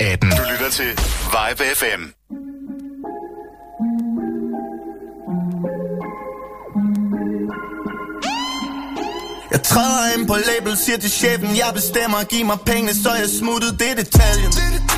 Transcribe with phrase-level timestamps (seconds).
[0.00, 0.30] er 18.
[0.30, 0.90] Du lytter til
[1.34, 2.02] Vibe FM.
[9.52, 13.28] Jeg træder ind på label, siger til chefen, jeg bestemmer, giv mig penge, så jeg
[13.40, 14.52] smuttet, det er detaljen.
[14.58, 14.93] Jeg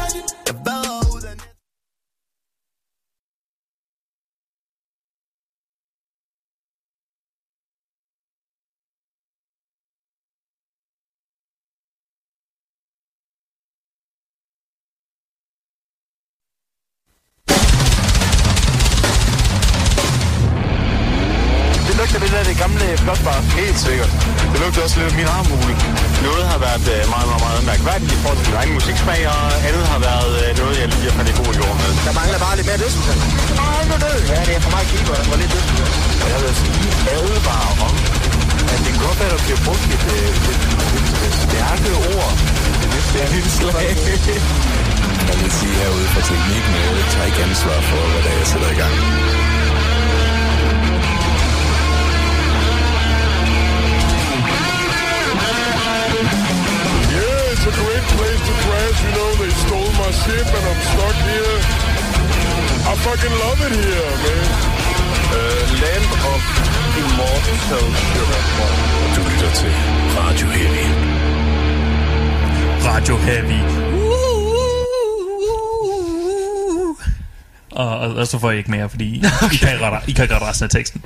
[78.56, 79.54] jeg ikke mere, fordi okay.
[79.54, 81.04] I, kan ikke rette, I kan ikke rette resten af teksten.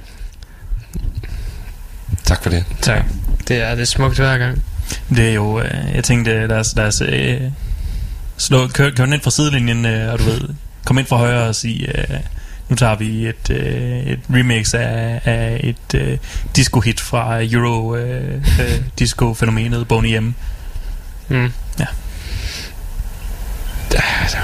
[2.25, 2.65] Tak for det.
[2.83, 3.05] Tak.
[3.49, 4.63] Det er, det er smukt hver gang.
[5.09, 7.41] Det er jo, øh, jeg tænkte, lad os, lad os øh,
[8.37, 10.41] slå, kør, kør ned fra sidelinjen, øh, og du ved,
[10.85, 12.21] kom ind fra højre og sige, øh,
[12.69, 16.19] nu tager vi et, øh, et remix af, af et øh,
[16.57, 20.35] disco-hit fra Euro øh, øh, disco-fænomenet Boney M.
[21.29, 21.53] Mm.
[21.79, 21.87] Ja.
[23.93, 24.01] Der,
[24.33, 24.39] der,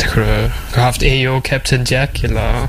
[0.00, 2.68] der kunne du have haft AO Captain Jack, eller...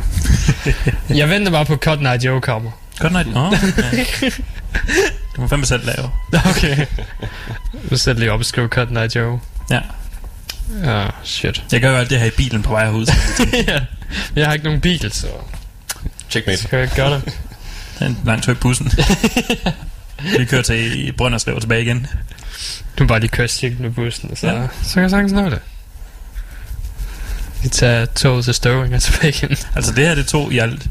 [1.09, 2.71] jeg venter bare på Cotton Eye Joe kommer.
[2.99, 3.33] Godt night.
[3.33, 3.55] Nå,
[3.91, 4.29] ja.
[5.35, 6.09] Du må fandme selv lave.
[6.49, 6.85] Okay.
[7.89, 9.39] Du sætter lige op og skriver Cotton Eye Joe.
[9.69, 9.79] Ja.
[10.83, 11.63] Ja, oh, shit.
[11.71, 13.05] Jeg gør jo alt det her i bilen på vej herud.
[13.67, 13.79] ja.
[14.35, 15.27] Jeg har ikke nogen bil, så
[16.29, 16.57] Checkmate.
[16.57, 17.23] skal jeg ikke gøre det.
[17.25, 18.91] Det er en lang tur i bussen.
[20.37, 22.07] Vi kører til Brønderslev og tilbage igen.
[22.97, 24.67] Du må bare lige køre cirkel med bussen, så, ja.
[24.83, 25.59] så kan jeg sagtens nå det.
[27.63, 29.57] Vi tager toget til Støvring og tilbage igen.
[29.75, 30.87] Altså det her, det tog i alt...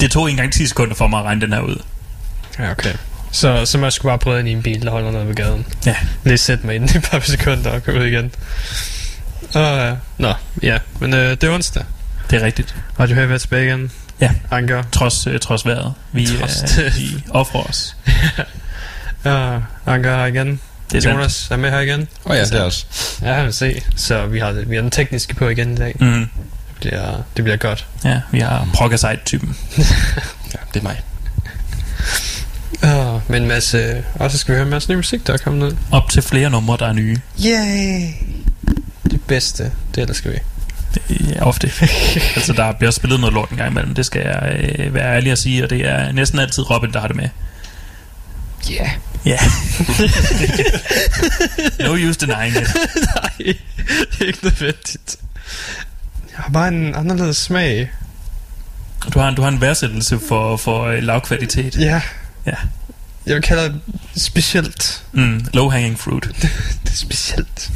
[0.00, 1.82] Det tog ikke engang 10 sekunder for mig at regne den her ud.
[2.58, 2.94] Ja, okay.
[3.32, 5.34] Så, så må jeg skulle bare prøve ind i en bil, der holder noget ved
[5.34, 5.66] gaden.
[5.86, 5.96] Ja.
[6.24, 8.32] Lige sætte mig ind i et par sekunder og gå ud igen.
[9.54, 10.78] Og, uh, nå, ja.
[11.00, 11.84] Men uh, det er onsdag.
[12.30, 12.76] Det er rigtigt.
[13.00, 13.90] Radio Heavy er tilbage igen.
[14.20, 14.30] Ja.
[14.50, 14.82] Anker.
[14.92, 15.94] Trods, øh, trods vejret.
[16.12, 17.96] Vi, Trods øh, vi offrer os.
[19.24, 20.60] Ja, Anker er her igen.
[20.90, 21.16] Det er sandt.
[21.16, 22.00] Jonas er med her igen.
[22.00, 22.86] Åh oh, ja, det er også.
[23.22, 23.82] Ja, han vil se.
[23.96, 25.96] Så vi har, vi har den tekniske på igen i dag.
[26.00, 26.06] Mm.
[26.10, 26.28] Det
[26.80, 27.86] bliver, det bliver godt.
[28.04, 29.56] Ja, vi har Progasite-typen.
[30.54, 31.00] Ja, det er mig.
[32.82, 34.04] Uh, men en masse...
[34.14, 35.76] Og så skal vi høre en masse ny musik, der er kommet ud.
[35.90, 37.20] Op til flere numre, der er nye.
[37.44, 38.12] Yay!
[39.10, 40.38] Det bedste, det elsker vi.
[41.10, 41.72] Ja, ofte.
[42.36, 43.94] altså, der bliver spillet noget lort en gang imellem.
[43.94, 47.00] Det skal jeg øh, være ærlig at sige, og det er næsten altid Robin, der
[47.00, 47.28] har det med.
[48.70, 48.74] Ja.
[48.74, 48.90] Yeah.
[49.24, 49.38] Ja.
[51.84, 52.68] no use denying it.
[53.14, 55.16] Nej, det er ikke nødvendigt.
[56.30, 57.90] Jeg har bare en anderledes smag.
[59.14, 61.76] Du har, en- du har en værdsættelse for, for øh, lavkvalitet.
[61.76, 62.02] Ja.
[62.46, 62.54] Ja.
[63.26, 65.02] Jeg vil kalde det specielt.
[65.12, 66.24] Mm, low hanging fruit.
[66.84, 67.70] Det er specielt.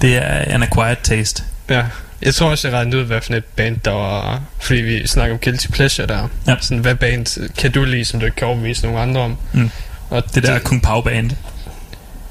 [0.00, 1.42] Det er an acquired taste.
[1.68, 1.84] Ja.
[2.22, 4.40] Jeg tror også, jeg regnede ud, hvad for et band der var...
[4.60, 6.28] Fordi vi snakker om Guilty Pleasure der.
[6.46, 6.56] Ja.
[6.60, 9.36] Sådan, hvad band kan du lide, som du ikke kan overbevise nogen andre om?
[9.52, 9.70] Mm.
[10.10, 11.30] Og Det der Kung Pao band.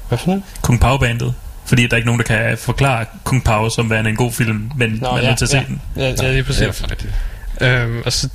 [0.08, 0.42] Hvad for noget?
[0.62, 1.34] Kung Pao bandet.
[1.66, 4.70] Fordi der er ikke nogen, der kan forklare Kung Pao som værende en god film,
[4.76, 5.64] men Nå, man er ja, nødt til at se ja.
[5.68, 5.80] den.
[5.96, 6.76] Ja, ja, lige præcis.
[6.76, 7.12] Det er rigtigt.
[7.60, 8.28] Øhm, og så,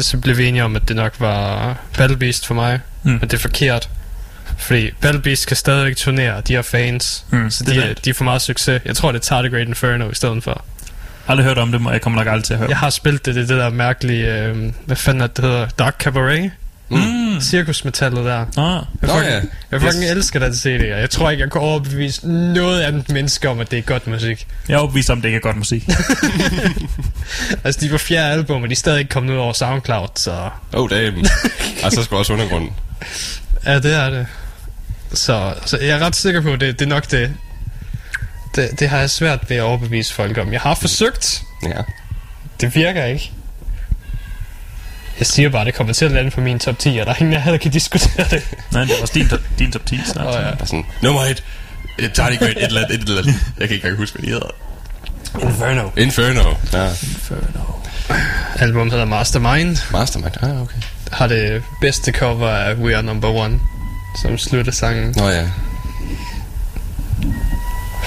[0.00, 2.80] så blev vi enige om, at det nok var Battle Beast for mig.
[3.02, 3.10] Mm.
[3.10, 3.88] Men det er forkert.
[4.58, 7.24] Fordi Battle Beast kan stadigvæk turnere, de har fans.
[7.30, 8.82] Mm, Så det de, er er, de får meget succes.
[8.84, 10.64] Jeg tror, det er Tardigrade Inferno i stedet for.
[11.28, 12.68] Aldrig hørt om det, og jeg kommer nok aldrig til at høre.
[12.68, 15.66] Jeg har spillet det, det, det der mærkelige, øh, hvad fanden er det, det hedder?
[15.78, 16.50] Dark Cabaret?
[16.90, 17.40] Mm.
[17.40, 18.38] Cirkusmetallet der.
[18.40, 19.40] Ah, Jeg fucking, ja.
[19.70, 20.10] jeg fucking Yes.
[20.10, 23.70] elsker den CD, og jeg tror ikke, jeg kan overbevise noget andet menneske om, at
[23.70, 24.46] det er godt musik.
[24.68, 25.88] jeg er overbevist om, at det ikke er godt musik.
[27.64, 30.50] Altså, de var fjerde album, og de er stadig ikke kommet ud over SoundCloud, så...
[30.72, 31.24] Oh, damn.
[31.84, 32.70] altså, skal også undergrunden.
[33.66, 34.26] Ja, det er det.
[35.12, 37.34] Så, så jeg er ret sikker på, at det, det er nok det.
[38.56, 38.80] Det.
[38.80, 40.52] Det har jeg svært ved at overbevise folk om.
[40.52, 41.42] Jeg har forsøgt.
[41.62, 41.82] Ja.
[42.60, 43.32] Det virker ikke.
[45.18, 47.12] Jeg siger bare, at det kommer til at lande på min top 10, og der
[47.12, 48.42] er ingen af jer, der kan diskutere det.
[48.72, 50.00] Nej, det var også din, top- din top 10.
[50.06, 50.20] Så.
[50.20, 50.66] Åh, ja.
[50.66, 51.44] Sådan, nummer et.
[51.98, 53.34] Et Tardigrade, et eller andet, et eller andet.
[53.58, 54.50] Jeg kan ikke engang huske, hvad de hedder.
[55.48, 55.90] Inferno.
[55.96, 56.54] Inferno.
[56.72, 56.90] Ja.
[58.58, 59.76] Album hedder Mastermind.
[59.92, 60.32] Mastermind.
[60.42, 60.76] Ah, okay.
[61.12, 63.60] Har det bedste cover af We Are Number One,
[64.22, 65.14] som slutter sangen.
[65.16, 65.48] Nå ja.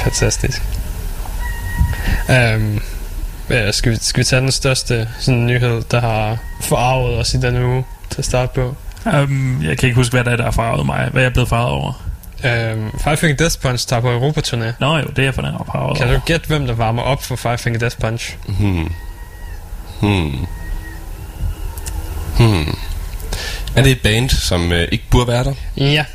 [0.04, 0.62] Fantastisk.
[2.30, 2.82] Um,
[3.50, 7.38] ja, skal, vi, skal vi tage den største sådan, nyhed, der har forarvet os i
[7.38, 8.76] denne uge til at starte på?
[9.06, 11.10] Um, jeg kan ikke huske, hvad der er, der har farvet mig.
[11.12, 12.04] Hvad er jeg blevet farvet over?
[12.74, 14.74] Um, Five Finger Death Punch tager på Europaturné.
[14.80, 16.18] Nå jo, det er jeg for den er farvet Kan over.
[16.18, 18.38] du gætte, hvem der varmer op for Five Finger Death Punch?
[18.48, 18.92] Hmm.
[20.00, 20.46] Hmm.
[22.38, 22.78] Hmm.
[23.76, 25.54] Er det et band, som øh, ikke burde være der?
[25.78, 26.06] Ja.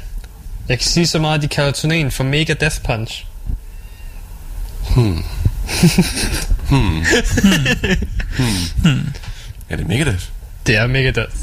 [0.68, 3.25] Jeg kan sige så meget, at de kalder turnéen for Mega Death Punch.
[4.94, 5.22] Hmm.
[6.68, 7.04] hmm.
[8.82, 9.12] hmm.
[9.70, 10.24] Er det Megadeth?
[10.66, 11.34] Det er Mega Death.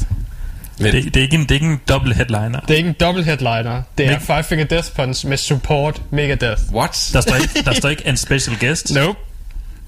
[0.80, 2.60] Men, Det, det, er ikke en, det er ikke en dobbelt headliner.
[2.60, 3.82] Det er ikke en dobbelt headliner.
[3.98, 6.62] Det er Me- Five Finger Death Punch med support Mega Death.
[6.74, 7.10] What?
[7.14, 8.92] Der står ikke, der står ikke en special guest.
[8.94, 9.20] Nope.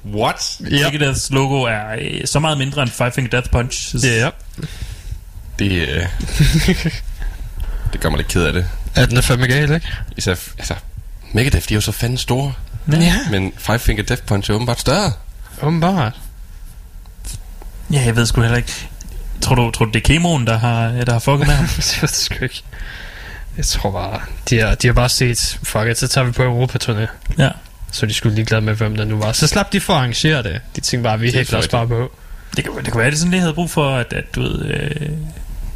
[0.05, 0.57] What?
[0.61, 0.71] Yep.
[0.93, 3.95] Megadeths logo er øh, så meget mindre end Five Finger Death Punch.
[4.05, 4.29] Ja.
[5.59, 6.05] Det, øh,
[7.93, 8.67] det gør mig lidt ked af det.
[8.95, 9.87] Er den er fandme gal, ikke?
[10.17, 10.73] Især, altså,
[11.33, 12.53] Megadeth, de er jo så fanden store.
[12.91, 13.15] Ja.
[13.31, 15.11] Men Five Finger Death Punch er åbenbart større.
[15.61, 16.13] Åbenbart.
[17.91, 18.87] Ja, jeg ved sgu heller ikke.
[19.41, 21.65] Tror du, tror du det er kemoen, der har, der har fucket med ham?
[21.77, 22.63] det ved jeg sgu ikke.
[23.57, 26.43] Jeg tror bare, de har, de har bare set, fuck it, så tager vi på
[26.43, 27.07] Europaturné.
[27.37, 27.49] Ja.
[27.91, 29.31] Så de skulle ligeglade med, hvem der nu var.
[29.31, 30.61] Så slap de for at arrangere det.
[30.75, 32.11] De tænkte bare, vi er hækler os bare på.
[32.55, 34.65] Det kan, det kan være, det sådan, det havde brug for, at, at du ved...
[34.65, 35.09] Øh,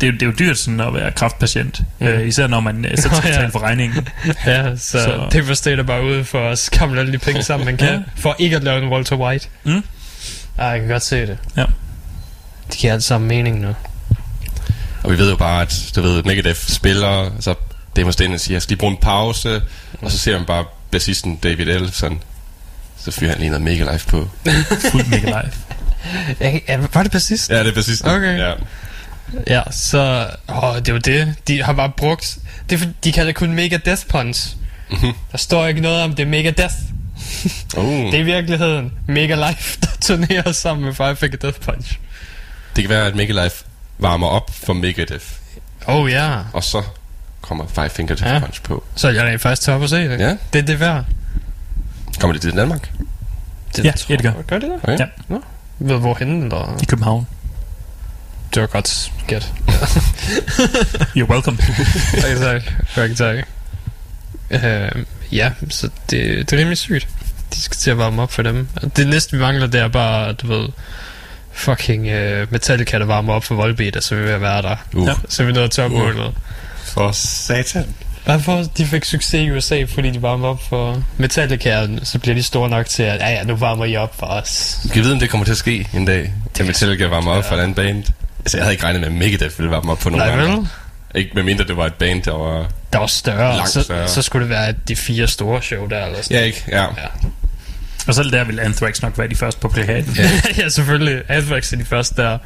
[0.01, 1.81] det, er, jo- det er jo dyrt sådan at være kraftpatient.
[2.00, 2.07] Mm.
[2.07, 3.36] Øh, især når man øh, selv skal ja.
[3.36, 4.07] betale for regningen.
[4.46, 5.28] Ja, så, Så- så.
[5.31, 7.88] det var stedet bare ude for at skamle alle de penge sammen, man kan.
[7.88, 7.94] Ja.
[7.94, 8.00] ja.
[8.16, 9.48] For ikke at lave en Walter White.
[9.63, 9.84] Mm.
[10.57, 11.38] Ej, jeg kan godt se det.
[11.57, 11.66] Ja.
[12.74, 13.75] De giver alt sammen mening nu.
[15.04, 17.54] Og vi ved jo bare, at du ved, Megadeth spiller, så
[17.96, 19.62] Dave Mustaine siger, skal de bruge en pause?
[20.01, 22.22] Og så ser man bare bassisten David Ellefson.
[22.98, 24.30] Så fyrer han lige noget Mega Life på.
[24.92, 25.51] Fuldt mega live.
[26.40, 27.50] Jeg, ja, var det bassist?
[27.50, 28.10] Ja, det er bassisten.
[28.10, 28.38] Okay.
[28.40, 28.54] Ja.
[29.47, 30.27] Ja, så...
[30.49, 31.35] Åh, det er jo det.
[31.47, 32.37] De har bare brugt...
[32.69, 34.55] Det for- de kalder det kun Mega Death Punch.
[34.91, 35.11] Mhm.
[35.31, 36.75] Der står ikke noget om det er Mega Death.
[37.77, 41.99] Uh, Det er i virkeligheden Mega Life, der turnerer sammen med Five Finger Death Punch.
[42.75, 43.65] det kan være, at Mega Life
[43.97, 45.25] varmer op for Megadeth.
[45.87, 46.37] Oh ja.
[46.53, 46.83] Og så
[47.41, 48.39] kommer Five Finger Death Ja.
[48.39, 48.83] Punch på.
[48.95, 50.19] Så jeg er faktisk top at se det.
[50.19, 50.35] Ja.
[50.53, 51.05] Det er det værd.
[52.19, 52.91] Kommer det til Danmark?
[53.75, 54.41] Det Ja, tror ja, det gør.
[54.47, 54.79] Gør det det?
[54.83, 54.99] Okay.
[54.99, 55.35] Ja.
[55.79, 56.77] Ved hvorhenne, eller?
[56.81, 57.27] I København.
[58.54, 59.44] Det var godt gæt.
[61.18, 61.57] You're welcome.
[62.22, 62.62] tak, tak.
[62.96, 63.38] Tak, tak.
[64.51, 67.07] Uh, ja, så det, det er rimelig sygt.
[67.54, 68.68] De skal til at varme op for dem.
[68.96, 70.68] Det næste, vi mangler, det er bare, du ved,
[71.51, 74.75] fucking uh, Metallica, der varmer op for Volbeat, og så er vi at være der.
[74.94, 75.07] Uh.
[75.07, 75.13] Ja.
[75.30, 76.28] Så er vi nået topmålet.
[76.28, 76.34] Uh.
[76.84, 77.86] For satan.
[78.25, 82.44] Hvorfor de fik succes i USA, fordi de varmer op for Metallica, så bliver de
[82.44, 84.80] store nok til, at ja, ja, nu varmer I op for os.
[84.81, 86.34] Kan vi vide, om det kommer til at ske en dag?
[86.56, 88.04] Kan Metallica varme op for en anden band?
[88.50, 90.68] Altså, jeg havde ikke regnet med, at Megadeth ville varme op for nogen Nej, andre.
[91.16, 92.68] Ikke med mindre det var et band, der var...
[92.94, 94.07] Der var større, Langt så, større.
[94.07, 96.63] så skulle det være de fire store show der, eller sådan Ja, ikke?
[96.68, 96.81] Ja.
[96.81, 97.07] Ja.
[98.07, 100.13] Og selv der vil Anthrax nok være de første på plakaten.
[100.18, 100.30] Ja.
[100.63, 101.22] ja, selvfølgelig.
[101.28, 102.38] Anthrax er de første der.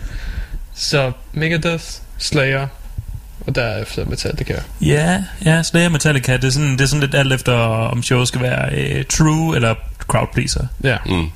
[0.75, 1.83] Så Megadeth,
[2.17, 2.67] Slayer,
[3.47, 4.55] og derefter Metallica.
[4.81, 8.27] Ja, ja, Slayer Metallica, det er sådan, det er sådan lidt alt efter, om showet
[8.27, 10.65] skal være øh, true eller crowd pleaser.
[10.83, 10.97] Ja.
[11.05, 11.29] Mm.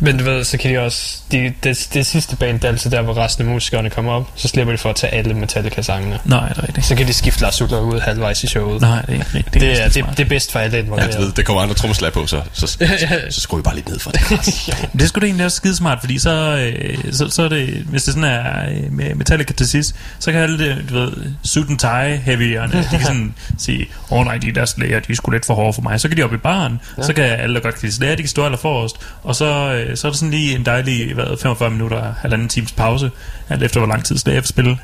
[0.00, 1.16] Men du ved, så kan de også...
[1.32, 4.30] De, det, det sidste band, det er altid der, hvor resten af musikerne kommer op.
[4.34, 6.18] Så slipper de for at tage alle Metallica-sangene.
[6.24, 6.86] Nej, det er rigtigt.
[6.86, 8.80] Så kan de skifte Lars Ulrik ud halvvejs i showet.
[8.80, 9.54] Nej, det er ikke rigtigt.
[9.54, 11.32] Det, er, det, det er bedst for alle Ja, du ved, involverede.
[11.36, 12.76] der kommer andre trommeslag på, så, så, så,
[13.10, 13.30] Ja.
[13.30, 14.20] så skruer vi bare lidt ned for det.
[14.92, 17.68] Det er sgu da egentlig også skide smart, fordi så, øh, så, så er det,
[17.68, 21.12] hvis det sådan er øh, med Metallica til sidst, så kan alle det, du ved,
[21.44, 25.12] suit and tie heavyerne, de kan sådan sige, åh oh, nej, de der Slayer, de
[25.12, 26.00] er sgu lidt for hårde for mig.
[26.00, 27.02] Så kan de op i baren, ja.
[27.02, 29.82] så kan alle, der godt kan lide Slayer, de kan stå aller forrest, og så,
[29.90, 33.10] øh, så er der sådan lige en dejlig, hvad, 45 minutter, halvanden times pause,
[33.48, 34.78] alt efter hvor lang tid Slayer vil spille.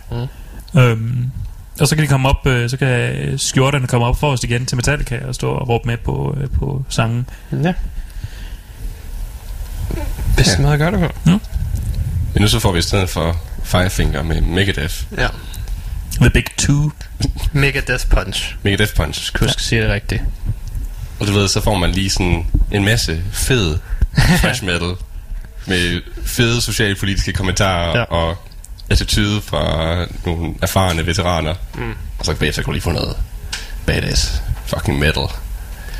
[0.74, 0.80] Mm.
[0.80, 1.30] Øhm,
[1.80, 4.76] og så kan de komme op, øh, så kan skjorterne komme op forrest igen til
[4.76, 7.26] Metallica og stå og råbe med på, øh, på sangen.
[7.64, 7.72] ja.
[10.36, 10.62] Bedste Ja.
[10.62, 11.30] måde at gøre det på.
[12.34, 14.94] Men nu så får vi i stedet for Firefinger med Megadeth.
[15.18, 15.28] Ja.
[16.20, 16.90] The Big Two.
[17.52, 18.56] Megadeth Punch.
[18.62, 19.32] Megadeth Punch.
[19.40, 20.22] Husk at sige det rigtigt.
[21.20, 23.78] Og du ved, så får man lige sådan en masse fed
[24.16, 24.94] thrash metal
[25.66, 28.02] med fede socialpolitiske kommentarer Ja.
[28.04, 28.36] og
[28.90, 31.54] attitude fra nogle erfarne veteraner.
[31.74, 31.94] Mm.
[32.18, 33.16] Og så bagefter kan du lige få noget
[33.86, 35.22] badass fucking metal.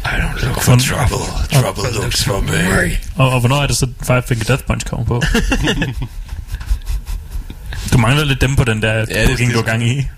[0.05, 1.27] I don't look for trouble.
[1.63, 2.97] Trouble looks for me.
[3.17, 5.23] Og, og hvornår er det så Five Finger Death Punch kommer på?
[7.93, 10.09] du mangler lidt dem på den der ja, booking, det- du har gang i.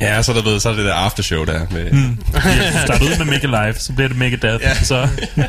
[0.00, 1.90] Ja, så er der ved, så er det der aftershow der med...
[1.92, 2.18] Mm.
[2.34, 4.74] Ja, starter ud med Mega Live, så bliver det Mega Death, ja.
[4.84, 5.08] så...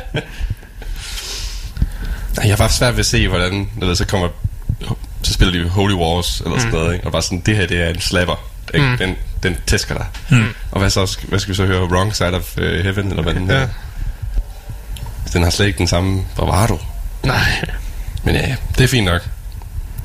[2.42, 3.70] Jeg har bare svært ved at se, hvordan...
[3.76, 4.28] Ved, så kommer...
[5.22, 6.78] Så spiller de Holy Wars eller sådan Mm.
[6.78, 7.06] noget, ikke?
[7.06, 8.48] Og bare sådan, det her, det er en slapper.
[8.74, 8.86] Ikke?
[8.86, 8.98] Mm.
[8.98, 10.06] Den, den tæsker dig.
[10.30, 10.44] Mm.
[10.70, 11.18] Og hvad så?
[11.28, 11.84] Hvad skal vi så høre?
[11.84, 13.60] Wrong Side of uh, Heaven, eller hvad den Ja.
[13.60, 13.66] ja.
[15.32, 16.78] Den har slet ikke den samme bravado.
[17.22, 17.64] Nej.
[18.24, 19.22] Men ja, det er fint nok.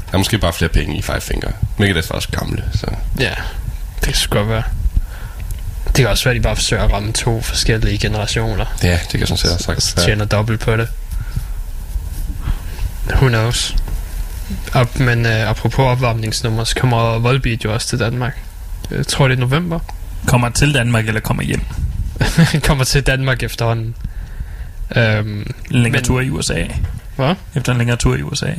[0.08, 1.52] Der er måske bare flere penge i Five Finger.
[1.78, 2.88] Megadeth var også gamle, så...
[3.20, 3.34] Ja,
[4.06, 4.64] det sgu godt være.
[5.86, 8.66] Det kan også være, at de bare forsøger at ramme to forskellige generationer.
[8.84, 10.88] Ja, det kan sådan set også sagtens Så tjener dobbelt på det.
[13.10, 13.76] Who knows?
[14.74, 18.38] Op, men uh, apropos opvarmningsnummer, så kommer Volbeat jo også til Danmark.
[18.92, 19.80] Jeg tror, det er november.
[20.28, 21.62] Kommer til Danmark eller kommer hjem.
[22.68, 23.96] kommer til Danmark efterhånden.
[24.96, 26.64] Um, En længere Men- tur i USA.
[27.16, 27.36] Hvad?
[27.56, 28.52] Efter en længere tur i USA.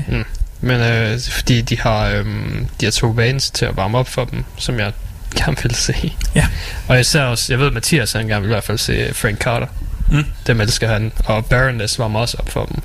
[0.61, 4.25] Men øh, fordi de har, øhm, de har to bands til at varme op for
[4.25, 4.93] dem, som jeg
[5.37, 6.13] gerne vil se.
[6.35, 6.47] Ja.
[6.89, 9.67] Og især også, jeg ved Mathias, han gerne vil i hvert fald se Frank Carter.
[10.11, 10.25] Mm.
[10.47, 11.13] Dem elsker han.
[11.25, 12.83] Og Baroness varmer også op for dem.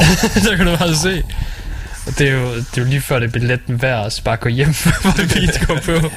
[0.48, 1.22] der kan du bare se.
[2.06, 4.36] Og det er jo, det er jo lige før det er billetten værd at bare
[4.36, 6.08] gå hjem, hvor det går på.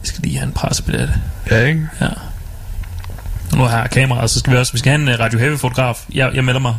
[0.00, 1.14] Vi skal lige have en pressebillet.
[1.50, 1.88] Ja, ikke?
[2.00, 2.08] Ja.
[3.54, 5.58] Nu har jeg kamera, så skal vi også, vi skal have en uh, Radio Heavy
[5.58, 6.04] fotograf.
[6.14, 6.74] Jeg, jeg melder mig.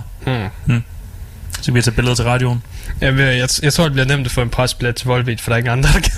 [0.66, 0.84] Hmm.
[1.58, 2.64] Så kan vi tage billeder til radioen.
[3.02, 5.50] Jeg, jeg, jeg, jeg tror, det bliver nemt at få en presbillet til Volbeat, for
[5.52, 6.12] der er ingen andre, der kan.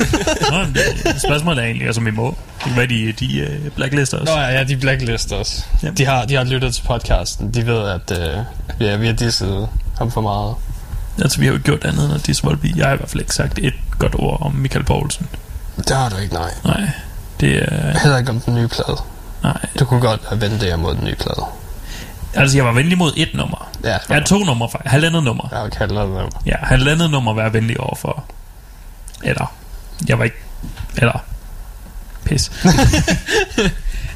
[0.51, 2.38] Nå, det- spørgsmålet er egentlig, altså, vi må.
[2.58, 4.25] Det kan være, de, de uh, blacklister os.
[4.25, 5.65] Nå ja, ja, de blacklister os.
[5.84, 5.98] Jamen.
[5.98, 7.53] De har, de har lyttet til podcasten.
[7.53, 8.38] De ved, at øh,
[8.79, 9.67] ja, vi har disset
[9.98, 10.55] ham for meget.
[11.22, 12.77] Altså, vi har jo ikke gjort andet end at disse Volby.
[12.77, 15.27] Jeg har i hvert fald ikke sagt et godt ord om Michael Poulsen.
[15.77, 16.51] Det har du ikke, nej.
[16.63, 16.89] Nej,
[17.39, 18.00] det er...
[18.00, 18.98] Heller ikke om den nye plade.
[19.43, 19.58] Nej.
[19.79, 21.46] Du kunne godt have vendt jer mod den nye plade.
[22.34, 23.59] Altså, jeg var venlig mod et nummer.
[23.83, 24.69] Ja, Jeg har to numre.
[24.86, 25.50] Halvandet nummer.
[25.51, 28.25] jeg kalder det Ja, halvandet nummer være venlig overfor.
[29.24, 29.53] Eller,
[30.07, 30.38] jeg var ikke...
[30.98, 31.24] Eller,
[32.25, 32.51] pis.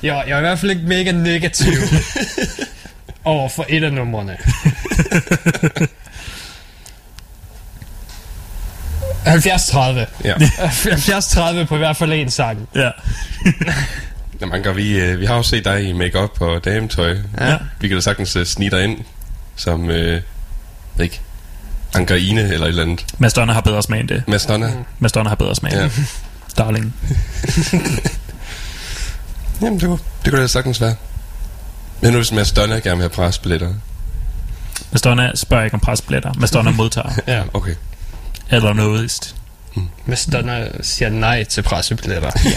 [0.04, 1.74] jeg, jeg er i hvert fald ikke mega negativ
[3.24, 4.38] over for et af numrene.
[9.26, 10.06] 70-30.
[10.24, 10.34] Ja.
[10.36, 12.70] 70-30 på i hvert fald en sang.
[12.76, 12.90] Ja.
[14.42, 17.18] Jamen, Anker, vi, øh, vi har jo set dig i makeup og dametøj.
[17.40, 17.58] Ja.
[17.80, 18.98] Vi kan da sagtens uh, snige dig ind
[19.56, 20.22] som, øh,
[21.00, 21.22] ikke,
[21.96, 23.06] Ankerine eller et eller andet.
[23.18, 24.24] Madonna har bedre smag end det.
[24.28, 24.68] Mads Donna.
[24.68, 24.84] Mm.
[25.00, 25.86] Madonna har bedre smag end Ja.
[25.86, 26.06] det.
[26.58, 26.94] Darling.
[29.62, 30.96] Jamen, det kunne, det kunne da sagtens være.
[32.02, 33.74] Men nu hvis Mads gerne vil have presbilletter.
[34.92, 36.34] Madonna spørger ikke om presbilletter.
[36.38, 37.10] Madonna modtager.
[37.28, 37.44] Ja.
[37.54, 37.76] Okay.
[38.50, 39.36] Eller noget.
[40.06, 42.32] Hvis Donna siger nej til pressebilletter.
[42.46, 42.50] Ja,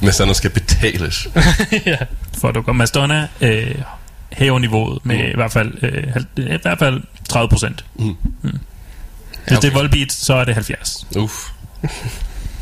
[0.00, 1.28] Mads Donna skal betales.
[1.86, 1.96] ja.
[2.38, 3.74] For at du går Madonna øh,
[4.32, 5.22] hæver niveauet med Mm.
[5.24, 7.84] i hvert fald øh, i hvert fald 30 procent.
[7.98, 8.16] Mm.
[8.42, 8.52] Hvis
[9.50, 9.70] Ja, det er okay.
[9.72, 11.06] Volbeat, så er det 70.
[11.16, 11.32] Uff.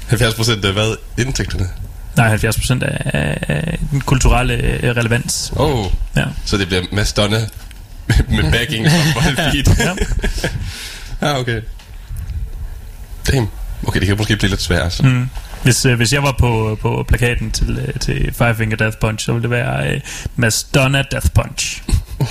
[0.08, 0.96] 70 procent af hvad?
[1.18, 1.68] Indtægterne?
[2.16, 5.52] Nej, 70 procent af, af den kulturelle øh, relevans.
[5.56, 5.86] Oh.
[6.16, 6.24] Ja.
[6.44, 7.38] Så det bliver Mads Donna
[8.06, 9.78] med, med backing fra Volbeat.
[9.78, 9.94] Ja.
[11.28, 11.60] ja, okay.
[13.32, 13.48] Damn.
[13.86, 14.92] Okay, det kan måske blive lidt svært.
[14.92, 15.02] Så.
[15.02, 15.28] Mm.
[15.66, 19.26] Hvis, øh, hvis jeg var på, på plakaten til, øh, til Five Finger Death Punch,
[19.26, 20.00] så ville det være øh,
[20.36, 21.82] Madonna Death Punch.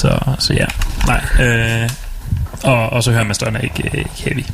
[0.00, 0.66] så, så ja.
[1.06, 1.24] Nej.
[1.46, 1.90] Øh,
[2.62, 4.44] og, og så hører Madonna ikke, øh, ikke heavy.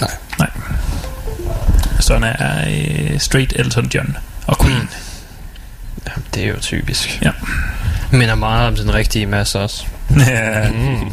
[0.00, 0.10] Nej.
[0.38, 0.50] Nej.
[1.92, 4.16] Madonna er øh, straight Elton John
[4.46, 4.88] og Queen.
[6.34, 7.22] Det er jo typisk.
[7.22, 7.30] Ja.
[8.12, 9.84] Minder meget om den rigtige masse også.
[10.28, 10.70] Ja.
[10.70, 11.12] Mm.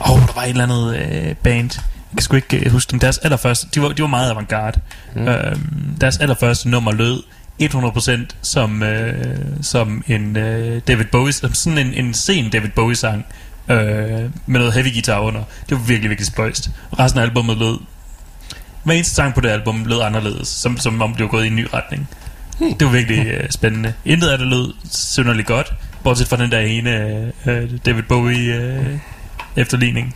[0.00, 1.70] Åh, oh, der var et eller andet øh, band.
[1.74, 3.00] Jeg kan sgu ikke øh, huske dem.
[3.00, 4.80] Deres allerførste, de var, de var meget avantgarde.
[5.14, 5.28] Mm.
[5.28, 7.22] Øhm, deres allerførste nummer lød
[7.62, 12.96] 100% som, øh, som en øh, David Bowie, som sådan en, en sen David Bowie
[12.96, 13.26] sang
[13.68, 13.78] øh,
[14.46, 15.42] med noget heavy guitar under.
[15.68, 16.70] Det var virkelig, virkelig spøjst.
[16.98, 17.78] Resten af albumet lød
[18.84, 21.46] hver eneste sang på det album lød anderledes, som, som om det var gået i
[21.46, 22.08] en ny retning.
[22.58, 22.74] Hmm.
[22.74, 23.92] Det var virkelig øh, spændende.
[24.04, 25.72] Intet af det lød synderligt godt,
[26.04, 26.90] bortset fra den der ene
[27.46, 28.98] øh, David Bowie øh,
[29.56, 30.14] efterligning.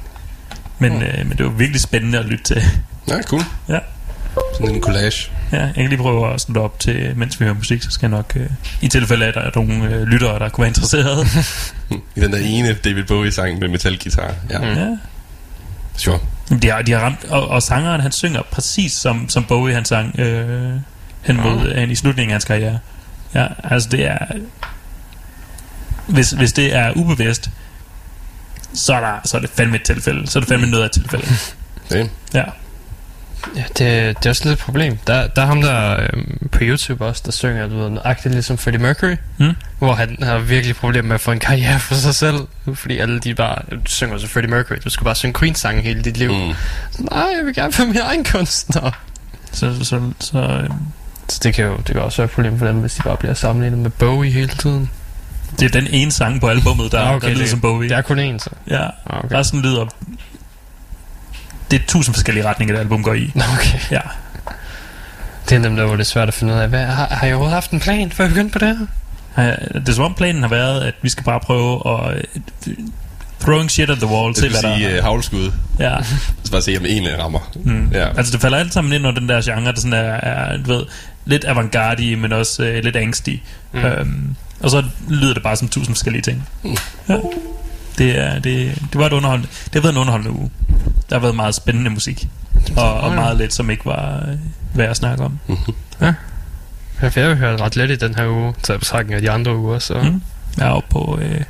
[0.78, 2.62] Men, øh, men det var virkelig spændende at lytte til.
[3.08, 3.42] Ja, cool.
[3.68, 3.78] Ja.
[4.58, 5.30] Sådan en collage.
[5.52, 8.10] Ja, jeg kan lige prøve at slutte op til, mens vi hører musik, så skal
[8.10, 8.46] jeg nok, øh,
[8.82, 11.26] i tilfælde af, at der er nogle øh, lyttere, der kunne være interesserede.
[12.16, 14.34] I den der ene David Bowie-sang med metalgitar.
[14.50, 14.64] Ja, Mm.
[14.64, 14.74] mm.
[14.74, 14.96] ja.
[15.96, 16.18] sure.
[16.62, 19.84] De har, de har ramt, og, og sangeren han synger præcis som, som Bowie han
[19.84, 20.72] sang øh,
[21.22, 22.78] hen mod øh, i slutningen af hans karriere.
[23.34, 24.18] Ja, altså det er...
[26.06, 27.50] Hvis, hvis det er ubevidst,
[28.74, 30.26] så er, der, så er det fandme et tilfælde.
[30.30, 31.26] Så er det fandme noget af et tilfælde.
[31.90, 32.10] Det.
[32.34, 32.44] Ja.
[33.56, 33.78] Ja, det,
[34.18, 34.98] det er også lidt et problem.
[35.06, 38.58] Der, der er ham der øhm, på YouTube også, der synger, du ved, nøjagtigt ligesom
[38.58, 39.16] Freddie Mercury.
[39.38, 39.52] Mm.
[39.78, 42.36] Hvor han har virkelig problemer med at få en karriere for sig selv.
[42.74, 44.76] Fordi alle de bare du synger så Freddie Mercury.
[44.84, 46.30] Du skal bare synge Queen-sange hele dit liv.
[46.32, 46.52] Mm.
[46.98, 48.90] Nej, jeg vil gerne være min egen kunstner.
[49.52, 50.70] Så, så, så øh,
[51.28, 53.16] Så det kan jo det kan også være et problem for dem, hvis de bare
[53.16, 54.90] bliver sammenlignet med Bowie hele tiden.
[55.61, 57.88] Det er den ene sang på albummet, der, Ah, okay, der lyder det, som Bowie.
[57.88, 58.50] Det er kun én, så.
[58.70, 59.37] Ja, Ah, okay.
[59.37, 59.87] resten lyder...
[61.70, 63.32] Det er tusind forskellige retninger, det album går i.
[63.54, 63.78] Okay.
[63.90, 64.00] Ja.
[65.49, 66.68] Det er dem der, hvor det er svært at finde ud af.
[66.68, 68.78] Hvad, har, har jeg overhovedet haft en plan, før jeg begyndte på det
[69.37, 69.52] her?
[69.75, 72.16] Øh, Det er som om planen har været, at vi skal bare prøve at...
[72.66, 72.75] øh,
[73.40, 74.99] Throwing shit at the wall, Det se vil hvad der sige er.
[74.99, 75.52] uh, havlskud.
[75.78, 75.96] Ja.
[76.44, 77.52] Så bare se, om en af rammer.
[77.64, 77.88] Mm.
[77.92, 78.08] Ja.
[78.16, 80.73] Altså det falder alt sammen ind under den der genre Der sådan er, er du
[80.73, 80.84] ved,
[81.25, 83.42] Lidt avantgarde Men også øh, lidt angstig
[83.73, 83.80] Mm.
[83.80, 83.87] mm.
[83.87, 86.76] øhm, Og så lyder det bare som tusind forskellige ting Mm.
[87.08, 87.16] ja.
[87.99, 90.50] det, er, det, det var et underholdende Det har været en underholdende uge
[91.11, 92.28] Der har været meget spændende musik
[92.76, 93.14] Og, og Ja.
[93.14, 94.26] meget lidt som ikke var
[94.75, 95.38] værd at snakke om
[97.02, 99.30] Ja, for jeg har hørt ret lidt i den her uge, taget betragtning af de
[99.30, 99.94] andre uger, så...
[100.02, 100.23] Mm.
[100.58, 101.40] Jeg er oppe på øh,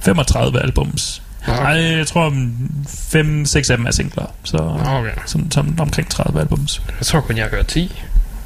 [0.00, 1.62] 35 albums Okay.
[1.62, 5.10] Nej, jeg tror 5-6 af dem er singler Så Okay.
[5.26, 8.02] som, som omkring 30 albums Jeg tror kun, jeg har hørt 10.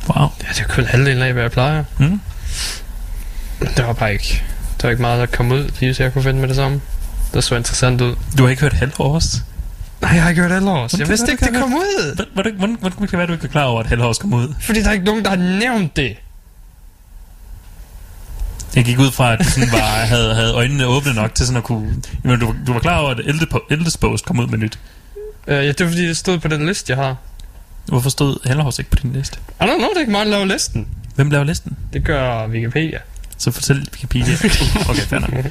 [0.09, 1.85] Wow Ja, det er kun halvdelen af, hvad jeg plejer.
[1.99, 2.21] mm.
[3.61, 4.43] Det var bare ikke...
[4.81, 6.81] Der var ikke meget, der kom ud, lige så jeg kunne finde med det samme.
[7.35, 8.17] Det så interessant ud.
[8.39, 9.43] Du har ikke hørt Hellhorst?
[10.01, 10.63] Nej, jeg har ikke hørt.
[10.63, 12.15] Hvordan Jeg vidste det ikke, det kom ud.
[12.33, 14.55] Hvordan, hvordan, hvordan, kan det være, du ikke er klar over, at Hellhorst kom ud?
[14.61, 16.17] Fordi der er ikke nogen, der har nævnt det.
[18.77, 19.79] Jeg gik ud fra, at du sådan var,
[20.15, 22.03] havde, havde øjnene åbne nok til sådan at kunne...
[22.25, 23.21] Jamen, du, du var klar over, at
[23.71, 24.79] Eldest Post kom ud med nyt.
[25.47, 27.17] Uh, ja, det var fordi, det stod på den liste, jeg har.
[27.87, 29.39] Hvorfor stod Hellhorst ikke på din liste?
[29.61, 30.89] I don't know, det er ikke mig, der laver listen.
[31.15, 31.77] Hvem laver listen?
[31.93, 32.99] Det gør Wikipedia.
[33.39, 34.35] Så fortæl Wikipedia.
[34.91, 35.45] Okay, fair nok.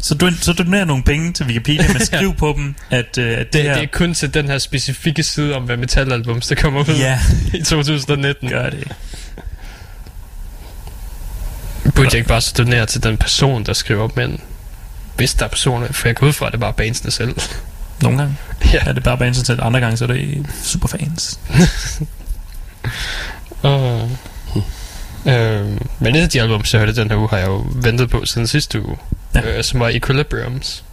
[0.00, 3.38] Så, du, så donerer nogle penge til Wikipedia, men skriv på dem, at, uh, at
[3.38, 3.74] det, Det, her...
[3.74, 7.20] det er kun til den her specifikke side om, hvad metalalbums, der kommer ud Ja,
[7.54, 8.48] i 2019.
[8.50, 8.92] gør det.
[11.94, 14.40] Burde jeg ikke bare så donere til den person, der skriver op, men
[15.16, 17.36] hvis der er personer, for jeg går ud fra, at det er bare bandsene selv.
[18.02, 18.36] Nogle gange
[18.72, 18.78] Ja.
[18.86, 21.40] er det bare bands til, andre gange så er det superfans.
[23.62, 24.10] Uh,
[25.26, 25.66] øh,
[25.98, 28.24] men et af de album, jeg hørte den her uge, har jeg jo ventet på
[28.24, 28.96] siden sidste uge,
[29.34, 29.40] Ja.
[29.58, 30.84] øh, som var Equilibriums.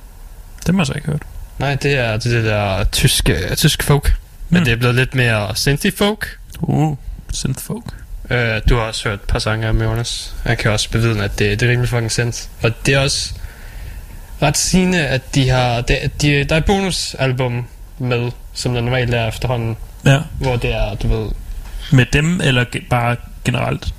[0.65, 1.21] Det har jeg så ikke hørt.
[1.59, 4.13] Nej, det er det, det der tyske, tysk folk,
[4.49, 4.65] men Mm.
[4.65, 6.37] det er blevet lidt mere synthy folk.
[6.59, 6.97] Uh,
[7.33, 7.85] synthfolk.
[8.29, 10.35] Øh, du har også hørt et par sange af Jonas.
[10.45, 12.49] Jeg kan også bevidne, at det, det er rimelig fucking sendt.
[12.63, 13.33] Og det er også
[14.41, 15.81] ret sigende, at de har...
[15.81, 17.65] De, de, der er et bonusalbum
[17.99, 20.19] med, som der normalt er efterhånden, Ja.
[20.39, 21.29] hvor det er, du ved...
[21.91, 23.15] Med dem, eller ge- bare
[23.45, 23.93] generelt?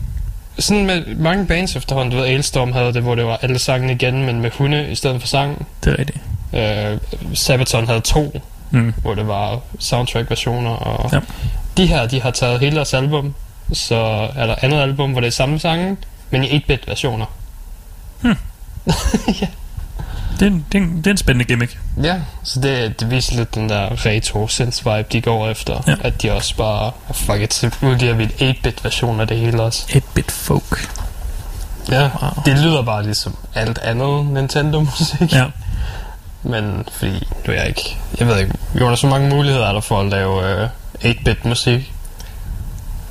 [0.58, 3.92] Sådan med mange bands efterhånden, du ved, Ailstorm havde det, hvor det var alle sangene
[3.92, 5.66] igen, men med hunde i stedet for sang.
[5.84, 6.18] Det er rigtigt.
[6.54, 6.98] Øh,
[7.36, 8.94] Sabaton havde to, Mm.
[9.02, 11.20] hvor det var soundtrack-versioner, og Ja.
[11.76, 13.34] de her, de har taget hele deres album,
[13.72, 13.96] så
[14.36, 15.96] er der andet album, hvor det er samme sange,
[16.30, 17.26] men i 8-bit-versioner.
[20.40, 21.78] Det, er en, det, er en, det er en spændende gimmick.
[22.02, 25.82] Ja, så det, det viser lidt den der retro synth vibe, de går efter.
[25.86, 25.94] Ja.
[26.00, 29.82] At de også bare, fuck it, udgiver vi en 8-bit version af det hele også.
[29.88, 30.90] 8-bit folk.
[31.90, 32.30] Ja, Wow.
[32.46, 35.32] det lyder bare ligesom alt andet Nintendo-musik.
[35.32, 35.44] Ja.
[36.42, 39.80] Men fordi, nu er jeg ikke, jeg ved ikke, Jonas, så mange muligheder er der
[39.80, 40.68] for at lave øh,
[41.04, 41.92] 8-bit musik.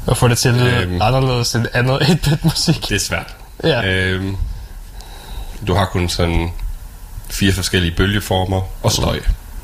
[0.08, 0.92] Og få det til at lyde Øhm.
[0.94, 1.02] øhm.
[1.02, 2.90] anderledes end andet 8-bit musik.
[2.90, 3.36] Det er svært.
[3.64, 3.86] Ja.
[3.86, 4.36] Øhm,
[5.68, 6.50] du har kun sådan
[7.32, 9.20] fire forskellige bølgeformer og støj.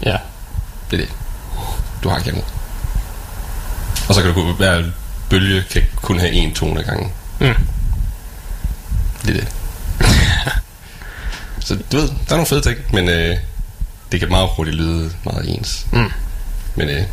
[0.06, 0.17] ja.
[0.91, 1.13] Det er det.
[2.03, 2.45] Du har ikke andet.
[4.10, 4.84] Og så kan du hver
[5.30, 7.12] bølge kan kun have én tone ad gangen.
[7.39, 7.53] Mm.
[9.25, 9.47] Det er det.
[11.65, 13.38] så du ved, der er nogle fede ting, men øh,
[14.12, 15.88] det kan meget hurtigt lyde meget ens.
[15.91, 16.12] Mm.
[16.75, 17.03] Men øh,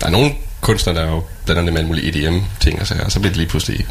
[0.00, 2.94] der er nogle kunstnere, der er jo blandt andet med alle mulige EDM-ting og så,
[3.04, 3.86] og så bliver det lige pludselig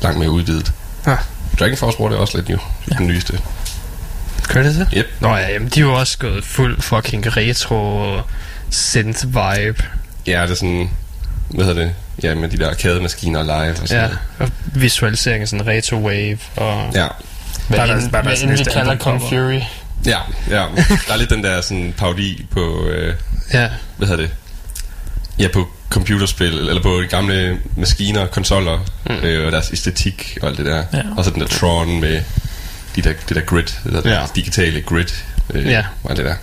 [0.00, 0.72] langt mere udvidet.
[1.06, 1.16] Ja.
[1.60, 2.58] Dragon Force bruger det også lidt nu,
[2.90, 2.96] ja.
[2.98, 3.40] den nyeste.
[4.48, 4.88] Gør det det?
[4.96, 5.06] Yep.
[5.20, 8.20] Nå ja, jamen, de er jo også gået fuld fucking retro
[8.70, 9.82] synth vibe.
[10.26, 10.90] Ja, det er sådan,
[11.50, 11.92] hvad hedder det?
[12.22, 14.18] Ja, med de der arcade-maskiner live og sådan Ja, noget.
[14.38, 17.06] og visualisering af sådan retro wave og Ja,
[17.68, 18.96] hvad, Bare end, deres- bare hvad deres end vi kalder.
[18.96, 19.60] Kong Fury.
[20.06, 20.18] ja,
[20.50, 20.56] ja.
[21.06, 23.14] Der er lidt den der sådan parodi på, øh,
[23.52, 24.30] Ja, hvad hedder det?
[25.38, 29.14] Ja, på computerspil, eller på de gamle maskiner, konsoller, mm.
[29.14, 30.84] øh, og deres æstetik og alt det der.
[30.92, 31.02] Ja.
[31.16, 32.22] Og så den der Tron med
[32.96, 34.26] de der, det der grid, det der Ja.
[34.34, 35.04] digitale grid,
[35.54, 35.84] øh, Ja.
[36.02, 36.34] og det der.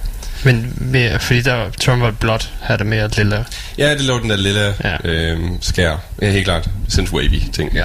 [0.44, 3.46] men mere, fordi der var blot, havde det mere lille.
[3.78, 4.98] Ja, det lå den der lille Ja.
[5.04, 5.98] øh, skær.
[6.22, 6.70] Ja, helt klart.
[6.90, 7.74] Synthwavy ting.
[7.74, 7.84] Ja.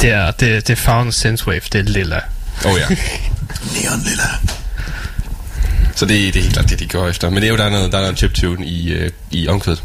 [0.00, 2.20] Det er, det, det er farven synthwave, det er lilla.
[2.64, 2.86] Oh ja.
[3.74, 4.24] Neon lilla.
[5.96, 7.30] Så det, det er helt klart det, de går efter.
[7.30, 9.82] Men det er jo, der er noget, der er noget chiptune i, øh, i omkvædet.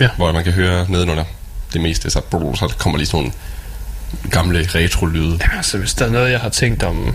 [0.00, 0.08] Ja.
[0.16, 1.24] hvor man kan høre nedenunder
[1.72, 3.32] det meste, så, brrr, så kommer lige sådan nogle
[4.30, 5.38] gamle retro-lyde.
[5.56, 7.14] Altså, hvis der er noget, jeg har tænkt om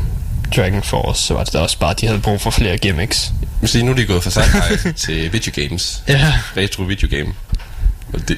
[0.56, 3.34] Dragon Force, så var det da også bare, at de havde brug for flere gimmicks.
[3.73, 6.04] Men nu er de gået fra sci-fi til video games.
[6.08, 6.34] Ja.
[6.58, 7.34] Retro video game.
[8.13, 8.38] Og det,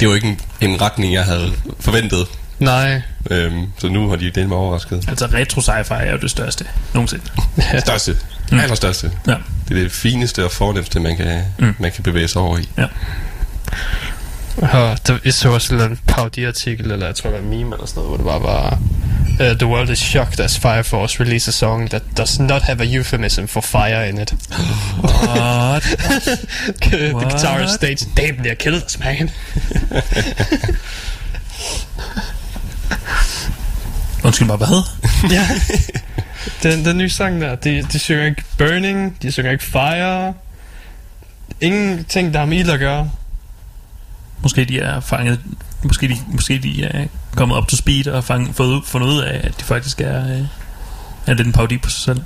[0.00, 2.26] det var ikke en, en retning, jeg havde forventet.
[2.58, 3.02] Nej.
[3.30, 5.04] Øhm, så nu har de delt mig overrasket.
[5.08, 7.24] Altså retro sci-fi er jo det største nogensinde.
[7.86, 8.16] Største.
[8.52, 8.60] Mm.
[8.60, 9.12] Allerstørste.
[9.26, 9.34] Ja.
[9.68, 11.74] Det er det fineste og fornemmeste, man kan, mm.
[11.78, 12.68] man kan bevæge sig over i.
[14.62, 18.02] Og der, jeg så også en parodiartikel, eller jeg tror, det var meme eller sådan
[18.02, 18.78] noget, hvor det bare var...
[19.40, 22.80] Uh, the world is shocked as Fire Force release a song that does not have
[22.80, 24.34] a euphemism for fire in it.
[25.02, 25.82] What?
[26.82, 27.32] the What?
[27.32, 29.30] guitarist states, damn, they killed us, man.
[34.24, 34.82] Undskyld mig, hvad?
[35.36, 35.48] ja.
[36.62, 40.34] Den, den nye sang der, de, de synger ikke Burning, de synger ikke Fire.
[41.60, 43.10] Ingen ting, der har med ild at gøre.
[44.42, 45.40] Måske de er fanget
[45.82, 49.40] Måske de, måske de er kommet op til speed Og fang, fået fundet ud af
[49.44, 50.40] At de faktisk er øh,
[51.26, 52.22] Er lidt en parodi på sig selv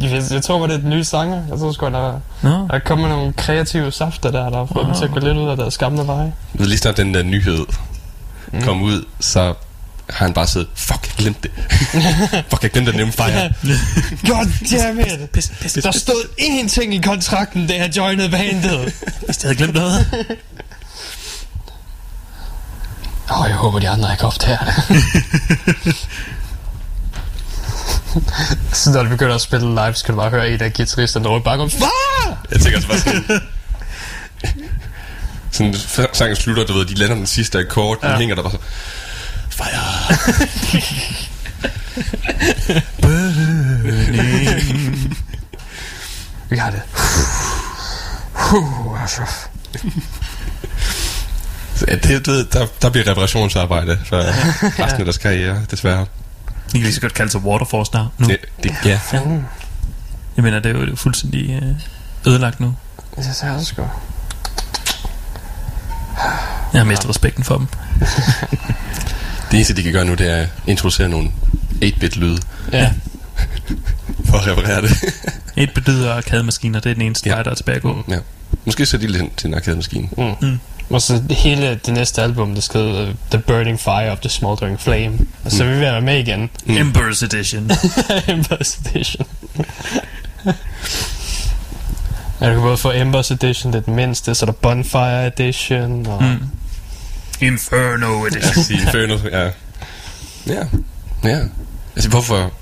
[0.32, 1.42] jeg, tror, det er den nye sanger.
[1.50, 4.86] Jeg tror sgu, der, Nå, der er kommet nogle kreative safter der, der har fået
[4.86, 6.32] dem til at gå lidt ud af deres gamle veje.
[6.54, 7.66] Lige snart den der nyhed
[8.52, 8.62] mm.
[8.62, 9.54] kom ud, så
[10.10, 11.50] har han bare siddet, fuck, jeg glemte det.
[12.50, 13.52] fuck, jeg glemte at nævne Fire.
[14.26, 15.30] God damn it!
[15.30, 18.94] pis, pis, Der stod ingenting i kontrakten, da jeg joinede bandet.
[19.24, 20.06] Hvis jeg havde glemt noget
[23.30, 24.74] Åh, oh, jeg håber, de andre ikke optager det.
[28.76, 31.28] så når de begynder at spille live, så kan du bare høre en af guitaristerne
[31.28, 32.46] råbe bare om Far!
[32.50, 33.40] Jeg tænker altså bare sådan...
[35.50, 38.08] sådan f- sangen slutter, du ved, de lander den sidste akkord, ja.
[38.10, 38.58] Den hænger der bare så...
[39.50, 40.16] Fire!
[46.50, 46.82] Vi har det.
[48.54, 49.46] Uh, Ashraf.
[51.76, 54.16] Så, ja, det, du ved, der, der bliver reparationsarbejde for
[54.84, 56.00] resten af deres karriere, desværre.
[56.66, 58.26] De kan lige så godt kalde sig Waterforce der nu.
[58.28, 59.00] Det, det, ja.
[60.36, 62.74] Jeg mener, det er jo det er jo fuldstændig øh, ødelagt nu
[63.16, 63.88] Det er også godt.
[66.72, 67.66] Jeg har mistet respekten for dem
[69.50, 71.30] Det eneste, de kan gøre nu, det er at introducere nogle
[71.84, 72.38] 8-bit-lyde
[72.72, 72.92] Ja.
[74.28, 74.92] for at reparere det.
[75.56, 77.34] Et bedyder arkademaskiner Det er den eneste Ja.
[77.34, 78.18] vej, der er tilbage at gå ja.
[78.64, 80.08] Måske sætte de lidt til en arkademaskine.
[80.40, 80.58] Mm.
[80.90, 84.28] Og så det hele det næste album, det skal hedde The Burning Fire of the
[84.28, 85.18] Smoldering Flame.
[85.44, 86.50] Og så vil vi være med igen.
[86.66, 86.76] Mm.
[86.76, 87.70] Embers Edition
[88.28, 89.26] Embers Edition.
[92.40, 95.26] ja, du kan både få Embers Edition, det er den mindste, så er der Bonfire
[95.26, 96.22] Edition, og...
[96.22, 96.38] Mm.
[97.40, 99.50] Inferno Edition Inferno, ja.
[100.46, 100.64] Ja,
[101.24, 101.38] ja.
[101.96, 102.52] Altså, hvorfor,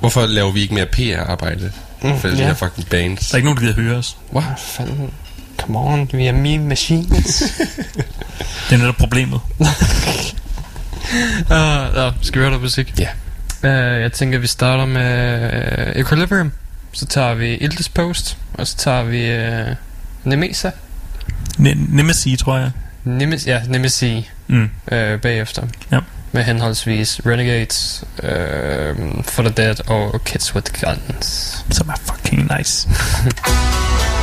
[0.00, 2.46] hvorfor laver vi ikke mere PR-arbejde Mm, for de ja.
[2.46, 3.28] her fucking bands?
[3.28, 5.10] Der er ikke nogen, der gider høre os Hvad fanden?
[5.58, 7.42] Come on, vi er meme machines.
[8.70, 9.40] Det er netop problemet
[11.50, 12.94] uh, ja, skal vi høre noget musik?
[12.98, 13.08] Ja.
[13.62, 15.42] Uh, jeg tænker, vi starter med
[15.94, 16.52] uh, Equilibrium.
[16.92, 19.74] Så tager vi Ildes Post, og så tager vi uh,
[20.24, 20.70] Nemesa.
[21.58, 22.70] Ne- Nemesis, tror jeg
[23.04, 24.62] Nemes, ja, Nemesi mm.
[24.62, 25.62] uh, bagefter.
[25.92, 25.98] Ja.
[26.32, 31.56] Med henholdsvis Renegades, uh, For the Dead og Kids with Guns.
[31.70, 32.88] Som er fucking nice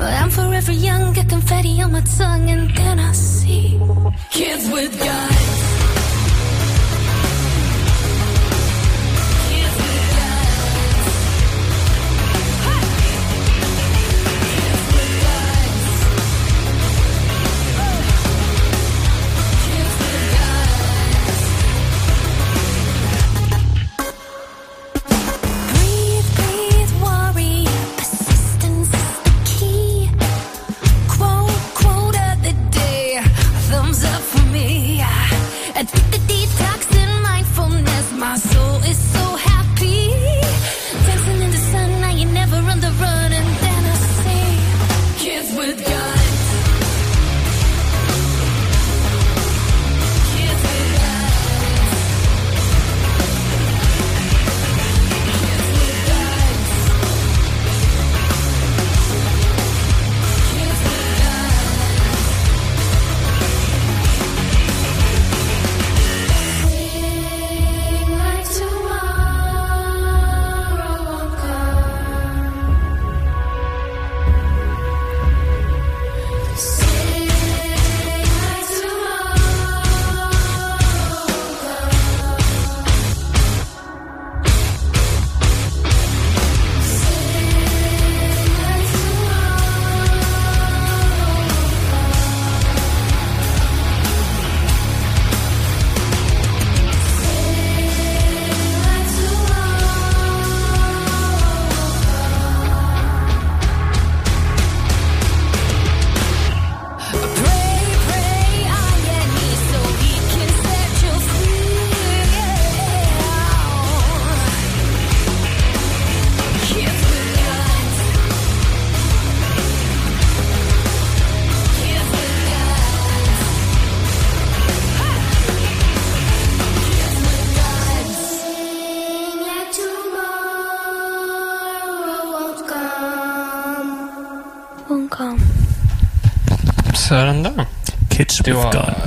[0.00, 3.80] I'm forever young, get confetti on my tongue, and then I see
[4.30, 5.33] kids with guns.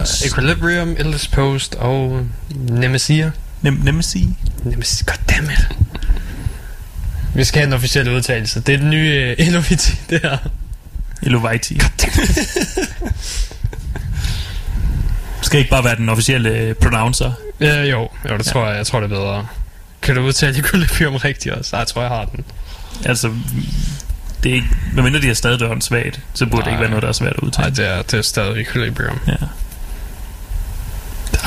[0.07, 0.25] Guns.
[0.25, 2.25] Equilibrium, Eldest Post og
[2.69, 3.31] Nemesia.
[3.61, 4.37] Nem, nem at sige.
[4.63, 5.67] Nemesia, goddammit.
[7.35, 8.59] Vi skal have en officiel udtalelse.
[8.61, 10.37] Det er den nye uh, Eloviti, det her.
[11.23, 11.79] Eloviti.
[15.41, 17.31] Skal ikke bare være den officielle øh, pronouncer?
[17.59, 18.77] Ja, jo, jo det tror jeg.
[18.77, 19.47] Jeg tror, det er bedre.
[20.01, 21.77] Kan du udtale Equilibrium rigtigt også?
[21.77, 22.45] Jeg tror, jeg har den.
[23.05, 23.31] Altså,
[24.43, 26.79] det er ikke, medmindre de har stadig døren svagt, så burde det ikke Nej.
[26.81, 27.75] være noget, der er svært at Nej, udtale.
[27.75, 29.19] det er, det er stadig Equilibrium.
[29.27, 29.33] Ja.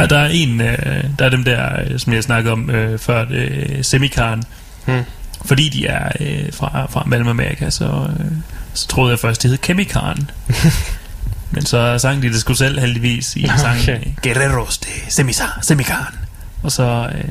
[0.00, 2.98] Der, der er en, øh, der er dem der, øh, som jeg snakkede om øh,
[2.98, 4.42] før, øh, Semikarn.
[4.86, 5.02] Hmm.
[5.44, 8.26] Fordi de er øh, fra, fra Mellemamerika, så, øh,
[8.74, 10.30] så troede jeg først, det hed Kemikarn.
[11.52, 14.00] Men så sang de det sgu selv heldigvis i sangen okay.
[14.00, 14.34] okay.
[14.34, 16.14] Guerreros de Semisa, Semikarn.
[16.62, 17.24] Og så, øh,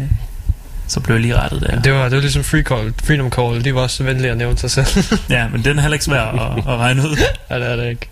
[0.87, 1.81] så blev jeg lige rettet der.
[1.81, 3.63] Det var, det var ligesom Free Call, Freedom Call.
[3.63, 4.87] De var også venlige at nævne sig selv.
[5.29, 7.17] Ja, men den er heller ikke svær at, at regne ud.
[7.49, 8.09] ja, det er det ikke.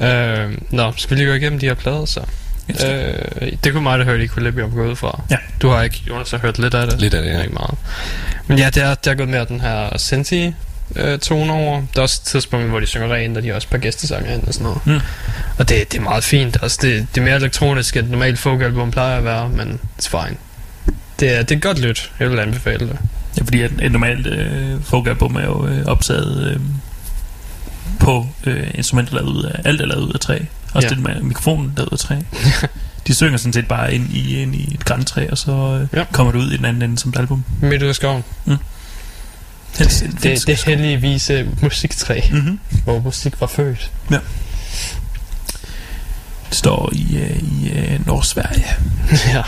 [0.00, 2.20] Øh, nå, skal vi lige gå igennem de her plader så?
[2.68, 5.22] Øh, det kunne mig, der hørte Equilibrium gå ud fra.
[5.30, 5.36] Ja.
[5.62, 7.00] Du har ikke, Jonas, har hørt lidt af det.
[7.00, 7.40] Lidt af det, ja.
[7.42, 7.74] Ikke meget.
[8.46, 10.54] Men ja, det er, det er gået mere den her Senti
[10.96, 11.82] øh, tone over.
[11.94, 13.78] Der er også et tidspunkt, hvor de synger rent, og de har også et par
[13.78, 14.86] gæstesanger ind og sådan noget.
[14.86, 15.00] Mm.
[15.58, 16.58] Og det, det er meget fint.
[16.62, 20.36] Altså, det, det er mere elektronisk, end normalt folkalbum plejer at være, men it's fine.
[21.20, 22.12] Det er, det er godt lyt.
[22.20, 22.98] Jeg vil anbefale det.
[23.38, 26.60] Ja, fordi et, et normalt øh, folkalbum er jo øh, optaget øh,
[28.00, 30.38] på øh, instrumenter lavet ud af, alt er lavet ud af træ.
[30.72, 30.94] Også Ja.
[30.94, 32.16] det med mikrofonen lavet af træ.
[33.06, 35.98] De synger sådan set bare ind i, ind i et græntræ, og så øh, Ja.
[35.98, 36.04] ja.
[36.12, 37.44] kommer det ud i den anden ende som et album.
[37.62, 38.24] Midt ud af skoven.
[39.78, 40.74] Helst en Det, finsk det skov.
[40.74, 42.58] hellige vise musiktræ, Mhm.
[42.84, 43.90] hvor musik var født.
[44.08, 44.20] Det
[46.58, 48.66] står i, øh, i øh, Nordsverige.
[49.34, 49.42] ja.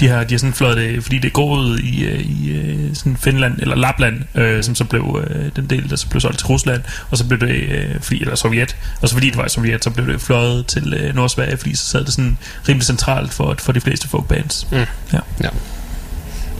[0.00, 2.94] De har, de har sådan flået det, fordi det er groet i, øh, i øh,
[2.96, 6.38] sådan Finland, eller Lapland, øh, som så blev øh, den del, der så blev solgt
[6.38, 9.44] til Rusland, og så blev det, øh, fordi, eller Sovjet, og så fordi det var
[9.44, 12.38] i Sovjet, så blev det fløjet til øh, Nordsverige, fordi så sad det sådan
[12.68, 14.66] rimelig centralt for, for de fleste folkbands.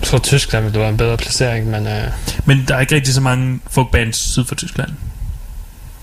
[0.01, 2.09] Jeg tror, Tyskland ville være en bedre placering, men øh,
[2.45, 4.91] Men der er ikke rigtig så mange folkbands syd for Tyskland.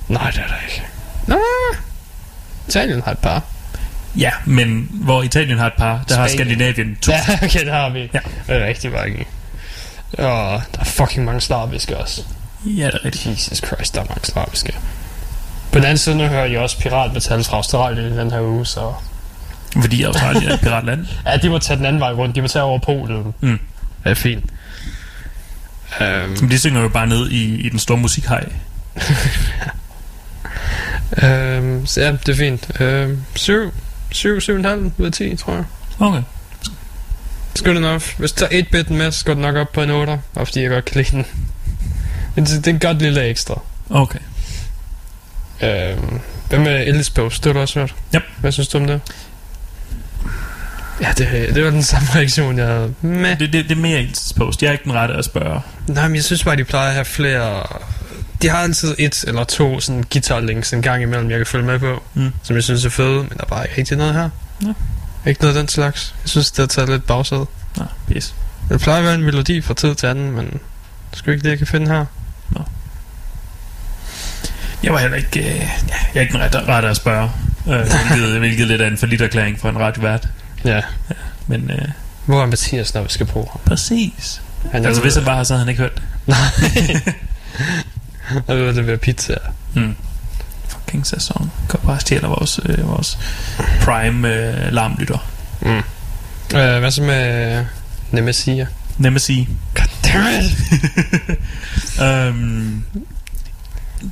[0.07, 0.83] nej, det er der ikke.
[1.27, 1.37] Nå,
[2.67, 3.43] Italien har et par.
[4.17, 6.47] Ja, men hvor Italien har et par, der har Spanien.
[6.47, 7.11] Skandinavien to.
[7.11, 8.09] Ja, okay, der har vi.
[8.13, 8.19] Ja.
[8.49, 9.25] Rigtig mange.
[10.11, 12.21] Og der er fucking mange slaviske også.
[12.65, 13.25] Ja, det er rigtigt.
[13.25, 14.73] Jesus Christ, der er mange slaviske.
[15.71, 18.65] På den anden side, nu hører jeg også piratmetal fra Australien i den her uge,
[18.65, 18.93] så...
[19.81, 21.05] Fordi Australien er et piratland.
[21.25, 22.35] Ja, de må tage den anden vej rundt.
[22.35, 23.33] De må tage over Polen.
[23.41, 23.59] Mm.
[24.05, 24.45] Er fint.
[26.01, 28.49] Øhm, Men de synger jo bare ned i, i den store musikhej.
[31.23, 32.81] øhm, så ja, det er fint.
[32.81, 33.73] Øhm, 7,
[34.17, 35.63] 7, 7,5 ud af 10, tror jeg.
[35.99, 36.21] Okay.
[37.57, 38.03] It's good enough.
[38.17, 40.61] Hvis du tager 8-bitten med, så går den nok op på en 8, og fordi
[40.61, 41.25] jeg godt kan lide den.
[42.35, 43.61] Men det, det er en godt lille ekstra.
[43.89, 44.19] Okay.
[45.63, 47.43] Øhm, hvad med Post?
[47.43, 47.95] Det har du også hørt?
[48.15, 48.23] Yep.
[48.39, 49.01] Hvad synes du om det?
[51.01, 52.93] Ja, det, det var den samme reaktion, jeg havde.
[53.01, 53.39] Meh.
[53.39, 54.63] Det, det, det er mere ens post.
[54.63, 55.61] Jeg er ikke den rette at spørge.
[55.87, 57.63] Nej, men jeg synes bare, de plejer at have flere...
[58.41, 61.65] De har altid et eller to sådan guitar links en gang imellem, jeg kan følge
[61.65, 62.03] med på.
[62.13, 62.33] Mm.
[62.43, 64.29] Som jeg synes er fede, men der er bare ikke rigtig noget her.
[64.65, 64.73] Ja.
[65.29, 66.15] Ikke noget af den slags.
[66.23, 67.45] Jeg synes, det har taget lidt bagsæde.
[67.77, 68.33] Nå, pis.
[68.69, 70.45] Det plejer at være en melodi fra tid til anden, men
[71.11, 72.05] det sgu ikke det, jeg kan finde her.
[74.83, 75.39] Jeg var heller ikke...
[75.39, 77.31] Øh, ja, jeg er ikke den rette, rette at spørge.
[77.67, 77.73] Øh,
[78.11, 80.27] hvilket, hvilket lidt er en forlitterklæring for en radiovært.
[80.65, 80.81] Ja.
[81.47, 81.87] Men øh,
[82.25, 83.61] Hvor er Mathias, når vi skal bruge ham?
[83.65, 84.41] præcis.
[84.71, 87.15] Han er Altså hvis han bare har, så havde han ikke hørt det.
[88.49, 89.35] Ude at levere pizza.
[89.73, 89.95] Mm.
[90.67, 91.51] Fucking sæson.
[91.67, 93.17] Kom bare og stjæler vores, øh, vores
[93.81, 95.27] prime øh, larmlytter.
[95.61, 95.77] Mm.
[96.57, 97.65] Øh, hvad så med
[98.11, 98.67] Nemesia?
[98.97, 99.47] Nemesis.
[99.73, 100.57] Goddammit!
[102.03, 102.83] øhm,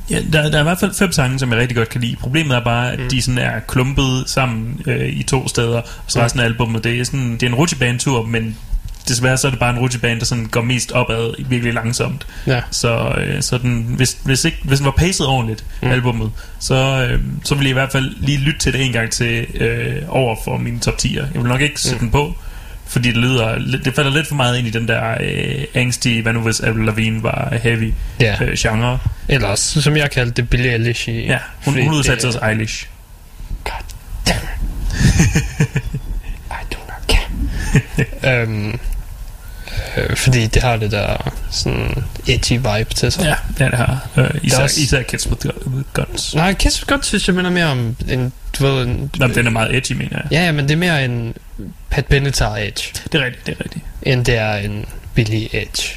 [0.10, 2.16] ja, der, der er i hvert fald fem sange, som jeg rigtig godt kan lide.
[2.16, 3.10] Problemet er bare, at mm.
[3.10, 5.78] de sådan er klumpet sammen øh, i to steder.
[5.78, 8.58] Og så resten af albumet, det er, sådan, det er en rutsjebanetur, men
[9.08, 12.28] desværre så er det bare en rutsjebane, der sådan går mest opad virkelig langsomt.
[12.48, 12.62] Ja.
[12.72, 15.92] Så, øh, så den, hvis, hvis, ikke, hvis den var pacet ordentligt, Mm.
[15.92, 16.76] albumet, så,
[17.10, 19.96] øh, så ville jeg i hvert fald lige lytte til det en gang til øh,
[20.08, 21.16] over for mine top 10'er.
[21.34, 22.00] Jeg vil nok ikke sætte Mm.
[22.00, 22.36] den på,
[22.88, 26.34] fordi det lyder, det falder lidt for meget ind i den der øh, angsty, hvad
[26.34, 28.36] nu hvis Avril Lavigne var heavy Ja.
[28.44, 29.00] øh, genre.
[29.30, 31.26] Ellers, som jeg kaldte det, Billie Eilish i...
[31.26, 32.88] Ja, hun, hun udsatte sig også Eilish.
[36.52, 37.30] I do not care.
[38.44, 38.80] øhm,
[39.98, 43.24] øh, fordi det har det der sådan edgy vibe til sig.
[43.24, 44.08] Ja, ja det har.
[44.18, 46.36] Øh, især, også- især Kids with, with Guns.
[46.36, 49.12] Nej, Kiss godt synes jeg minder mere om en, du ved, en...
[49.18, 50.26] Nå, den er meget edgy, mener jeg.
[50.32, 51.34] Ja, ja, men det er mere en
[51.90, 53.86] Pat Benatar Edge, Det er rigtigt, det er rigtigt.
[54.04, 55.90] end det er en Billie Edge.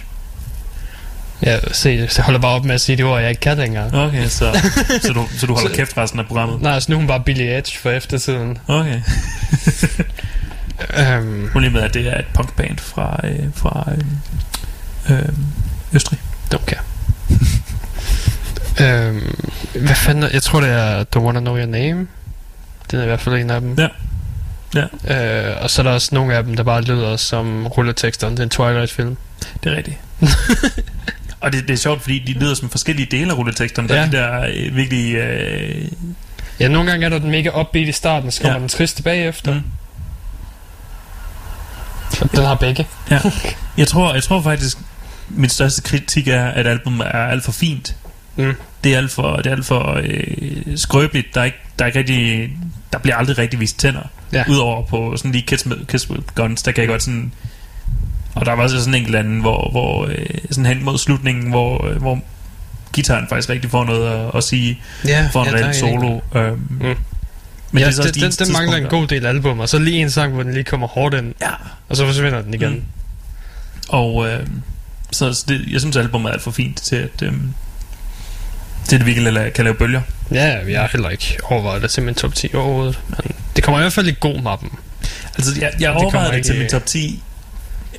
[1.43, 3.91] Ja, se, så holder bare op med at sige de ord, jeg ikke kan længere.
[4.07, 4.61] Okay, så,
[5.03, 6.63] så, du, så du holder Så- kæft resten af programmet.
[6.63, 8.59] Nej, så nu er hun bare Billie Edge for eftertiden.
[8.69, 9.01] Okay.
[10.99, 13.91] Øhm, Problemet er, at det er et punkband fra, øh, fra
[15.11, 15.29] øh, øh,
[15.93, 16.19] Østrig.
[16.67, 16.83] care.
[19.09, 19.39] øhm,
[19.75, 22.07] hvad fanden er, jeg tror det er The Wanna Know Your Name.
[22.91, 23.79] Det er i hvert fald en af dem.
[23.79, 25.51] Ja.
[25.51, 28.29] Øh, og så er der også nogle af dem, der bare lyder som rulletekster.
[28.29, 29.17] Det er en Twilight-film.
[29.65, 29.97] Det er rigtigt.
[31.41, 33.89] Og det, det er sjovt, fordi de lyder som forskellige dele af rulleteksterne.
[33.89, 34.01] Der Ja.
[34.03, 35.15] er de der øh, virkelig...
[35.15, 35.85] Øh,
[36.61, 38.61] Ja, nogle gange er der den mega upbeat i starten, så kommer Ja.
[38.61, 39.55] den triste bagefter.
[39.55, 39.61] Mm.
[42.21, 42.87] Den har begge.
[43.11, 43.21] ja.
[43.77, 44.79] jeg, tror, jeg tror faktisk,
[45.29, 47.97] min største kritik er, at albumet er alt for fint.
[48.37, 48.55] Mm.
[48.85, 51.35] Det er alt for, det er alt for øh, skrøbeligt.
[51.35, 52.51] Der er, ikke, der er ikke rigtig...
[52.93, 54.01] Der bliver aldrig rigtig vist tænder.
[54.33, 54.45] Ja.
[54.49, 57.33] Udover på sådan lige Kiss, med, Kiss with Guns, der kan jeg godt sådan...
[58.35, 61.51] Og der var også sådan en enkelt anden, hvor, hvor øh, sådan hen mod slutningen,
[61.51, 62.19] hvor, øh, hvor
[62.93, 66.21] gitaren faktisk rigtig får noget at, at sige Ja, for en ja, solo.
[66.35, 66.95] Øhm, Mm.
[67.73, 69.79] Men ja, det er så den, den, den mangler en god del album, og så
[69.79, 71.51] lige en sang, hvor den lige kommer hårdt ind, Ja.
[71.89, 72.71] og så forsvinder den igen.
[72.73, 72.85] Mm.
[73.89, 74.47] Og øh,
[75.13, 77.33] så, så det, jeg synes, albumet er alt for fint til, at, øh,
[78.89, 80.01] til at det virkelig la- kan lave bølger.
[80.33, 82.99] Ja, vi har heller ikke overvejet det til min top 10 overhovedet.
[83.09, 84.71] Men det kommer i hvert fald i god mappen.
[85.37, 87.23] Altså, jeg, jeg overvejede det ikke- til min top 10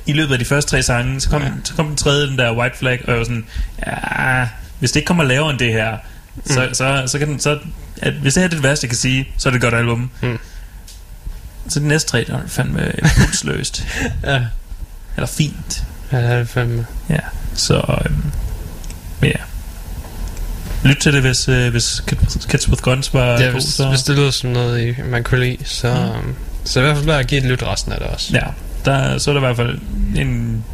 [0.06, 1.20] i løbet af de første tre sange.
[1.20, 1.48] Så kom, Ja.
[1.64, 3.44] så kom den tredje, den der White Flag, og jeg var sådan,
[3.86, 4.46] ja,
[4.78, 5.96] hvis det ikke kommer lavere end det her,
[6.46, 6.74] så, Mm.
[6.74, 7.58] så, så kan den, så,
[8.02, 9.74] at, hvis det her er det værste, jeg kan sige, så er det et godt
[9.74, 10.10] album.
[10.22, 10.38] Mm.
[11.68, 13.84] Så de næste tre, der er fandme impulsløst.
[14.24, 14.40] Ja.
[15.16, 15.84] Eller fint.
[16.12, 16.86] Ja, det er det fandme.
[17.08, 17.18] Ja,
[17.54, 18.22] så øhm,
[19.20, 19.36] men ja.
[20.88, 22.02] Lyt til det, hvis, øh, hvis
[22.48, 23.88] Kids with Guns var Ja, god, hvis, så...
[23.88, 26.34] hvis det lyder som noget, I- man kunne lide, så, Mm.
[26.64, 28.30] så i hvert fald bare give et lyt resten af det også.
[28.32, 28.46] Ja,
[28.84, 29.78] der, så er der i hvert fald
[30.16, 30.64] en,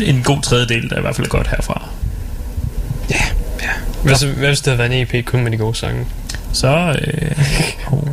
[0.00, 1.88] en god tredjedel, der i hvert fald er godt herfra.
[4.04, 6.06] Hvis, hvad hvis det havde været en EP kun med de gode sange?
[6.52, 7.30] Så, øh,
[7.92, 8.08] oh,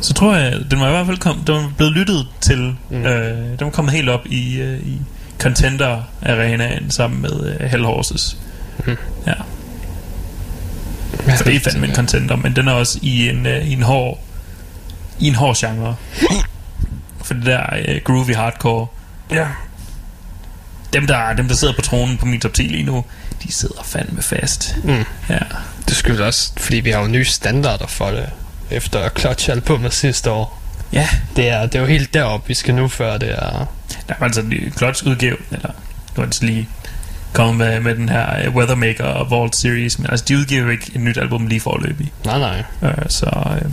[0.00, 2.76] så tror jeg, den var i hvert fald kom, den var blevet lyttet til.
[2.90, 2.96] Mm.
[2.96, 3.04] Mm.
[3.04, 5.00] Øh, den var kommet helt op i, øh, i
[5.38, 8.36] Contender Arenaen sammen med øh, Hell Horses.
[8.78, 8.96] Mhm.
[9.26, 9.32] Ja,
[11.36, 13.82] for det er fandme en contender, men den er også i en, øh, i en
[13.82, 14.18] hård
[15.18, 15.96] i en hård genre.
[17.24, 18.86] For det der øh, groovy hardcore.
[19.30, 19.46] Ja.
[20.92, 23.04] Dem der, dem, der sidder på tronen på min top 10 lige nu,
[23.46, 24.76] de sidder fandme fast.
[24.84, 25.04] Mm.
[25.28, 25.38] Ja.
[25.88, 28.30] Det skyldes også, fordi vi har jo nye standarder for det,
[28.70, 30.62] efter Clutch-albumet sidste år.
[30.92, 31.08] Ja.
[31.36, 33.66] Det er, det er jo helt derop, vi skal nu, før det er...
[34.08, 34.44] Der var altså
[34.76, 35.70] Clutch udgave, eller
[36.16, 36.68] nu er de så lige
[37.32, 40.90] kommet med, med den her øh, Weathermaker Vault Series, men altså, de udgiver jo ikke
[40.94, 42.12] et nyt album lige forløbig.
[42.24, 42.64] Nej, nej.
[42.82, 43.70] Øh, så, øh,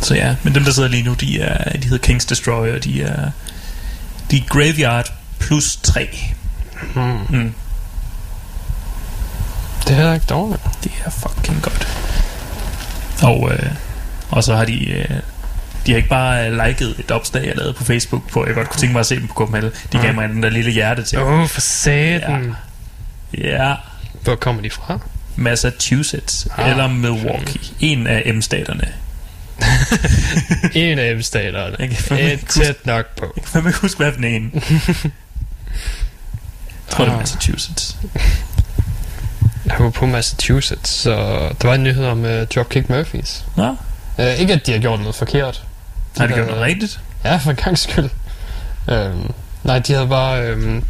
[0.00, 3.02] så ja, men dem der sidder lige nu, de, er, de hedder King's Destroyer, de
[3.02, 3.30] er,
[4.30, 6.08] de er Graveyard plus 3.
[6.94, 7.18] Hmm.
[7.28, 7.54] Mm.
[9.92, 10.62] Det er ikke dårligt.
[10.84, 11.88] Det er fucking godt.
[13.22, 13.70] Og, øh,
[14.30, 14.84] og så har de...
[14.90, 15.04] Øh,
[15.86, 18.68] de har ikke bare øh, liket et opslag, jeg lavede på Facebook, på jeg godt
[18.70, 19.70] kunne tænke mig at se dem på Copenhagen.
[19.92, 20.14] De gav Mm.
[20.14, 21.18] mig den der lille hjerte til.
[21.18, 22.54] Åh, oh, for satan.
[23.38, 23.74] Ja,
[24.24, 24.98] Hvor kommer de fra?
[25.36, 27.60] Massachusetts Ah, ah, eller Milwaukee.
[27.80, 28.88] En af M-staterne.
[30.74, 31.76] en af staterne.
[31.78, 33.34] Jeg kan tæt nok på.
[33.54, 34.50] Jeg kan huske, hvad for en.
[36.88, 37.20] Jeg tror, det er Ah.
[37.20, 37.96] Massachusetts.
[39.66, 41.10] Jeg var på Massachusetts, så
[41.62, 43.44] der var en nyhed om uh, Dropkick Murphys.
[43.56, 43.76] Nå,
[44.18, 45.62] Uh, ikke at de har gjort noget forkert.
[46.18, 47.00] har de havde- gjort noget rigtigt?
[47.24, 48.10] Ja, for en gang skyld.
[48.92, 50.52] Um, nej, de havde bare...
[50.54, 50.84] Um,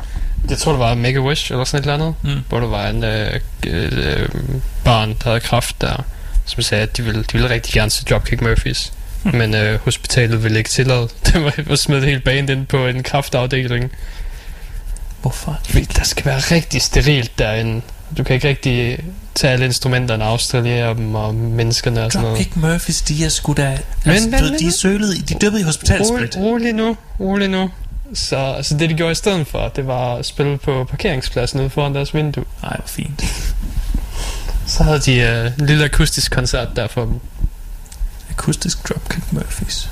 [0.50, 2.14] jeg tror, det var Make-A-Wish eller sådan et eller andet.
[2.36, 2.44] Mm.
[2.48, 3.34] Hvor der var en uh,
[3.66, 6.04] uh, barn, der havde kraft der,
[6.44, 8.92] som sagde, at de ville, de ville rigtig gerne se Dropkick Murphys.
[9.22, 9.34] Hmm.
[9.38, 11.08] Men uh, hospitalet ville ikke tillade.
[11.26, 13.92] Det var smide hele band ind på en kraftafdeling.
[15.20, 15.58] Hvorfor?
[15.68, 17.82] Fordi der skal være rigtig sterilt derinde.
[18.18, 18.98] Du kan ikke rigtig
[19.34, 22.38] tage alle instrumenterne, australiere dem og menneskerne og sådan noget.
[22.38, 23.78] Dropkick Murphys, de er sgu da...
[24.04, 26.36] Men- altså, men- du de er sølet, i- de dyppet i hospitalsprit.
[26.36, 27.70] Rolig, rolig nu, rolig nu.
[28.14, 31.70] Så, så det de gjorde i stedet for, det var at spille på parkeringspladsen ude
[31.70, 32.44] foran deres vindue.
[32.62, 33.24] Nej, hvor fint.
[34.66, 37.20] Så havde de uh, en lille akustisk koncert der for dem.
[38.30, 39.88] Akustisk Dropkick Murphys.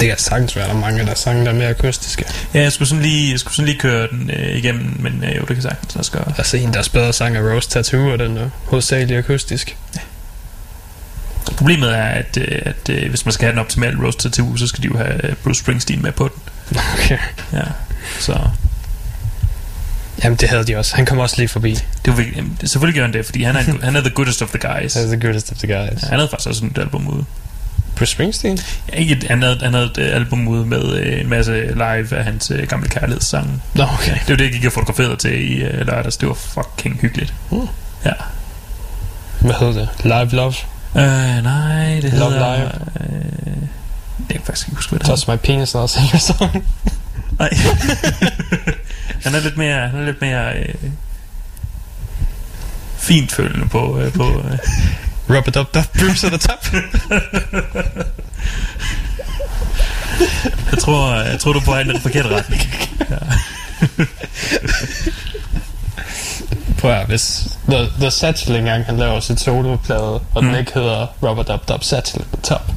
[0.00, 2.24] Det kan sagtens være, der er mange, der sang der er mere akustiske.
[2.54, 5.36] Ja, jeg skulle sådan lige, jeg skulle sådan lige køre den øh, igennem, men øh,
[5.36, 6.32] jo, det kan sagtens lade sig gøre.
[6.38, 9.76] Altså en, der spiller sang af Rose Tattoo, og den er hovedsageligt akustisk.
[11.56, 14.66] Problemet er, at, øh, at øh, hvis man skal have den optimale til uge, så
[14.66, 16.28] skal de jo have øh, Bruce Springsteen med på
[16.68, 16.76] den.
[16.94, 17.18] Okay.
[17.52, 17.62] Ja,
[18.20, 18.38] så
[20.24, 20.96] Jamen det havde de også.
[20.96, 21.78] Han kom også lige forbi.
[22.04, 24.42] det var jamen, det- selvfølgelig gør han det, fordi han er, han er the goodest
[24.42, 24.96] of the guys.
[24.96, 26.02] That's the goodest of the guys.
[26.02, 27.24] Ja, han havde faktisk også et album ude.
[27.96, 28.58] Bruce Springsteen?
[28.92, 31.66] Ja, ikke et, han, havde, han havde et øh, album ude med øh, en masse
[31.66, 33.60] live af hans øh, gamle kærlighedssange.
[33.74, 34.12] Nå, okay.
[34.12, 36.16] Det var det, jeg gik og fotograferede til i øh, lørdags.
[36.16, 37.34] Det var fucking hyggeligt.
[37.50, 37.68] Mm.
[38.04, 38.12] Ja.
[39.40, 39.88] Hvad hedder det?
[40.04, 40.54] Live Love?
[40.96, 42.56] Øh, nej, det Love hedder...
[42.56, 42.70] Live.
[43.00, 43.62] Øh,
[44.28, 45.24] jeg kan faktisk ikke huske, hvad det hedder.
[45.24, 46.64] Touch My Penis og singer song.
[47.38, 47.50] Nej.
[49.24, 50.74] han er lidt mere, han er lidt mere øh,
[52.98, 54.58] fint følende på, øh, på øh.
[55.30, 56.66] Rub it up, up, Bruce at the top.
[60.72, 62.62] jeg tror, jeg tror du er på vej i den forkerte retning.
[66.78, 70.00] Prøv at hvis The, The Satchel engang han laver sit soloplade,
[70.34, 70.48] og Mm.
[70.48, 72.72] den ikke hedder Rubber Dub Dub Satchel top,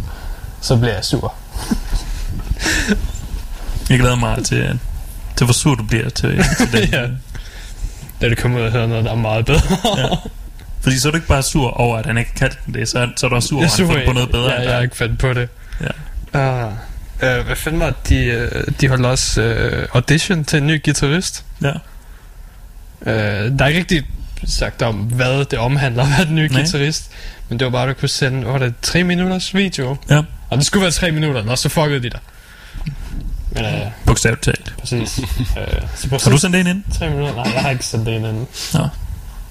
[0.62, 1.34] så bliver jeg sur.
[3.90, 4.80] Jeg glæder mig til,
[5.38, 6.90] til hvor sur du bliver til, til den.
[7.00, 7.08] Ja.
[8.22, 9.62] Da det kommer ud og høre noget, der er meget bedre.
[9.98, 10.08] Ja.
[10.82, 13.08] Fordi så er du ikke bare sur over, at han ikke kan det, så, er-
[13.18, 14.52] så er du også sur over, at han fundet på noget bedre.
[14.52, 15.50] Ja, jeg har ikke fandt på det.
[15.82, 16.40] Ja.
[16.40, 16.72] Ah.
[17.24, 18.10] Uh, hvad fanden var det?
[18.10, 21.46] de, øh, de holdt også uh, audition til en ny guitarist.
[21.62, 21.72] Ja.
[23.02, 23.08] Uh,
[23.58, 24.04] der er ikke rigtig
[24.48, 26.62] sagt om, hvad det omhandler at være den nye Nej.
[26.62, 27.12] guitarist.
[27.50, 29.98] Men det var bare, at du kunne sende, var det, 3 minutters video.
[30.10, 30.22] Ja.
[30.50, 32.20] Og det skulle være 3 minutter, og så fuckede de dig.
[33.52, 33.72] Men uh,
[34.06, 34.74] Bogstaveligt talt.
[34.80, 35.20] præcis.
[35.20, 35.26] uh,
[35.96, 36.84] så Har du sendt det ind?
[36.98, 37.36] 3 minutter?
[37.36, 38.24] Nej, jeg har ikke sendt det ind.
[38.74, 38.88] Nå.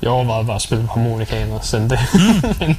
[0.03, 1.99] Jeg overvejede bare at spille på harmonikaen og sende det.
[2.61, 2.77] Men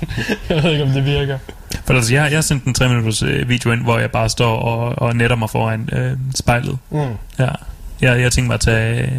[0.50, 1.38] jeg ved ikke, om det virker.
[1.86, 4.30] For altså, jeg, jeg har sendt en 3 minutters øh, video ind, hvor jeg bare
[4.30, 6.78] står og, og netter mig foran øh, spejlet.
[6.90, 7.00] Mm.
[7.40, 7.48] Ja.
[8.02, 9.02] Jeg, jeg tænker mig at tage...
[9.02, 9.10] Øh,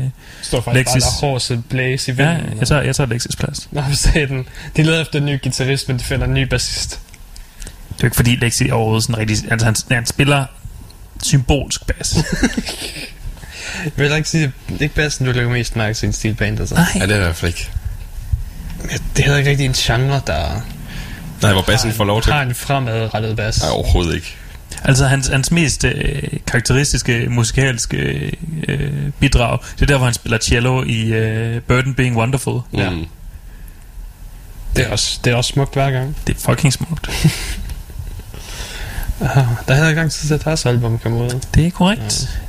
[0.43, 1.05] står faktisk Lexis.
[1.21, 2.59] bare der blæse i ja, vinden.
[2.59, 3.69] jeg tager, jeg tager Lexis plads.
[3.73, 4.49] Nå, sagde den?
[4.77, 7.01] De leder efter en ny guitarist, men de finder en ny bassist.
[7.63, 9.37] Det er jo ikke fordi Lexi overhovedet sådan rigtig...
[9.51, 10.45] Altså, han, han spiller
[11.23, 12.17] symbolsk bas.
[13.85, 16.61] Jeg vil ikke sige, det er ikke bassen, du lægger mest mærke til en stilband,
[16.61, 16.81] altså.
[16.95, 17.71] Ja, det er i hvert fald ikke.
[18.83, 20.63] Det er heller ikke rigtig en genre, der
[21.43, 22.33] Nej, hvor bassen får lov til.
[22.33, 23.61] har en fremadrettet bas.
[23.63, 24.37] Nej, overhovedet ikke.
[24.85, 27.97] Altså hans, hans mest øh, karakteristiske musikalske
[28.69, 32.61] øh, bidrag, det er der, hvor han spiller cello i øh, Burden Being Wonderful.
[32.73, 32.91] Ja.
[32.91, 33.07] Mm.
[34.77, 36.17] Det, er også, det er også smukt hver gang.
[36.27, 37.09] Det er fucking smukt.
[39.21, 39.29] Uh,
[39.69, 41.41] der er ikke lang tid til, at deres album kommer ud.
[41.55, 42.41] Det er korrekt.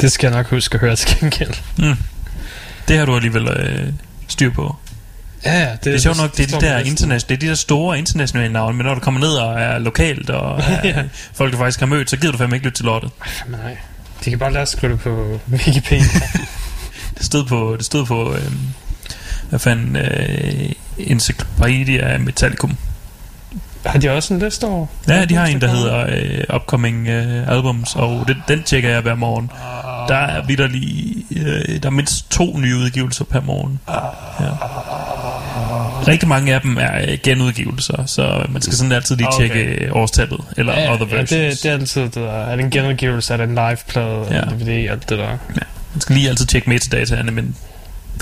[0.00, 1.54] Det skal jeg nok huske at høre til gengæld.
[1.78, 1.96] Mm.
[2.88, 3.92] Det har du alligevel øh,
[4.28, 4.76] styr på.
[5.44, 5.70] Ja, ja.
[5.72, 7.54] Det, Det er sjovt nok, det er står de der, internet, det er de der
[7.54, 11.02] store internationale navne, men når du kommer ned og er lokalt, og er Ja.
[11.34, 13.10] folk, du faktisk har mødt, så gider du fandme ikke lytte til lortet.
[13.44, 13.76] Jamen, nej.
[14.24, 16.20] De kan bare lade skrive det på Wikipedia.
[17.18, 18.52] Det stod på, det stod på øh,
[19.48, 22.76] hvad fanden, øh, Encyclopedia Metallicum.
[23.86, 24.86] har de også en liste over?
[25.08, 26.06] Ja, de har en, der hedder
[26.48, 29.50] øh, Upcoming øh, Albums, og den, den tjekker jeg hver morgen.
[30.08, 33.80] Der er vidderlig, øh, der er mindst to nye udgivelser per morgen.
[33.88, 34.46] Ja.
[36.08, 39.48] Rigtig mange af dem er øh, genudgivelser, så man skal sådan altid lige Okay.
[39.48, 41.30] tjekke øh, årstallet, eller Ja, other ja, versions.
[41.30, 42.30] det, det er altid det der.
[42.32, 43.32] Er det en genudgivelse?
[43.32, 44.26] Er det en liveplade?
[44.30, 44.36] Ja.
[44.36, 44.42] Ja.
[44.42, 44.90] En DVD?
[44.90, 45.28] Alt det der.
[45.94, 47.56] Man skal lige altid tjekke metadataerne, men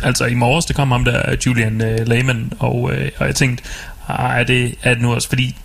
[0.03, 3.64] altså i morges, der kom ham der Julian uh, Lehman, og, uh, og jeg tænkte,
[4.09, 5.57] ah, er, det, er det nu også, fordi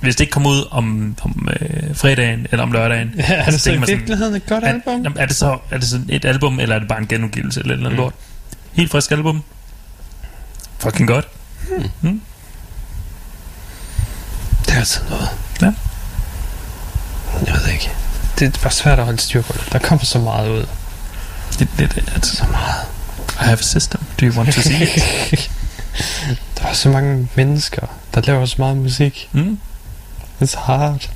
[0.00, 3.60] hvis det ikke kommer ud om, om uh, fredagen eller om lørdagen, Ja, er det
[3.60, 5.02] så i man sådan, virkeligheden et godt er, album?
[5.02, 7.60] jamen, er, det så er det sådan et album, eller er det bare en genudgivelse
[7.60, 8.02] eller et eller andet Mm.
[8.04, 8.12] lort?
[8.72, 9.42] Helt frisk album.
[10.78, 11.28] Fucking godt.
[14.66, 15.28] Det er altså noget.
[15.62, 15.72] Ja.
[17.46, 17.90] Jeg ved ikke.
[18.38, 19.72] Det er bare svært at holde styr på det.
[19.72, 20.66] Der kommer så meget ud.
[21.58, 22.74] Det, det, det, altså, Så meget.
[23.40, 24.00] I have a system.
[24.20, 24.82] Do you want to see
[25.32, 25.50] it?
[26.58, 29.28] Der er så mange mennesker, der laver så meget musik.
[29.32, 29.58] Mm?
[30.42, 31.10] It's hard.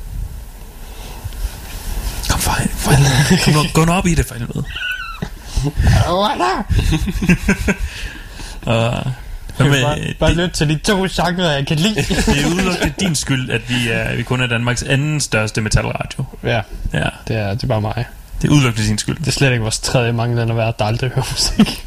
[2.29, 2.93] Kom for, for.
[3.45, 4.65] Kom nu, gå nu op i det for helvede.
[8.63, 9.03] Hvad
[9.69, 11.95] med, bare, bare lyt til de to genrer, jeg kan lide.
[12.27, 16.25] det er udelukkende din skyld, at vi, er, vi kun er Danmarks anden største metalradio.
[16.45, 16.61] ja,
[16.93, 18.05] Ja, det er, det er bare mig.
[18.43, 19.17] det er udelukkende din skyld.
[19.19, 21.87] Det er slet ikke vores tredje manglende værd, der aldrig hører musik.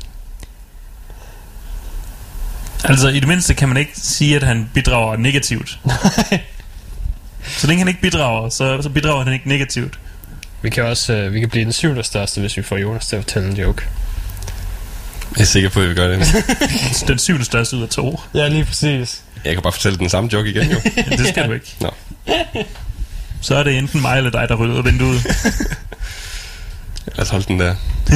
[2.84, 5.80] Altså, i det mindste kan man ikke sige, at han bidrager negativt.
[7.60, 10.00] så længe han ikke bidrager, så, så bidrager han ikke negativt.
[10.62, 13.16] Vi kan også øh, vi kan blive den syvende største, hvis vi får Jonas til
[13.16, 13.84] at fortælle en joke.
[15.38, 16.46] Jeg er sikker på, at vi gør det.
[17.08, 18.22] Den syvende største ud af to.
[18.34, 19.22] Ja, lige præcis.
[19.46, 20.78] Jeg kan bare fortælle den samme joke igen, jo.
[20.98, 21.76] Ja, det skal du ikke.
[21.80, 21.92] Nå.
[23.42, 25.26] Så er det enten mig eller dig, der af vinduet.
[27.06, 27.76] Lad os holde den der.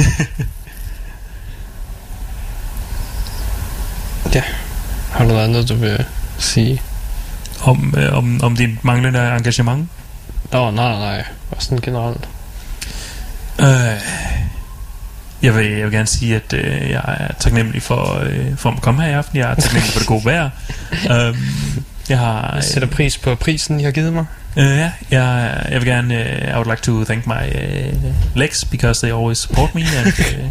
[5.18, 6.04] Har du noget andet, du vil
[6.38, 6.82] sige?
[7.62, 9.88] Om, øh, om, om din manglende engagement.
[10.52, 11.24] Nå, nej, nej, nej.
[11.50, 12.28] Bare sådan generelt.
[13.60, 14.00] Øh,
[15.42, 18.80] jeg, vil, jeg vil gerne sige, at øh, jeg er taknemmelig for, øh, for at
[18.80, 19.38] komme her i aften.
[19.38, 20.50] Jeg er taknemmelig for det gode vejr.
[21.12, 21.36] øhm,
[22.08, 22.54] jeg har...
[22.54, 24.26] Jeg sætter pris på prisen, I har givet mig.
[24.56, 28.64] Uh, ja, jeg, jeg vil gerne, uh, I would like to thank my uh, legs
[28.64, 30.50] because they always support me and uh,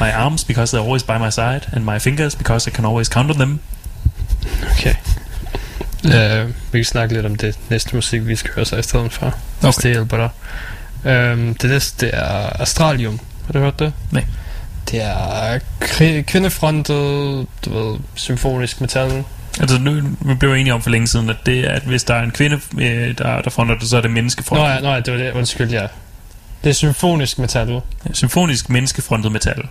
[0.00, 3.08] my arms because they're always by my side and my fingers because I can always
[3.08, 3.60] count on them.
[4.72, 4.94] Okay.
[6.04, 9.12] Uh, vi kan snakke lidt om det næste musik, vi skal høre så i stedet
[9.12, 9.26] for.
[9.26, 9.36] Okay.
[9.60, 10.30] Hvis det hjælper dig.
[11.32, 13.20] Um, det næste det er Astralium.
[13.46, 13.92] Har du hørt det?
[14.10, 14.24] Nej.
[14.90, 19.24] Det er kvindefrontet, du ved, symfonisk metal.
[19.60, 22.14] Altså, nu, vi blev enige om for længe siden, at det er, at hvis der
[22.14, 24.66] er en kvinde, øh, der, der fronter det, så er det menneskefrontet.
[24.66, 25.32] Nå ja, nå ja, det var det.
[25.32, 25.86] Undskyld, ja.
[26.64, 27.80] Det er symfonisk metal.
[28.12, 29.62] Symfonisk menneskefrontet metal.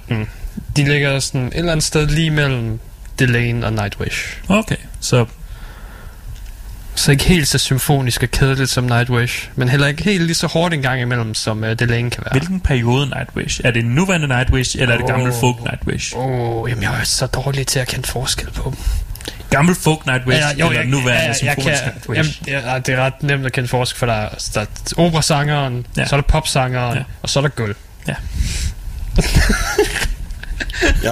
[0.77, 2.79] De ligger sådan et eller andet sted lige mellem
[3.19, 4.37] Delane og Nightwish.
[4.49, 5.25] Okay, så
[6.95, 10.47] Så ikke helt så symfonisk og kedeligt som Nightwish, men heller ikke helt lige så
[10.47, 12.31] hårdt en gang imellem, som uh, Delane kan være.
[12.31, 13.61] hvilken periode Nightwish?
[13.63, 15.39] Er det nuværende Nightwish, eller er det gammel Åh.
[15.39, 16.15] folk Nightwish?
[16.15, 16.25] Åh,
[16.61, 18.79] oh, jamen jeg er så dårlig til at kende forskel på dem.
[19.49, 22.41] Gammel folk Nightwish, eller nuværende jeg, jeg symfonisk kan, Nightwish?
[22.47, 24.65] jamen, ja, det er ret nemt at kende forskel, for der er, der er
[24.97, 26.01] operasangeren, Ja.
[26.01, 26.07] ja.
[26.07, 26.99] så er der popsangeren, Ja.
[26.99, 27.03] ja.
[27.21, 27.75] og så er der gulv.
[28.07, 28.15] Ja.
[31.03, 31.11] Ja.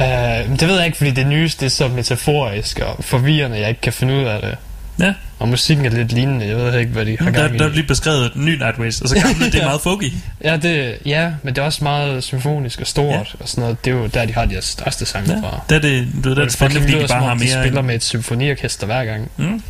[0.00, 3.68] Uh, det ved jeg ikke, fordi det nyeste det er så metaforisk og forvirrende, jeg
[3.68, 4.56] ikke kan finde ud af det.
[5.00, 5.14] Ja.
[5.38, 7.58] Og musikken er lidt lignende, jeg ved ikke, hvad de har Der, gang i.
[7.58, 9.64] der er lige beskrevet et ny Nightwish, og så gamle, det er Ja.
[9.64, 10.12] meget folky.
[10.44, 13.12] Ja, det, ja, men det er også meget symfonisk og stort Ja.
[13.16, 13.20] ja.
[13.40, 13.84] og sådan noget.
[13.84, 15.60] Det er jo der, de har de største sange Ja, fra.
[15.70, 17.62] der er det, du ved, der er det spændende, fordi de bare har de mere...
[17.62, 19.30] spiller med et symfoniorkester hver gang.
[19.36, 19.62] Mm.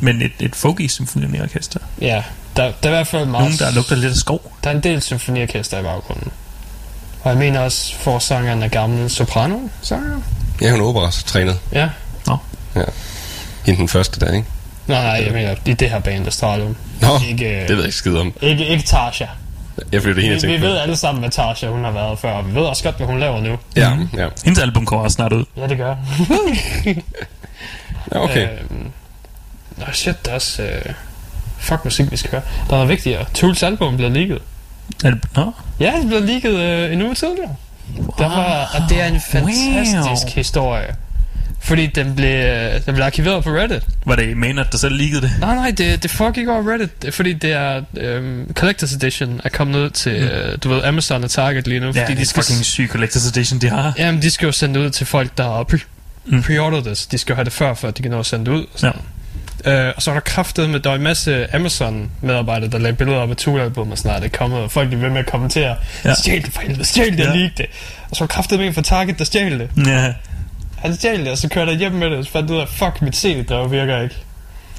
[0.00, 1.80] Men et, et folky symfoniorkester.
[2.00, 2.22] Ja,
[2.56, 3.44] der, der er i hvert fald meget...
[3.44, 4.52] Nogen, der lugter lidt af skov.
[4.64, 6.30] Der er en del symfoniorkester i baggrunden.
[7.22, 10.20] Og jeg mener også, forsangeren er gammel soprano sanger.
[10.60, 11.58] Ja, hun er operatrænet.
[11.72, 11.88] Ja.
[13.66, 14.48] Hende den første der, ikke?
[14.86, 16.76] Nej, nej, jeg mener, i det her band, Astralium.
[17.00, 18.32] Nå, Ikke, det ved jeg ikke skid om.
[18.40, 19.24] ikke, ikke Tasha.
[19.92, 21.90] Jeg føler det er hende, jeg Vi, vi ved alle sammen, hvad Tasha hun har
[21.90, 22.42] været før.
[22.42, 23.56] Vi ved også godt, hvad hun laver nu.
[23.76, 24.28] Ja, ja.
[24.44, 25.44] Hendes album kommer også snart ud.
[25.56, 25.94] Ja, det gør.
[28.12, 28.48] ja okay.
[29.76, 30.62] Nå, shit, der er også...
[30.62, 30.92] Øh,
[31.58, 32.42] fuck musik, vi skal høre.
[32.66, 33.24] Der er noget vigtigere.
[33.34, 34.42] Tools album bliver leaget.
[35.04, 35.52] Er det, nå?
[35.80, 37.54] Ja, det blev leaget øh, en uge tidligere.
[38.18, 40.32] Der var, og det er en fantastisk Wow.
[40.34, 40.94] historie.
[41.60, 43.82] Fordi den blev, øh, den blev arkiveret på Reddit.
[44.06, 45.30] Var det Maynard, der selv liggede det?
[45.40, 47.14] Nej, nej, det, det foregik over Reddit.
[47.14, 47.82] Fordi det er...
[47.96, 50.26] Øhm, Collector's Edition er kommet ud til, mm.
[50.28, 51.86] øh, du ved, Amazon og Target lige nu.
[51.86, 53.92] Ja, fordi det er de skal, fucking syg collector's edition, de har.
[53.98, 55.84] Jamen, de skal jo sende det ud til folk, der har pre-
[56.24, 56.42] Mm.
[56.42, 57.06] pre-orderet det.
[57.10, 58.66] De skal jo have det før, for at de kan nå at sende det ud.
[58.82, 58.90] Ja.
[59.64, 63.18] Øh, og så er der kraftet med, der er en masse Amazon-medarbejdere, der lagde billeder
[63.18, 66.14] op af Tool-album og snart er kommet, og folk er ved med at kommentere, Ja.
[66.14, 67.34] stjæl det for helvede, stjæl det, Ja.
[67.34, 67.66] leak det.
[68.10, 69.70] Og så var kraftet med en fra Target, der stjæl det.
[69.86, 70.12] Ja.
[70.78, 72.60] Han stjæl det, og så kørte jeg hjem med det, og så fandt jeg ud
[72.60, 74.14] af, fuck, mit CD-drev virker ikke.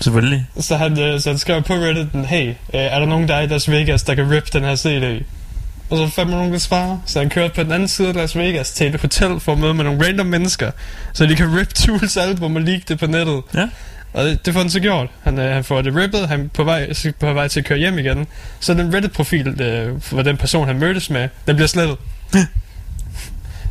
[0.02, 0.46] Selvfølgelig.
[0.60, 3.42] Så han, øh, så han skrev på Reddit, hey, øh, er der nogen der er
[3.42, 5.24] i Las Vegas, der kan rip den her CD?
[5.90, 6.98] Og så fandt man nogen, der svarer.
[7.06, 9.58] Så han kørte på den anden side af Las Vegas til et hotel for at
[9.58, 10.72] møde med nogle random mennesker,
[11.14, 13.42] så de kan rip Tools album og leak det på nettet.
[13.56, 13.68] Ja.
[14.14, 15.08] Og det, det får han så gjort.
[15.24, 17.78] Han, øh, han får det rippet, han er på vej, på vej til at køre
[17.78, 18.28] hjem igen.
[18.60, 21.98] Så den Reddit-profil, øh, den person, han mødtes med, den bliver slettet.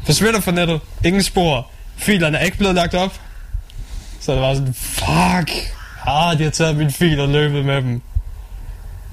[0.06, 0.80] Forsvinder fra nettet.
[1.04, 1.70] Ingen spor.
[1.96, 3.20] Filerne er ikke blevet lagt op.
[4.20, 5.50] Så det var sådan, fuck.
[6.06, 8.02] Ah, de har taget min fil og løbet med dem.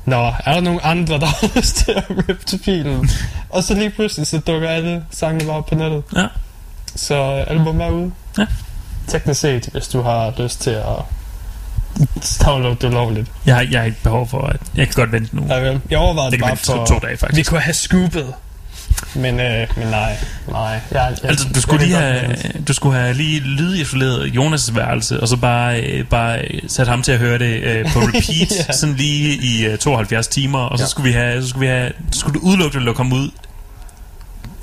[0.06, 3.10] Nå, er der nogen andre, der har lyst til at rippe til filen?
[3.50, 6.04] og så lige pludselig, så dukker alle sangene bare op på nettet.
[6.16, 6.28] Ja.
[6.96, 8.12] Så øh, album er ude.
[8.38, 8.46] Ja.
[9.08, 10.84] Teknisk set, hvis du har lyst til at
[12.46, 13.32] downloade det lovligt.
[13.46, 15.46] Jeg, har, jeg har ikke behov for, at jeg kan godt vente nu.
[15.50, 15.82] Ja, vel.
[15.90, 16.86] Jeg overvejede Det det bare vente to, for...
[16.86, 17.38] to dage, faktisk.
[17.38, 18.34] Vi kunne have scoopet.
[19.16, 20.18] Men, øh, men nej,
[20.52, 20.62] nej.
[20.62, 22.36] Jeg, jeg, Altså, du skulle jeg lige have,
[22.68, 27.12] du skulle have lige lydisoleret Jonas' værelse, og så bare, øh, bare sat ham til
[27.12, 28.74] at høre det øh, på repeat, Ja.
[28.74, 30.88] sådan lige i øh, 72 timer, og så Ja.
[30.88, 33.30] skulle vi have, så skulle vi have, så skulle du udelukkende komme ud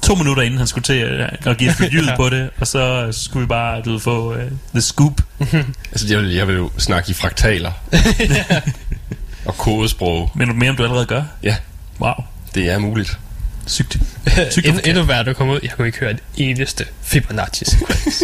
[0.03, 2.17] to minutter inden han skulle til at, at give et review Ja.
[2.23, 4.41] på det, og så skulle vi bare, du få uh,
[4.73, 5.21] the scoop.
[5.93, 7.73] Altså, jeg vil, jeg vil jo snakke i fraktaler.
[9.47, 10.31] og kodesprog.
[10.35, 11.23] Men du mere, om du allerede gør?
[11.43, 11.57] Ja,
[12.01, 12.13] Wow.
[12.55, 13.19] det er muligt.
[13.67, 13.97] Sygt.
[14.51, 14.67] Sygt.
[14.67, 15.59] End, endnu værre, du kom ud.
[15.63, 18.23] Jeg kunne ikke høre et eneste Fibonacci-sekvens.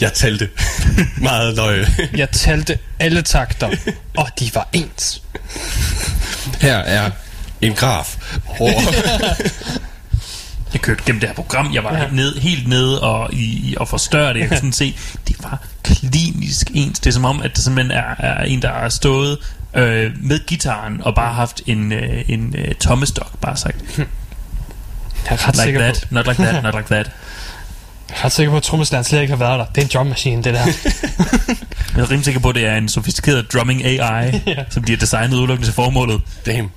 [0.00, 0.48] Jeg talte
[1.16, 1.86] meget nøje.
[2.16, 3.70] jeg talte alle takter,
[4.16, 5.22] og de var ens.
[6.60, 7.10] Her er
[7.60, 8.16] en graf
[8.60, 8.80] over...
[10.74, 12.02] Jeg kørte gennem det her program, jeg var Ja.
[12.02, 12.08] ja.
[12.12, 14.40] ned, helt nede og, i, og forstørre det.
[14.40, 14.96] Jeg kunne sådan se,
[15.28, 16.98] det var klinisk ens.
[16.98, 19.38] Det er som om, at det simpelthen er, er en, der har stået
[19.74, 23.76] øh, med gitaren og bare haft en, øh, en øh, tommestok, bare sagt.
[23.98, 24.06] Jeg
[25.32, 27.06] er ret Like sikker that, på, not like that, not like that.
[28.10, 29.64] jeg er ret sikker på, at trommeslageren slet ikke har været der.
[29.66, 30.60] Det er en drum machine, det der.
[31.96, 34.64] Jeg er rimelig sikker på, at det er en sofistikeret drumming AI, Ja.
[34.70, 36.20] som de har designet udelukkende til formålet.
[36.46, 36.70] Damn.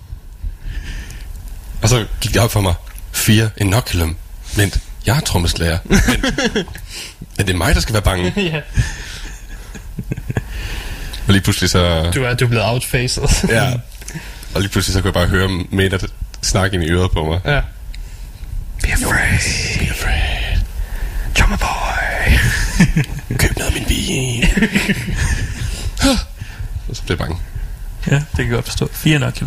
[1.81, 2.73] Og så gik det op for mig.
[3.17, 4.15] Fire inoculum.
[4.57, 4.73] Men
[5.05, 5.77] jeg er trommeslager.
[5.83, 5.99] Men,
[7.37, 8.33] men det er mig, der skal være bange.
[8.51, 8.61] ja.
[11.27, 12.11] Og lige pludselig så...
[12.15, 13.23] Du er, du er blevet outfaced.
[13.49, 13.73] Ja.
[14.55, 16.03] Og lige pludselig så kunne jeg bare høre Maynard
[16.41, 17.39] snakke ind i øret på mig.
[17.45, 17.61] ja.
[18.81, 19.39] Be afraid.
[19.79, 20.59] Be afraid.
[21.39, 22.37] Drummer boy.
[23.37, 24.43] Køb noget af min vin.
[26.89, 27.37] og så blev jeg bange.
[28.11, 28.89] Ja, det kan jeg godt forstå.
[28.93, 29.33] Fire nok.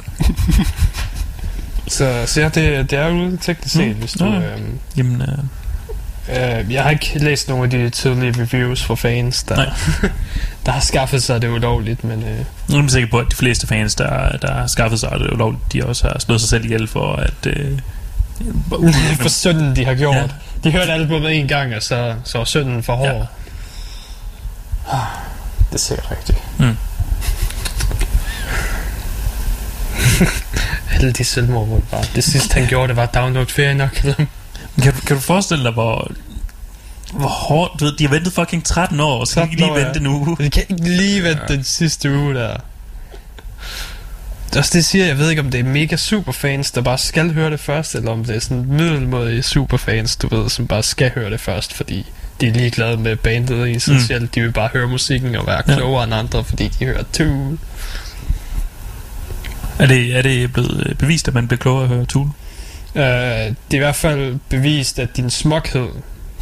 [1.91, 3.93] Så, så ja, det, det er ude teknisk set, Mm.
[3.95, 4.24] hvis du...
[4.24, 4.53] Ja.
[4.53, 9.43] Øhm, Jamen, øh, øh, jeg har ikke læst nogle af de tidlige reviews fra fans,
[9.43, 9.64] der,
[10.66, 12.22] der har skaffet sig det ulovligt, men...
[12.22, 12.38] Øh,
[12.74, 15.72] jeg er sikker på, at de fleste fans, der, der har skaffet sig det ulovligt,
[15.72, 17.47] de også har slået sig selv ihjel for at...
[17.47, 17.78] Øh,
[19.20, 20.16] for synden, de har gjort.
[20.16, 20.26] Ja.
[20.64, 23.09] De hørte albumet en gang, og så, så var synden for hård.
[23.09, 23.14] Ja.
[24.93, 24.99] Ja.
[25.68, 26.38] Det er sikkert rigtigt.
[26.59, 26.76] Mm.
[31.01, 32.05] Alle de selvmord, hvor det bare...
[32.14, 33.90] Det sidste, han gjorde, det var at downloade ferie nok.
[34.82, 36.11] Kan du, kan du forestille dig, hvor,
[37.12, 37.80] hvor hårdt...
[37.80, 39.72] Du ved, de har ventet fucking 13 år, og så kan de 13 ikke lige
[39.72, 39.84] år, ja.
[39.84, 40.36] vente nu.
[40.40, 41.55] De kan ikke lige vente ja.
[41.55, 42.57] den sidste uge der.
[44.53, 45.07] Er også det, jeg siger.
[45.07, 48.11] Jeg ved ikke, om det er mega superfans, der bare skal høre det først, eller
[48.11, 52.07] om det er sådan middelmådige superfans, du ved, som bare skal høre det først, fordi
[52.40, 54.01] de er ligeglade med bandet i sig Mm.
[54.01, 54.28] selv.
[54.34, 55.74] De vil bare høre musikken og være Ja.
[55.76, 57.59] klogere end andre, fordi de hører Tool.
[59.81, 62.24] Er det, er det blevet øh, bevist, at man bliver klogere at høre Tool?
[62.95, 63.05] Uh, det
[63.70, 65.89] er i hvert fald bevist, at din smukhed,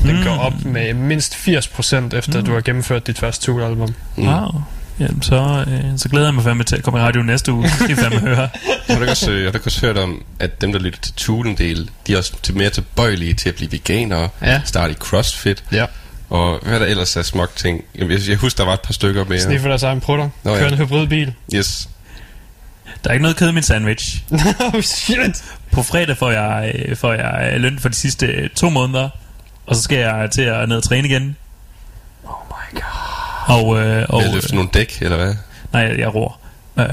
[0.03, 0.24] den Mm.
[0.24, 2.45] går op med mindst 80% efter, Mm.
[2.47, 3.95] du har gennemført dit første Tool-album.
[4.16, 4.26] Mm.
[4.28, 4.62] Wow.
[5.01, 7.62] Jamen, så, øh, så glæder jeg mig fandme til at komme i radio næste uge.
[7.89, 8.49] Det er fandme høre.
[8.89, 11.01] Jeg har da også, øh, jeg har da også hørt om, at dem, der lytter
[11.01, 14.61] til Tool en del, de er også til mere tilbøjelige til at blive veganere, Ja.
[14.64, 15.84] starte i CrossFit, Ja.
[16.30, 17.84] og hvad er der ellers af smuk ting?
[17.99, 19.41] Jamen, Jeg, jeg husker, der var et par stykker mere.
[19.41, 20.28] Sniffer deres egen prutter.
[20.45, 20.59] Nå, ja.
[20.59, 21.32] Kører en hybridbil.
[21.55, 21.89] Yes.
[23.05, 24.22] Der er ikke noget kød i min sandwich.
[24.74, 25.45] oh shit!
[25.72, 29.09] På fredag får jeg, øh, får jeg øh, løn for de sidste øh, to måneder,
[29.66, 31.36] og så skal jeg til at ned og træne igen.
[32.24, 33.55] Oh my god.
[33.57, 35.34] Og, øh, og med at løfte nogle dæk, eller hvad?
[35.72, 36.39] nej, jeg, jeg ror.
[36.78, 36.86] Øh,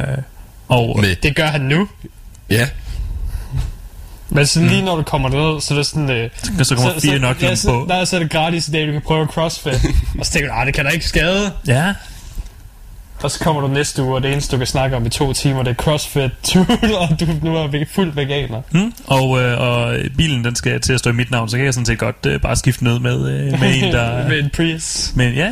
[0.68, 1.88] og Med, Det gør han nu.
[2.50, 2.68] ja,
[4.30, 6.10] Men sådan lige når du kommer ned, så er det sådan...
[6.12, 6.30] Øh,
[6.64, 7.86] så kommer fire nok ja, så, på.
[7.90, 9.74] der, så er det gratis i dag, du kan prøve CrossFit.
[10.20, 11.52] og så tænker du, "Ah, det kan da ikke skade.
[11.68, 11.94] Ja,
[13.26, 15.34] Og så kommer du næste uge, og det eneste, du kan snakke om i to
[15.34, 16.66] timer, det er CrossFit Tool,
[17.00, 18.62] og du nu er ve- fuld veganer.
[18.72, 18.94] Hmm?
[19.08, 21.74] Og, øh, og bilen den skal til at stå i mit navn, så kan jeg
[21.74, 24.28] sådan set godt øh, bare skifte ned med, øh, med en, der...
[24.30, 25.12] Med en Prius.
[25.16, 25.50] Men ja,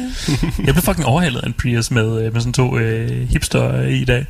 [0.66, 3.94] jeg blev fucking overhalet af en Prius med, øh, med sådan to øh, hipster i
[4.02, 4.26] i dag.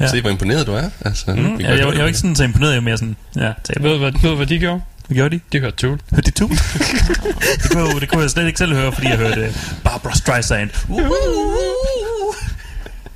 [0.00, 0.06] Ja.
[0.08, 0.90] se hvor imponeret du er.
[1.04, 3.16] Altså, Mm, vi jeg, jeg, jeg, var ikke sådan så imponeret, jeg var mere sådan,
[3.36, 3.82] ja, tab.
[3.82, 4.80] Ved du, hvad, ved du, hvad de gjorde?
[5.06, 5.40] Hvad gjorde de?
[5.52, 6.00] De hørte Tool.
[6.14, 6.48] Hørte de to?
[6.48, 9.54] det, kunne, det kunne jeg slet ikke selv høre, fordi jeg hørte
[9.84, 10.70] Barbara Streisand.
[10.88, 10.98] Uh,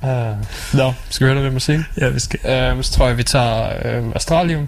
[0.07, 0.37] Uh,
[0.73, 1.79] Nå, skal vi høre lidt musik?
[2.01, 2.39] Ja, vi skal.
[2.75, 4.61] Uh, så tror jeg, vi tager uh, Astralium.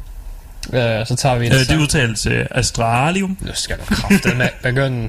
[0.68, 0.74] Uh,
[1.06, 3.38] så tager vi en Øh, det udtales uh, Astralium.
[3.42, 5.04] Nu skal du kraftet med begynde.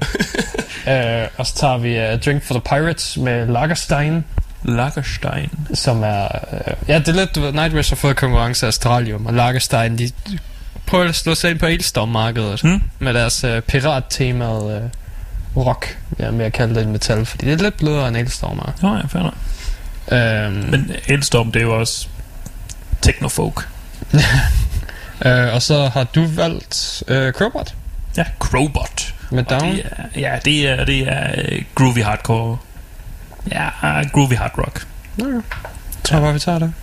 [0.87, 4.25] uh, og så tager vi uh, Drink for the Pirates med Lagerstein,
[4.63, 5.49] Lagerstein.
[5.73, 6.27] som er...
[6.51, 9.97] Uh, ja, det er lidt, du ved, Nightwish har fået konkurrence af Astralium, og Lagerstein,
[9.97, 10.11] de
[10.85, 12.81] prøver at slå sig ind på Elstorm-markedet Hmm?
[12.99, 14.91] med deres uh, pirat-temaet
[15.55, 18.17] uh, rock, ja, med at kalde det en metal, fordi det er lidt blødere end
[18.17, 18.71] Elstorm er.
[18.81, 19.33] Nå ja, fair nok.
[20.11, 20.17] Um,
[20.71, 22.07] Men Elstorm, det er jo også
[23.01, 23.67] technofolk.
[24.13, 24.19] uh,
[25.55, 27.75] og så har du valgt uh, Crowbot
[28.17, 29.13] Ja, Crowbot.
[29.31, 29.75] med Down.
[29.75, 32.57] Det er, ja, det er, det er øh, groovy hardcore.
[33.51, 34.87] Ja, uh, groovy hard rock.
[35.17, 35.41] Jeg
[36.03, 36.73] tror bare, vi tager det.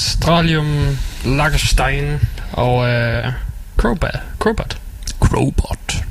[0.00, 2.04] Astralium, Lagerstein
[2.52, 3.32] og øh,
[3.76, 4.20] Crobat.
[4.38, 4.76] Crobat.
[5.20, 6.04] Crowbot.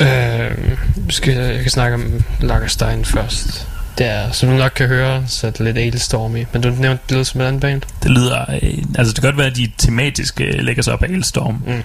[0.00, 0.78] Øh,
[1.10, 3.68] skal, jeg kan snakke om Lagerstein først.
[3.98, 6.44] Det er, som du nok kan høre, så er det lidt Ailstormy.
[6.52, 7.82] Men du nævnte det lyder som et andet band.
[8.02, 8.40] Det lyder...
[8.62, 11.62] Øh, altså, det kan godt være, at de tematisk øh, lægger sig op af Elstorm.
[11.66, 11.82] Mm.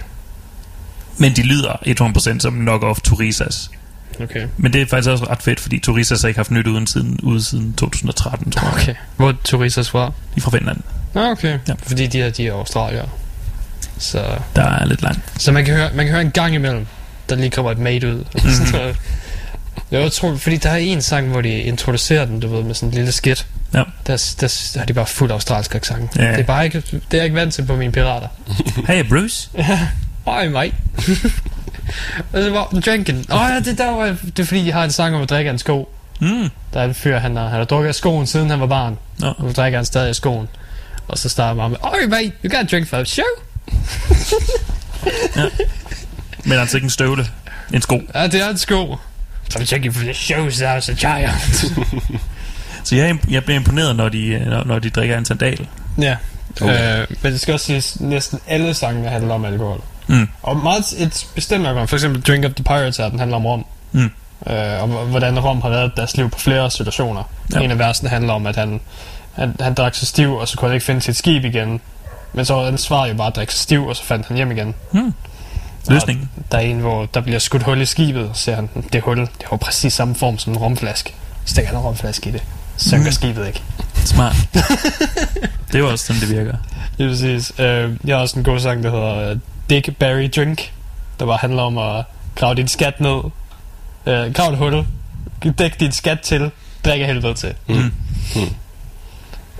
[1.18, 1.72] Men de lyder
[2.34, 3.70] 100% som knock-off Turisas.
[4.20, 4.46] Okay.
[4.56, 7.18] Men det er faktisk også ret fedt, fordi Turisas har ikke haft nyt uden siden,
[7.22, 8.74] ude siden 2013, tror jeg.
[8.74, 8.94] Okay.
[9.16, 10.04] Hvor er Turisas fra?
[10.06, 10.80] De er fra Finland.
[11.14, 11.58] Ah, okay.
[11.68, 11.72] Ja.
[11.82, 13.04] Fordi de er, de er australier.
[13.98, 14.24] Så,
[14.56, 15.20] Der er lidt langt.
[15.42, 16.86] så man, kan høre, man kan høre en gang imellem,
[17.28, 18.24] der lige kommer et mate ud.
[19.90, 20.00] Mm.
[20.00, 22.88] jeg tror, fordi der er en sang, hvor de introducerer den, du ved, med sådan
[22.88, 23.46] en lille skit.
[23.74, 23.78] Ja.
[23.78, 23.84] Der,
[24.40, 26.10] der, der har de bare fuld australsk accent.
[26.16, 26.30] Ja.
[26.30, 28.28] Det er bare ikke, det er jeg ikke vant til på mine pirater.
[28.88, 29.48] Hey Bruce.
[30.26, 30.74] Hej, mate.
[32.32, 33.26] Og så var drinking.
[33.32, 35.30] Åh oh, ja, det, der var, det er fordi, de har en sang om at
[35.30, 35.88] drikke af en sko.
[36.20, 36.50] Mm.
[36.74, 38.98] Der er en fyr, han har, han har drukket af skoen, siden han var barn.
[39.18, 39.26] Nå.
[39.26, 40.48] Og nu drikker han stadig af skoen.
[41.08, 43.24] Og så starter man med, Oj, mate, you got a drink for show.
[46.44, 47.26] Men altså ikke en støvle.
[47.72, 48.02] En sko.
[48.14, 48.96] Ja, det er en sko.
[49.50, 51.30] Så vi tjekker for the shows as a child.
[52.84, 55.66] Så jeg, jeg bliver imponeret, når de, når, når de drikker en sandal.
[55.98, 56.16] ja.
[56.60, 57.00] Okay.
[57.00, 59.80] Øh, men det skal også siges, næsten alle sangene handler om alkohol.
[60.06, 60.28] Mm.
[60.42, 63.46] Og meget et bestemt alkohol, for eksempel Drink of the Pirates her, den handler om
[63.46, 63.64] rom.
[63.92, 64.10] Mm.
[64.46, 67.22] Øh, og hvordan rom har været deres liv på flere situationer.
[67.52, 67.58] Ja.
[67.58, 67.64] Ja.
[67.64, 68.80] En af versene handler om, at han,
[69.32, 71.80] han, han drak sig stiv, og så kunne han ikke finde sit skib igen.
[72.32, 74.36] Men så var den svar jo bare at drikke sig stiv, og så fandt han
[74.36, 74.74] hjem igen.
[74.92, 75.14] Mm.
[75.88, 76.30] Løsningen.
[76.36, 79.02] Og der er en, hvor der bliver skudt hul i skibet, og ser han, det
[79.02, 81.14] hul, det har præcis samme form som en romflaske.
[81.44, 82.42] Stikker han en romflaske i det.
[82.76, 83.12] Synker Mm.
[83.12, 83.62] skibet ikke.
[84.04, 84.36] Smart.
[85.66, 86.54] det er jo også sådan, det virker.
[86.98, 87.52] Det er præcis.
[87.58, 89.36] Øh, jeg har også en god sang, der hedder øh,
[89.70, 90.72] Dick Barry Drink,
[91.18, 92.04] der bare handler om at
[92.34, 93.20] grave din skat ned.
[94.06, 94.86] Øh, grav et hul.
[95.58, 96.50] Dæk din skat til.
[96.84, 97.54] Drik af helvede til.
[97.66, 97.92] Mm.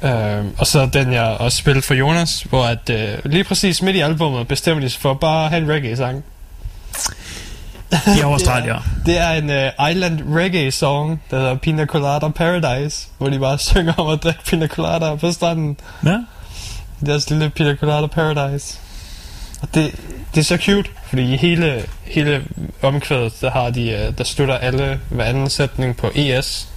[0.08, 3.96] Øh, og så den, jeg også spillede for Jonas, hvor at, øh, lige præcis midt
[3.96, 6.24] i albumet bestemmer de sig for bare at have en reggae-sang.
[7.90, 8.82] De er australier.
[9.06, 13.58] Det er en uh, island reggae song, der hedder Pina Colada Paradise, hvor de bare
[13.72, 15.76] synger om at drikke pina colada på stranden.
[16.04, 16.18] Ja.
[17.06, 18.78] Deres lille Pina Colada Paradise.
[19.64, 19.94] Og det,
[20.34, 22.44] det er så cute, fordi i hele, hele
[22.82, 26.68] omkvædet, der har de, uh, der slutter alle hver anden sætning på ES.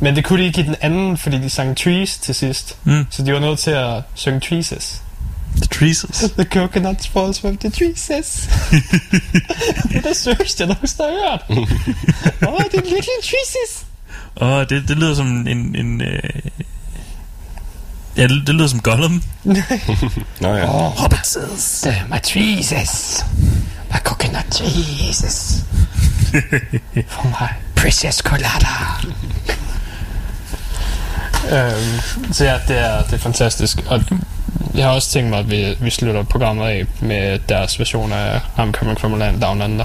[0.00, 2.76] Men det kunne de ikke i den anden, fordi de sang trees til sidst.
[2.84, 3.06] Mm.
[3.10, 5.02] Så de var nødt til at synge treeses.
[5.56, 6.30] The Treeses.
[6.38, 8.48] The coconut falls from the treeses.
[9.88, 11.44] det er det sørste, jeg nogensinde har hørt.
[12.48, 13.86] Åh, oh, det er little treeses.
[14.34, 15.76] Og det, det lyder som en...
[15.76, 16.22] en øh...
[18.16, 19.22] Ja, det, det lyder som Gollum.
[20.40, 20.64] Nå ja.
[20.68, 21.86] Oh, Hobbitses.
[22.10, 23.24] my treeses.
[23.90, 25.64] My coconut treeses.
[27.08, 28.68] For my precious colada.
[31.52, 33.82] øhm, så ja, det er, det er fantastisk.
[33.86, 34.00] Og
[34.74, 38.40] jeg har også tænkt mig, at vi, vi slutter programmet af med deres version af
[38.58, 39.84] I'm Coming From a Land Down Under.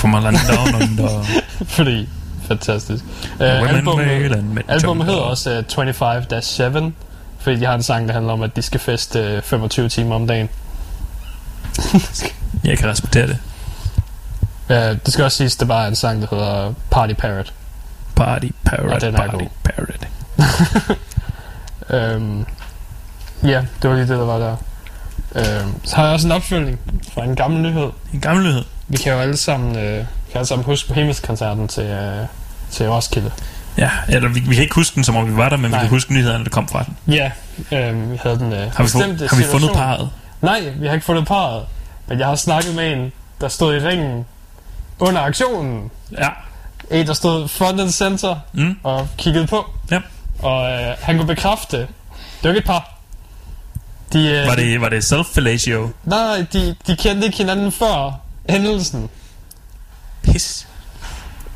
[0.00, 1.24] Kommer fra land down under.
[1.66, 2.08] Fordi,
[2.48, 3.04] fantastisk.
[3.40, 6.92] Uh, albumet, albumet hedder også uh, 25-7,
[7.40, 10.14] fordi de har en sang, der handler om, at de skal feste uh, 25 timer
[10.14, 10.48] om dagen.
[12.64, 13.38] Jeg kan respektere det.
[14.70, 17.52] Uh, det skal også siges, at det bare er en sang, der hedder Party Parrot.
[18.16, 19.48] Party parrot, Ja, den er party god.
[19.64, 20.06] parrot.
[22.16, 22.46] Um,
[23.50, 24.56] ja, det var lige det, der var der.
[25.62, 26.78] Um, så har jeg også en opfølgning
[27.14, 27.90] fra en gammel nyhed.
[28.12, 28.62] En gammel nyhed.
[28.88, 32.26] Vi kan jo alle sammen, uh, kan alle sammen huske Bohemians-koncerten til, uh,
[32.70, 33.30] til Roskilde.
[33.80, 35.80] Ja, eller vi, vi kan ikke huske den, som om vi var der, men Nej.
[35.80, 37.14] vi kan huske nyhederne, der kom fra den.
[37.14, 37.30] Ja,
[37.90, 39.74] um, vi havde den uh, Har vi, fu- har vi fundet situation.
[39.74, 40.10] parret?
[40.42, 41.64] Nej, vi har ikke fundet parret.
[42.08, 44.26] Men jeg har snakket med en, der stod i ringen
[44.98, 45.90] under aktionen.
[46.18, 46.28] Ja.
[46.90, 48.76] En, der stod front and center Mm.
[48.82, 49.70] og kiggede på.
[49.90, 50.00] Ja.
[50.42, 51.88] Og øh, han kunne bekræfte, det
[52.42, 52.94] var ikke et par.
[54.12, 55.88] De, øh, Var det, var det self-fellatio?
[56.04, 58.12] Nej, de, de kendte ikke hinanden før
[58.48, 59.10] hændelsen.
[60.22, 60.66] Pis.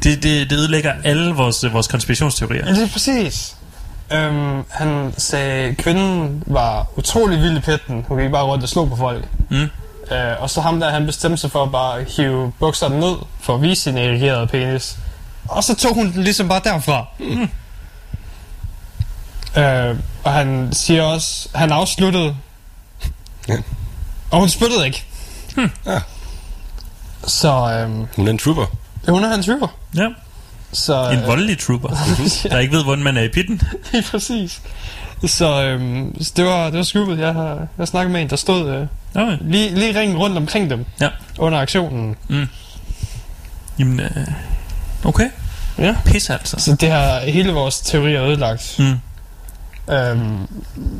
[0.04, 2.66] Det, det, det ødelægger alle vores, vores konspirationsteorier.
[2.66, 3.56] Ja, det er præcis.
[4.12, 8.04] Øhm, han sagde, at kvinden var utrolig vild i pitten.
[8.08, 9.24] Hun gik bare rundt og slog på folk.
[9.50, 9.56] Mm.
[10.12, 13.54] Øh, og så ham der, han bestemte sig for at bare hive bukserne ned, for
[13.54, 14.96] at vise sin erigerede penis.
[15.48, 17.06] Og så tog hun den ligesom bare derfra.
[17.18, 17.48] Mm.
[19.62, 22.36] Øh, og han siger også, han afsluttede.
[23.48, 23.56] Ja.
[24.30, 25.04] Og hun spyttede ikke.
[25.54, 25.70] Hmm.
[25.86, 26.00] Ja.
[27.26, 28.66] Så øhm, Hun er en trooper.
[29.08, 29.68] hun er hans hyver.
[29.96, 30.08] Ja.
[30.72, 31.88] Så, En voldelig trooper,
[32.50, 33.62] der ikke ved, hvordan man er i pitten.
[33.92, 34.62] Lige præcis.
[35.26, 37.18] Så, øhm, så det var, det var skubbet.
[37.18, 39.38] Jeg har, jeg snakket med en, der stod øh, Okay.
[39.40, 41.08] lige, lige ringen rundt omkring dem Ja.
[41.38, 42.16] under aktionen.
[43.78, 44.26] Jamen, øh,
[45.04, 45.30] okay.
[45.78, 45.96] Ja.
[46.04, 46.56] Pis altså.
[46.60, 48.76] Så det har hele vores teori er ødelagt.
[48.78, 49.00] Mm.
[49.94, 50.48] Øhm,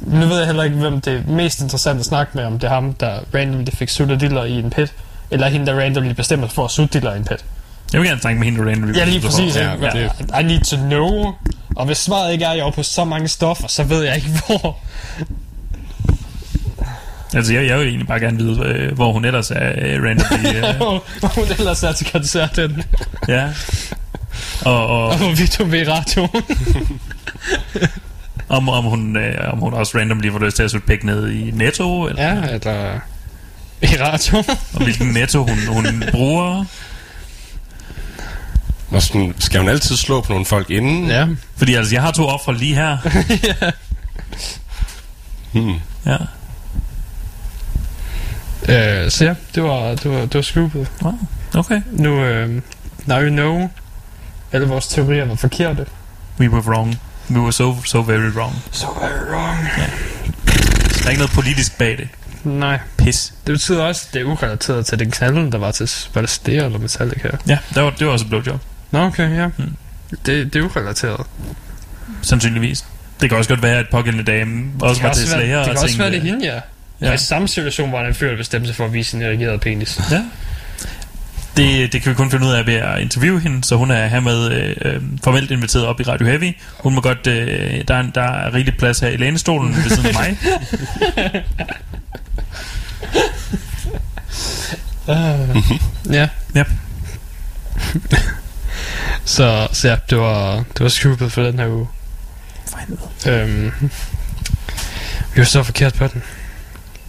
[0.07, 2.65] nu ved jeg heller ikke, hvem det er mest interessant at snakke med, om det
[2.71, 4.93] er ham, der randomly fik suttet diller i en pit,
[5.31, 7.45] eller hende, der randomly bestemmer for at sutte diller i en pit.
[7.93, 9.57] Jeg vil gerne snakke med hende, randomly Ja, lige præcis.
[9.57, 10.41] Ja.
[10.41, 11.35] I need to know.
[11.77, 14.17] Og hvis svaret ikke er, at jeg er på så mange stoffer, så ved jeg
[14.17, 14.79] ikke, hvor.
[17.35, 20.47] Altså, jeg, jeg vil egentlig bare gerne vide, øh, hvor hun ellers er øh, randomly.
[20.57, 20.79] Øh,
[21.21, 22.83] hvor hun ellers er til koncerten.
[23.29, 23.49] ja.
[24.65, 26.43] Og, og Og hvorvidt hun vil i radioen.
[28.49, 31.31] om, om, hun, øh, om hun også randomly får lyst til at sutte pæk ned
[31.31, 32.99] i Netto, eller, ja, eller
[33.83, 34.45] i radioen.
[34.75, 36.65] og hvilken Netto hun, hun bruger.
[38.95, 41.07] Og sådan, skal hun altid slå på nogle folk inden?
[41.07, 41.27] Ja.
[41.57, 42.99] Fordi altså, jeg har to ofre lige her.
[45.53, 45.75] Hmm.
[46.07, 46.17] Ja.
[48.69, 50.91] Øh, så ja, det var, det var, det var scoopet.
[51.03, 51.19] Wow.
[51.55, 51.83] Okay.
[51.93, 52.63] Nu, øh,
[53.07, 53.71] now you know,
[54.53, 55.87] alle vores teorier var forkerte.
[56.41, 57.01] We were wrong.
[57.31, 58.55] We were so, so very wrong.
[58.71, 59.59] So very wrong.
[60.99, 62.09] Der er ikke noget politisk bag det.
[62.45, 62.79] Nej.
[62.99, 63.35] Pis.
[63.47, 66.49] Det betyder også, at det er urelateret til den knalden, der var til, var det
[66.49, 67.31] eller Metallica?
[67.49, 68.61] Ja, der var, det var også et blowjob.
[68.95, 69.47] Nå, okay, ja.
[69.47, 69.77] Mm.
[70.27, 71.27] Det, det er urelateret.
[72.23, 72.85] Sandsynligvis.
[73.21, 75.59] Det kan også godt være, at pågældende dame også var til være, slager.
[75.59, 76.61] det og kan også være, tænkte, det er hende, ja.
[77.01, 77.09] Ja.
[77.09, 77.13] ja.
[77.13, 80.01] I samme situation en fyr, der bestemte sig for at vise sin erigerede penis.
[80.11, 80.25] Ja.
[81.57, 84.07] Det, det kan vi kun finde ud af ved at interviewe hende, så hun er
[84.07, 86.53] hermed øh, øh, formelt inviteret op i Radio Heavy.
[86.79, 90.07] Hun må godt, øh, der, er, der er rigeligt plads her i lænestolen ved siden
[90.07, 90.39] af mig.
[95.07, 95.73] Uh,
[96.19, 96.29] ja.
[96.55, 96.65] Ja.
[99.25, 101.89] så, så ja, det var, det var scoopet for den her uge.
[102.67, 102.99] Fine.
[103.35, 103.73] Øhm,
[105.35, 106.23] vi var så forkert på den.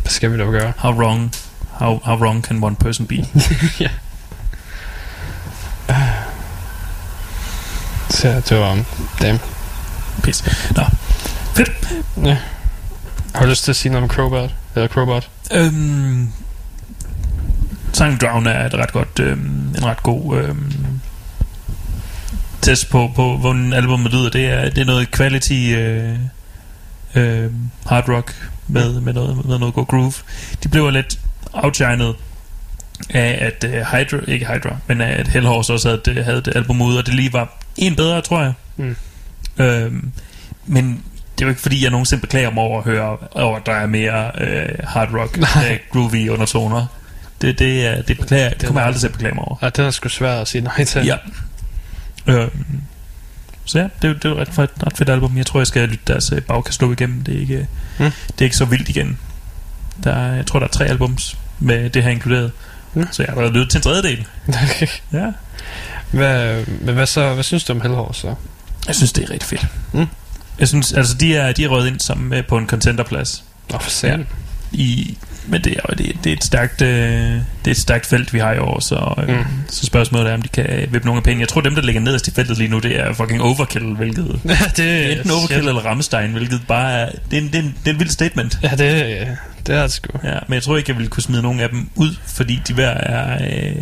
[0.01, 0.73] Hvad skal vi dog gøre?
[0.77, 1.33] How wrong,
[1.69, 3.15] how, how wrong can one person be?
[3.79, 3.89] ja.
[8.09, 8.83] Så ja, det var...
[9.21, 9.39] Damn.
[10.23, 10.43] Pis.
[10.75, 10.83] Nå,
[11.55, 11.71] fedt.
[12.23, 12.37] Ja.
[13.35, 14.49] Har du lyst til at sige noget om Crowbot?
[14.75, 15.29] Eller Crowbot?
[15.51, 16.31] Øhm,
[17.93, 20.94] Sang Drown er et ret godt, øhm, en ret god øhm,
[22.65, 24.29] test på, på hvordan albumet lyder.
[24.29, 26.15] Det er, det er noget quality øh,
[27.15, 27.51] øh,
[27.85, 30.13] hard rock med, med, noget, med noget god groove.
[30.63, 31.19] De blev lidt
[31.53, 32.13] outshined
[33.09, 36.81] af at uh, Hydra, ikke Hydra, men af at Hellhorse også havde, havde det album
[36.81, 38.53] ude, og det lige var en bedre, tror jeg.
[38.77, 38.95] Mm.
[39.57, 40.11] Øhm,
[40.65, 41.03] men
[41.35, 43.73] det er jo ikke fordi, jeg nogensinde beklager mig over at høre, over at der
[43.73, 45.37] er mere øh, hard rock,
[45.71, 46.85] øh, groovy undertoner.
[47.41, 49.57] Det, det, er, det, beklager, det kommer jeg aldrig til at beklage mig over.
[49.61, 51.05] Ja, det er sgu svært at sige nej til.
[51.05, 51.17] Ja.
[52.27, 52.65] Øhm,
[53.65, 55.37] så ja, det, er- det er et ret, fedt, ret fedt album.
[55.37, 57.21] Jeg tror, jeg skal lytte deres øh, bagkatalog igennem.
[57.23, 57.67] Det er, ikke,
[57.99, 58.11] Mm.
[58.27, 59.17] det er ikke så vildt igen.
[60.03, 62.51] Der er, jeg tror, der er tre albums med det her inkluderet.
[62.93, 63.07] Mm.
[63.11, 64.25] Så jeg har allerede lyttet til en tredjedel.
[65.13, 65.31] Ja.
[66.11, 68.35] hvad, men hvad, så, hvad synes du om Hellhorse så?
[68.87, 69.65] Jeg synes, det er rigtig fedt.
[69.93, 70.05] Mm.
[70.59, 73.43] Jeg synes, altså de er, de er røget ind som øh, på en contenterplads.
[73.71, 74.07] Nå, for.
[74.07, 74.17] Ja.
[74.71, 78.33] I, men det er, det, det, er et stærkt, øh, det er et stærkt felt,
[78.33, 79.43] vi har i år, så, øh, Mm.
[79.69, 81.41] så spørgsmålet er, om de kan vippe nogle af penge.
[81.41, 84.39] Jeg tror, dem, der ligger nederst i feltet lige nu, det er fucking overkill, hvilket...
[84.45, 85.69] Ja, det Det er enten overkill shit.
[85.69, 87.09] eller Rammstein, hvilket bare er...
[87.31, 88.59] Det er en, det er en, det er en vild statement.
[88.63, 89.27] Ja, det,
[89.67, 90.19] det er det sgu.
[90.23, 92.73] Ja, men jeg tror ikke, jeg ville kunne smide nogen af dem ud, fordi de
[92.73, 93.47] hver er...
[93.51, 93.75] Øh,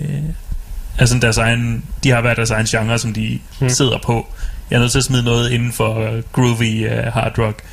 [0.98, 3.69] altså deres egen, de har hver deres egen genre, som de Mm.
[3.69, 4.27] sidder på.
[4.69, 7.64] Jeg er nødt til at smide noget inden for groovy uh, hard rock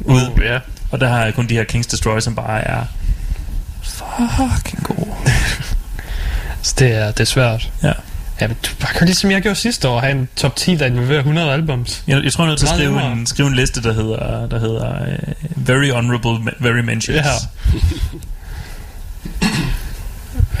[0.00, 0.20] ud.
[0.36, 0.58] Uh, ja.
[0.90, 2.82] Og der har jeg kun de her Kings Destroy, som bare er
[3.82, 5.16] fucking gode.
[6.62, 7.72] Så det er, det er svært.
[7.82, 7.92] Ja.
[8.40, 10.86] Ja, men du bare kan ligesom jeg gjorde sidste år, have en top 10, der
[10.86, 12.02] involverer 100 albums.
[12.06, 14.48] Jeg, jeg tror, jeg er nødt til at skrive en, skrive en liste, der hedder,
[14.48, 17.16] der hedder uh, Very Honorable, Very Mentions.
[17.16, 17.24] Ja.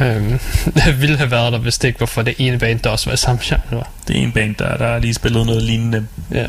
[0.00, 2.90] Øhm, det ville have været der, hvis det ikke var for det ene band, der
[2.90, 3.84] også var i samme genre.
[4.08, 6.06] Det er en band, der, der lige spillet noget lignende.
[6.30, 6.46] Ja.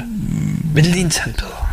[0.73, 1.67] Men lige en tand bedre.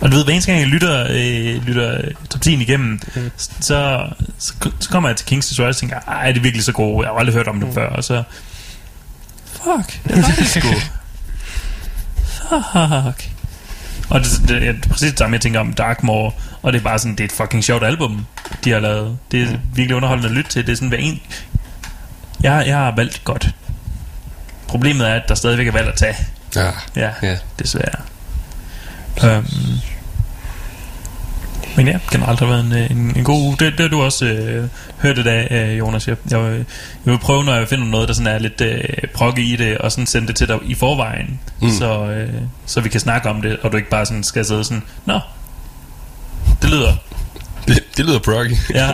[0.00, 2.00] Og du ved, hver eneste gang jeg lytter, øh, lytter
[2.30, 3.30] top 10 igennem, Mm.
[3.36, 6.72] så, så, så kommer jeg til King's Destroy og tænker, ej, er det virkelig så
[6.72, 7.06] gode?
[7.06, 7.74] Jeg har aldrig hørt om dem Mm.
[7.74, 7.88] før.
[7.88, 8.22] Og så,
[9.52, 10.68] fuck, det var det sgu.
[12.48, 13.30] fuck.
[14.10, 16.82] Og det, det, det, er præcis det samme, jeg tænker om Darkmoor, og det er
[16.82, 18.26] bare sådan, det er et fucking sjovt album,
[18.64, 19.18] de har lavet.
[19.30, 19.58] Det er Mm.
[19.74, 20.66] virkelig underholdende at lytte til.
[20.66, 21.20] Det er sådan hver en...
[22.42, 23.48] Jeg, jeg har valgt godt.
[24.68, 26.16] Problemet er, at der stadigvæk er valgt at tage.
[26.56, 26.70] Ja.
[26.96, 27.36] Ja, Ja.
[27.58, 28.00] desværre.
[29.24, 29.46] Um,
[31.76, 33.56] men ja, generelt har været en, øh, en, en god uge.
[33.60, 34.68] Det, det har du også øh,
[34.98, 36.08] hørt i dag, øh, Jonas.
[36.08, 36.66] Jeg, jeg, vil-
[37.04, 38.80] jeg vil prøve, når jeg finder noget, der sådan er lidt øh,
[39.14, 41.70] prokke i det, og sådan sende det til dig i forvejen, Mm.
[41.70, 42.34] så, øh,
[42.66, 45.20] så vi kan snakke om det, og du ikke bare sådan skal sidde sådan, Nå,
[46.62, 46.92] det lyder.
[47.68, 48.54] Det, det lyder proggy.
[48.74, 48.90] Ja.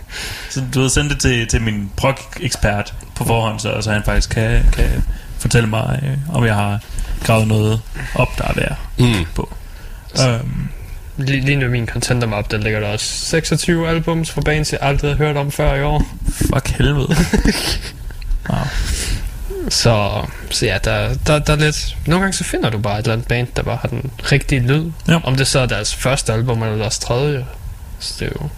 [0.50, 4.30] Så du ved, sende det til, til min prog-ekspert på forhånd, så, så han faktisk
[4.30, 5.04] kan, kan
[5.38, 6.80] fortælle mig, øh, om jeg har
[7.24, 7.80] gravet noget
[8.14, 9.24] op, der er værd Mm.
[9.34, 9.54] på.
[10.20, 10.68] Um,
[11.16, 14.72] Lige, lige nu i min contender map, der ligger der også 26 albums fra bands,
[14.72, 16.02] jeg aldrig har hørt om før i år.
[16.32, 17.08] fuck helvede.
[18.50, 18.58] wow.
[19.68, 21.96] Så, så ja, der, der, der er lidt...
[22.06, 24.60] Nogle gange så finder du bare et eller andet band, der bare har den rigtige
[24.60, 24.90] lyd.
[25.08, 25.18] Ja.
[25.24, 27.46] Om det så er deres første album eller deres tredje.
[27.98, 28.48] Så det er jo...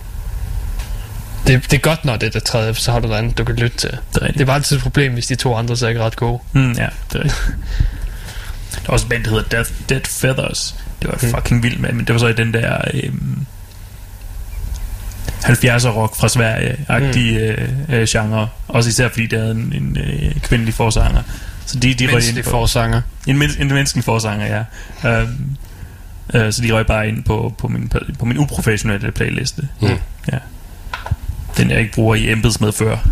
[1.46, 3.38] Det, det er godt, når det er det tredje, for så har du noget andet,
[3.38, 3.90] du kan lytte til.
[4.14, 6.02] Det er Det er bare altid et problem, hvis de to andre så er ikke
[6.02, 6.38] ret gode.
[6.52, 7.30] Mm, ja, det er.
[8.74, 10.76] Der var også en band, der hedder Death, Dead Feathers.
[11.02, 13.46] Det var jeg fucking vildt med, men det var så i den der øhm,
[15.44, 17.94] 70'er rock fra Sverige-agtige mm.
[17.94, 18.48] øh, øh, genre.
[18.68, 21.22] Også især fordi det havde en, en øh, kvindelig forsanger.
[21.66, 23.00] Så de, de røg ind på, forsanger.
[23.26, 24.64] en, men, en menneskelig forsanger, ja.
[25.10, 25.56] Øhm,
[26.34, 29.68] øh, så de røg bare ind på, på, min, på min uprofessionelle playliste.
[29.80, 29.88] Mm.
[30.32, 30.38] Ja.
[31.56, 32.96] Den jeg ikke bruger i embedsmedfør.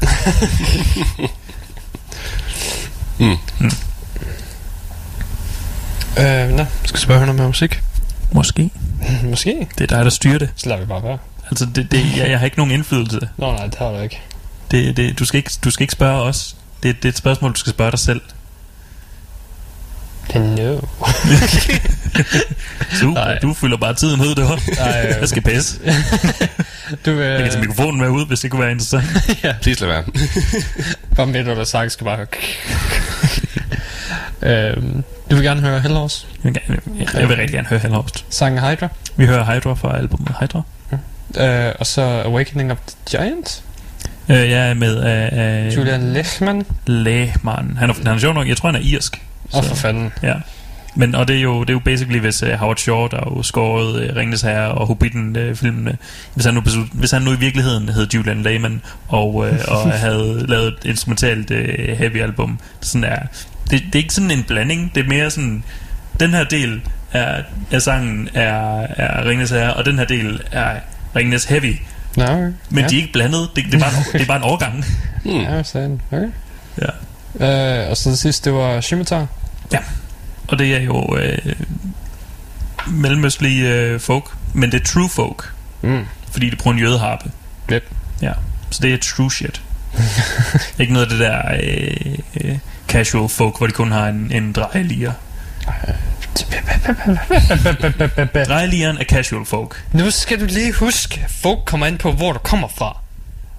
[3.18, 3.36] Mm.
[6.19, 7.81] Øh, nå, skal vi bare høre noget musik?
[8.32, 8.70] Måske.
[9.31, 9.69] Måske.
[9.78, 10.51] Det er dig, der styrer det.
[10.57, 11.19] Så lader vi bare være.
[11.51, 13.20] Altså, det, det, jeg, jeg har ikke nogen indflydelse.
[13.36, 14.20] Nå nej, det har du ikke.
[14.70, 16.57] Det, det, du, skal ikke, du skal ikke spørge os.
[16.82, 18.20] Det, det er et spørgsmål, du skal spørge dig selv.
[20.35, 20.78] No.
[23.01, 23.39] Du, Nej.
[23.39, 24.61] du fylder bare tiden ud, det var.
[24.78, 25.78] Nej, øh, Jeg skal pisse.
[27.07, 27.24] Du vil...
[27.24, 29.05] Jeg kan tage mikrofonen med ud, hvis det kunne være interessant.
[29.62, 30.05] Please lad være.
[31.16, 32.27] Bare midt under sang skal bare
[34.45, 36.27] øhm, du vil gerne høre Hellhouse?
[36.45, 38.25] Jeg vil, gerne, jeg, jeg vil rigtig gerne høre Hellhost.
[38.31, 38.89] Sangen Hydra.
[39.16, 40.62] Vi hører Hydra fra albumet Hydra.
[41.39, 43.62] Øh, og så Awakening of the Giant.
[44.29, 46.66] Uh, jeg er med af uh, Julian Lechman.
[46.87, 47.77] Lehmann.
[47.77, 49.23] Han er, han er sjov nok, jeg tror han er irsk.
[49.57, 50.12] Åh, for fanden.
[50.23, 50.35] Ja.
[50.97, 53.33] Men, og det er jo, det er jo basically, hvis uh, Howard Shore, der har
[53.37, 55.97] jo skåret uh, Ringnes Herre og Hobbiten-filmene,
[56.35, 59.93] hvis, han nu, beslut- hvis han nu i virkeligheden hed Julian Lehman, og, uh, og
[60.07, 61.57] havde lavet et instrumentalt uh,
[61.99, 63.19] heavy album, sådan er,
[63.70, 65.65] det, det er ikke sådan en blanding, det er mere sådan,
[66.20, 66.81] den her del
[67.12, 70.81] af, af sangen er, er Ringnes Herre, og den her del er
[71.16, 71.77] Ringnes Heavy,
[72.16, 72.53] okay.
[72.70, 72.89] men ja.
[72.89, 74.85] de er ikke blandet, det, det, er, bare en, det er bare en overgang.
[75.27, 76.01] Ja, sådan.
[76.12, 76.27] Okay.
[77.41, 77.82] Ja.
[77.85, 79.27] Øh, og så det sidste, det var Scimitar.
[80.49, 81.39] Og det er jo øh,
[82.86, 84.24] mellemøstlig øh, folk,
[84.55, 86.05] men det er true folk, Mm.
[86.32, 87.31] fordi de bruger en jødeharpe.
[87.73, 87.91] Yep.
[88.23, 88.32] Ja,
[88.70, 89.62] så det er true shit.
[90.78, 92.59] ikke noget af det der øh, øh,
[92.89, 95.12] casual folk, hvor de kun har en, en drejelier.
[98.48, 99.85] Drejelieren er casual folk.
[99.93, 102.98] Nu skal du lige huske, folk kommer ind på, hvor du kommer fra.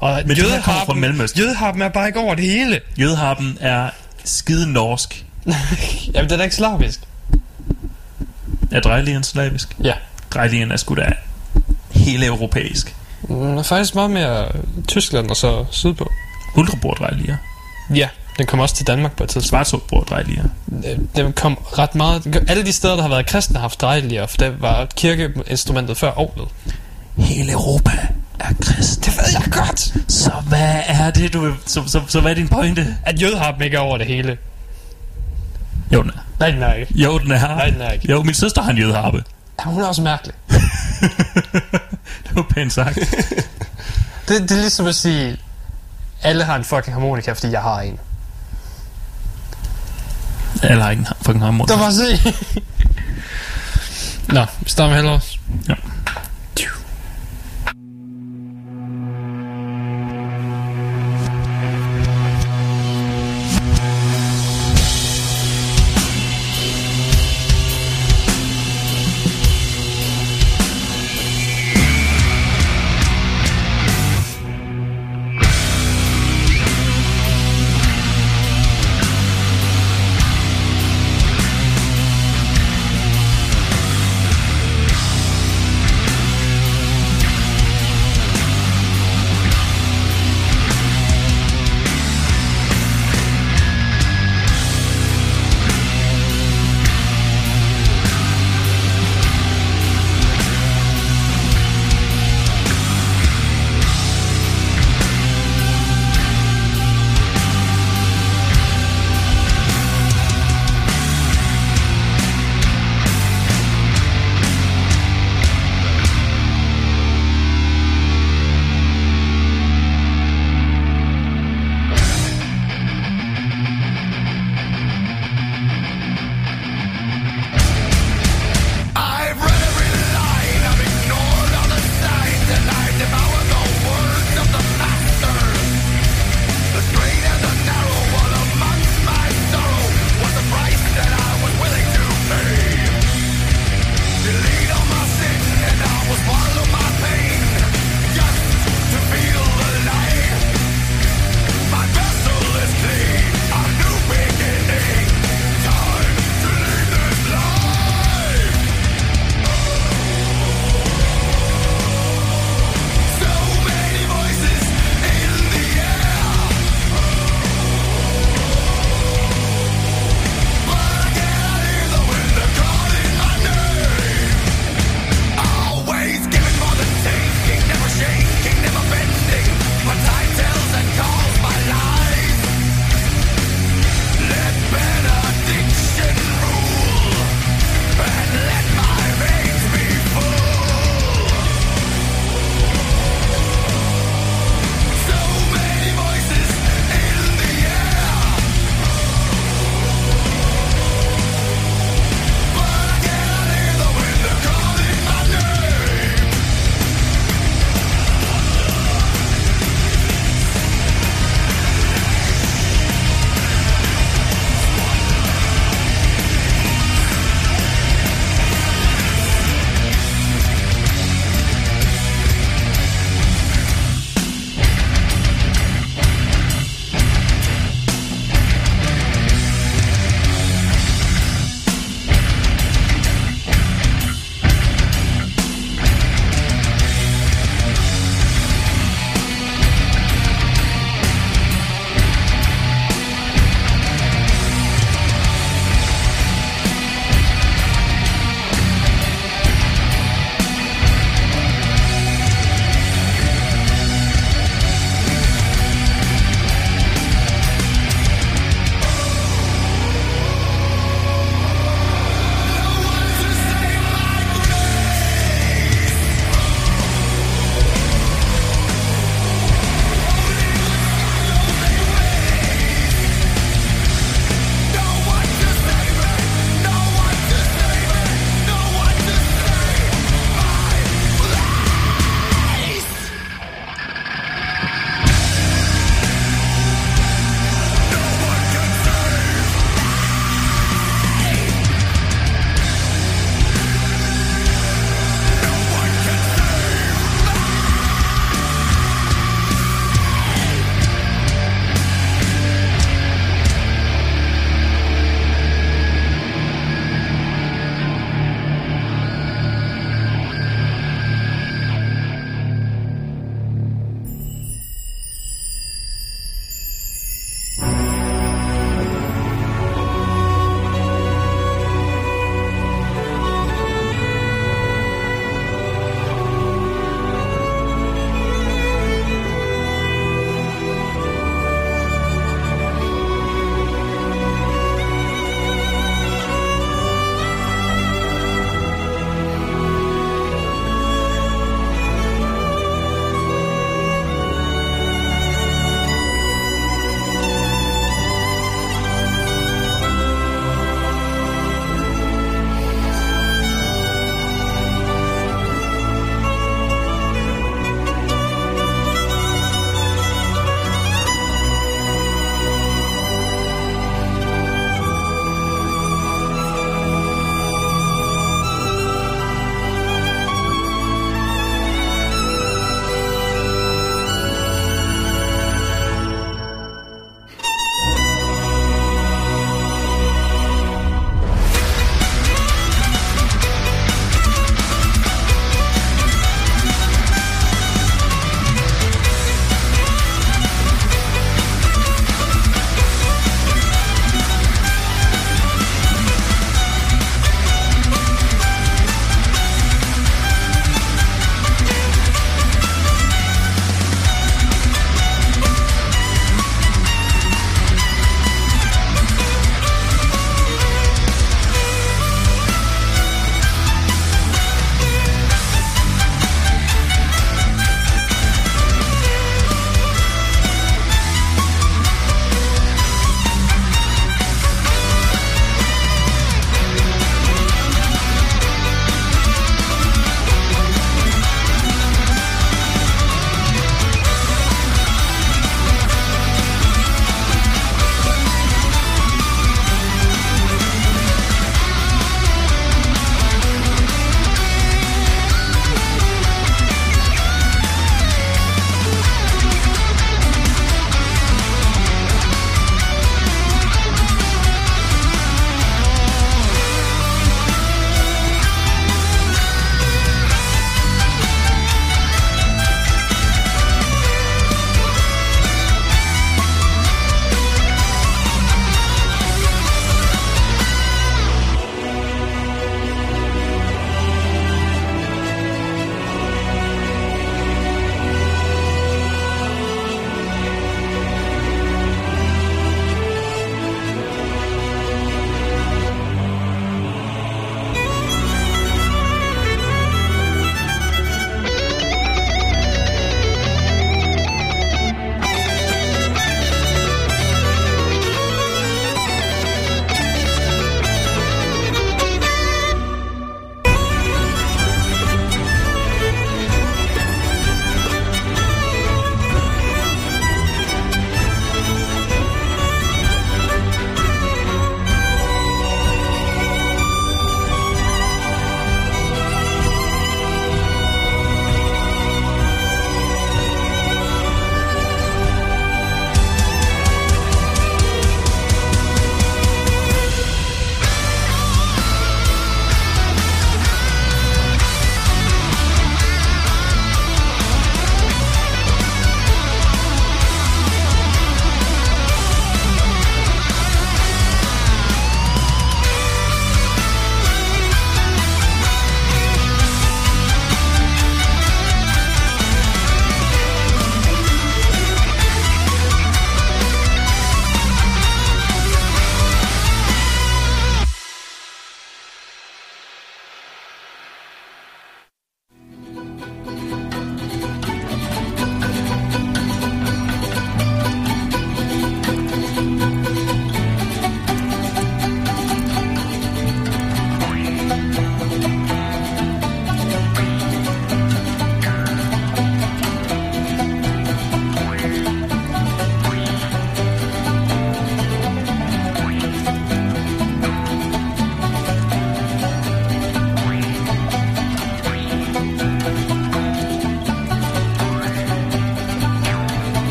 [0.00, 0.94] Og Men kommer fra
[1.38, 2.80] jødeharpen er bare ikke over det hele.
[2.98, 3.90] Jødeharpen er
[4.24, 5.24] skide norsk.
[6.14, 7.00] Jamen, det er ikke slavisk.
[8.70, 9.76] Er drejelieren slavisk?
[9.84, 9.92] Ja.
[10.30, 11.12] Drejelieren er sgu da
[11.90, 12.94] hele europæisk.
[13.22, 14.48] Mm, faktisk meget mere
[14.88, 16.10] Tyskland og så sydpå.
[16.56, 17.36] Ultrabord drejelier.
[17.94, 18.08] Ja,
[18.38, 19.48] den kom også til Danmark på et tidspunkt.
[19.48, 20.44] Svartsobord drejelier.
[20.84, 22.44] Øh, Den kom ret meget...
[22.48, 26.10] Alle de steder, der har været kristne, har haft drejelier, for det var kirkeinstrumentet før
[26.10, 26.48] ovlet.
[27.16, 27.90] Hele Europa
[28.40, 29.04] er kristen.
[29.04, 29.80] Det ved jeg godt!
[30.12, 31.54] Så hvad er det, du.
[31.66, 32.96] Så, så, så hvad er din pointe?
[33.02, 34.38] At jødeharpen ikke er over det hele.
[35.92, 36.20] Jo, den er.
[36.40, 36.94] Nej, den er ikke.
[36.94, 37.40] Jo, den er.
[37.40, 38.10] Nej, den er ikke.
[38.10, 39.24] Jo, min søster har en jødeharpe.
[39.64, 40.34] Ja, hun er også mærkelig.
[42.28, 42.94] Det var pænt sagt.
[44.28, 45.36] Det, det er ligesom at sige,
[46.22, 47.98] alle har en fucking harmonika, fordi jeg har en.
[50.62, 51.68] Eller har ikke en fucking harmon.
[51.68, 52.34] Der var se.
[54.34, 55.38] Nå, vi starter med Hellos.
[55.68, 55.74] Ja.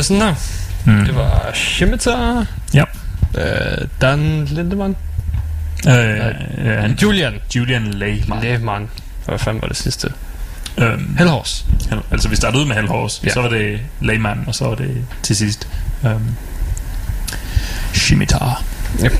[0.00, 0.34] Øh, sådan der.
[0.84, 1.04] Mm.
[1.04, 2.46] Det var Scimitar.
[2.74, 2.84] Ja.
[3.38, 4.96] Øh, Dan Lindemann.
[5.88, 6.26] Øh,
[6.58, 7.32] øh, Julian.
[7.56, 8.42] Julian Lehmann.
[8.42, 8.88] Lehmann.
[9.26, 10.12] Hvad fanden var det sidste?
[10.78, 11.64] Øhm, Hellhorse.
[11.90, 13.28] Hel- altså vi startede ud med Hellhorse, Ja.
[13.28, 13.34] ja.
[13.34, 15.68] så var det Lehmann, og så var det til sidst
[16.06, 16.20] øhm,
[17.92, 18.62] Scimitar.
[19.04, 19.12] Yep.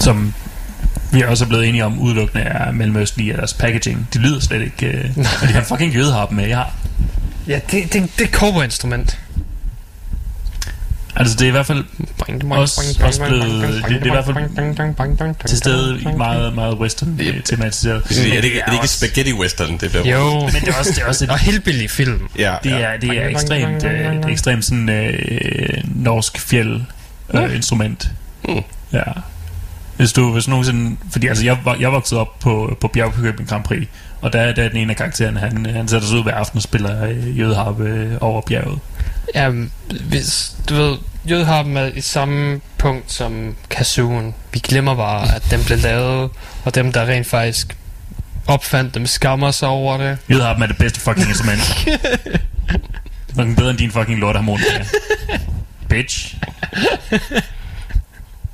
[0.00, 0.34] Som
[1.12, 4.08] vi også er blevet enige om udelukkende er mellemøstlige af deres packaging.
[4.14, 4.86] De lyder slet ikke...
[4.86, 5.16] Øh,
[5.48, 6.46] de har fucking jødeharp med.
[6.48, 6.74] Jeg har,
[7.50, 9.18] Ja, det, det, det er cowboy-instrument.
[11.16, 11.84] altså det er i hvert fald
[12.50, 13.62] også, også blevet...
[13.62, 18.08] Det, det er i hvert fald til stede i meget, meget western øh, tematiseret.
[18.08, 20.78] Det er, er, det, er det ikke spaghetti western, det bliver Jo, Men det er
[20.78, 22.28] også, det er også et og hillbilly film.
[22.38, 22.78] Ja, Det ja.
[22.78, 26.80] er, det er ekstremt, øh, det er ekstremt sådan øh, norsk fjeld
[27.34, 28.08] øh, instrument.
[28.48, 28.62] Mm.
[28.92, 29.02] Ja.
[30.00, 30.96] Hvis du hvis nogensinde...
[31.10, 33.88] Fordi altså, jeg, jeg voksede op på, på Bjergkøbing Grand Prix,
[34.20, 36.56] og der, der er den ene af karaktererne, han, han sætter sig ud hver aften
[36.56, 38.78] og spiller øh, jødeharpe øh, over bjerget.
[39.34, 39.50] Ja,
[40.08, 40.96] hvis, du ved,
[41.30, 44.34] jødeharpen er i samme punkt som kazooen.
[44.52, 46.30] Vi glemmer bare, at den blev lavet,
[46.64, 47.76] og dem, der rent faktisk
[48.46, 50.18] opfandt dem, skammer sig over det.
[50.30, 51.60] Jødeharpen er det bedste fucking instrument.
[53.36, 54.84] fucking bedre end din fucking lorteharmonika.
[55.88, 56.36] Bitch.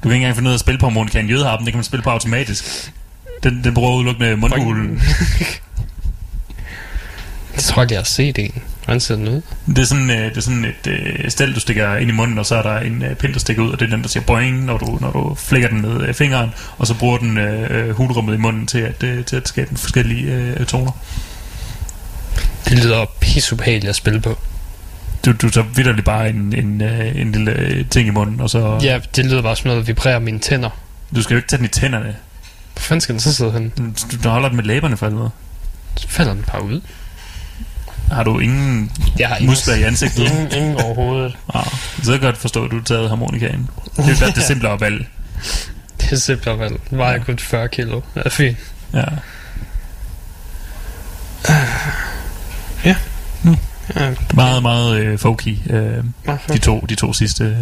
[0.06, 1.28] Du kan ikke engang finde ud af at spille på harmonikaen.
[1.28, 2.92] Jødeharpen, det kan man spille på automatisk.
[3.42, 5.02] Den, den bruger udelukkende mundhulen.
[7.54, 8.62] Jeg tror aldrig, jeg har set en.
[8.84, 9.42] Hvordan ser den ud?
[9.66, 12.38] Det er sådan, øh, det er sådan et øh, stel, du stikker ind i munden,
[12.38, 14.08] og så er der en øh, pind, der stikker ud, og det er den, der
[14.08, 17.38] siger boing, når du, når du flækker den med øh, fingeren, og så bruger den
[17.38, 20.92] øh, øh, hulrummet i munden til at, øh, til at skabe forskellige øh, toner.
[22.64, 24.38] Det lyder pisseubehageligt at spille på.
[25.26, 28.50] Du, du tager vidderligt bare en, en, øh, en lille øh, ting i munden, og
[28.50, 28.78] så...
[28.82, 30.70] Ja, det lyder bare som noget, der vibrerer mine tænder.
[31.14, 32.16] Du skal jo ikke tage den i tænderne.
[32.72, 33.70] Hvor fanden skal den så sidde henne?
[33.78, 33.92] Du,
[34.24, 35.30] du holder den med læberne for helvede.
[35.96, 36.80] Så falder den bare ud.
[38.12, 40.30] Har du ingen Jeg har muskler i ansigtet?
[40.30, 41.36] Ingen, ingen overhovedet.
[41.54, 41.64] Ah,
[41.96, 43.68] så kan jeg godt forstå, at du har taget harmonikaen.
[43.96, 45.06] Det er jo det simplere valg.
[46.00, 46.78] Det er simpelthen vel.
[46.90, 47.18] Vejer ja.
[47.18, 48.00] kun 40 kilo.
[48.14, 48.56] Det er fint.
[48.92, 49.04] Ja.
[52.84, 52.96] Ja.
[53.96, 56.04] Ja, meget, meget øh, folky, øh,
[56.52, 57.44] de, to, de to sidste.
[57.44, 57.56] Øh,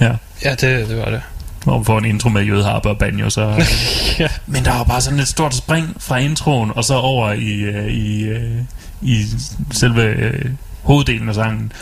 [0.00, 0.12] ja.
[0.44, 1.22] Ja, det, det var det.
[1.64, 3.42] Hvor man får en intro med jødeharpe og banjo, så...
[3.42, 3.60] Øh.
[4.20, 4.28] ja.
[4.46, 7.86] Men der var bare sådan et stort spring fra introen, og så over i, øh,
[7.86, 8.58] i, øh,
[9.02, 9.24] i
[9.72, 10.50] selve øh,
[10.82, 11.72] hoveddelen af sangen.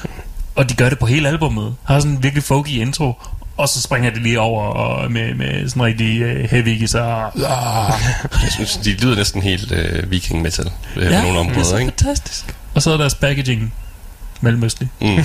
[0.55, 1.74] Og de gør det på hele albummet.
[1.85, 3.15] Har sådan en virkelig folky intro,
[3.57, 7.32] og så springer det lige over og med, med sådan rigtig øh, heavy guitar.
[7.36, 7.93] Ah.
[8.44, 11.62] Jeg synes, de lyder næsten helt øh, viking metal øh, på nogle det er områder,
[11.65, 11.93] så ikke?
[11.98, 12.55] fantastisk.
[12.74, 13.74] Og så er deres packaging
[14.40, 14.88] mellemøstlig.
[15.01, 15.24] Mm.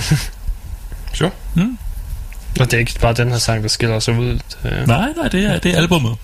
[1.14, 1.30] Sure.
[1.54, 1.78] Mm.
[2.60, 4.28] Og det er ikke bare den her sang, der skiller sig ud.
[4.62, 6.14] Det, Nej, nej, det er, det er albummet.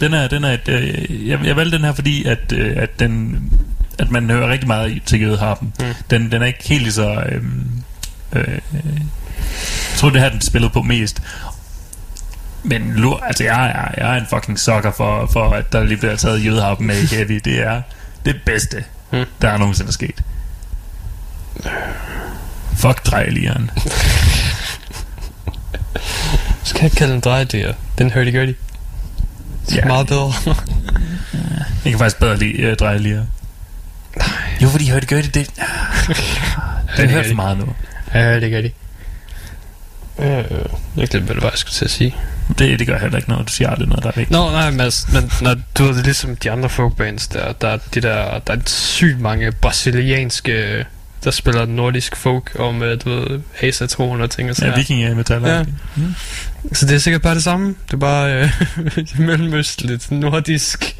[0.00, 2.98] Den er, den er et, øh, jeg, jeg valgte den her, fordi at, øh, at,
[3.00, 3.42] den,
[3.98, 5.72] at man hører rigtig meget i- til jødeharpen.
[5.80, 5.86] Mm.
[6.10, 7.22] Den, den er ikke helt lige så...
[7.28, 7.42] Øh,
[8.32, 11.22] øh, jeg tror, det her den spillet på mest.
[12.62, 15.96] Men lur, altså jeg er, jeg er en fucking sucker for, for at der lige
[15.98, 17.40] bliver taget jødeharpen med i Heavy.
[17.44, 17.82] Det er
[18.24, 19.24] det bedste, Mm.
[19.42, 20.22] der er nogensinde sket.
[22.76, 23.70] Fuck drejelieren.
[26.64, 27.72] skal jeg ikke kalde den drejedyr?
[27.98, 28.54] Den hurdy-gurdy.
[29.68, 29.84] Det er Ja.
[29.86, 30.32] meget bedre.
[31.84, 33.24] Jeg kan faktisk bedre lide uh, drejelier.
[34.62, 35.34] Jo, fordi hørte gør det.
[35.34, 35.50] det.
[36.96, 37.64] Den hørte for meget nu.
[38.12, 38.70] Hurdy-gurdy.
[40.18, 40.44] Øh,
[40.96, 42.16] jeg glemte, hvad det var, jeg skulle til at sige.
[42.58, 43.48] Det, det gør heller ikke noget.
[43.48, 44.30] Du siger aldrig noget, der er vigtigt.
[44.30, 47.52] Nå, nej, men, altså, men når, du ved, det er ligesom de andre folkbands der,
[47.52, 50.84] der er de der, der er sygt mange brasilianske,
[51.24, 55.16] der spiller nordisk folk og med, du ved, asatron og ting og Ja, sådan viking
[55.16, 55.56] metaller.
[55.56, 55.64] Ja.
[55.96, 56.14] Mm.
[56.72, 57.66] Så det er sikkert bare det samme.
[57.86, 58.50] Det er bare øh,
[59.26, 60.96] mellemøstligt, nordisk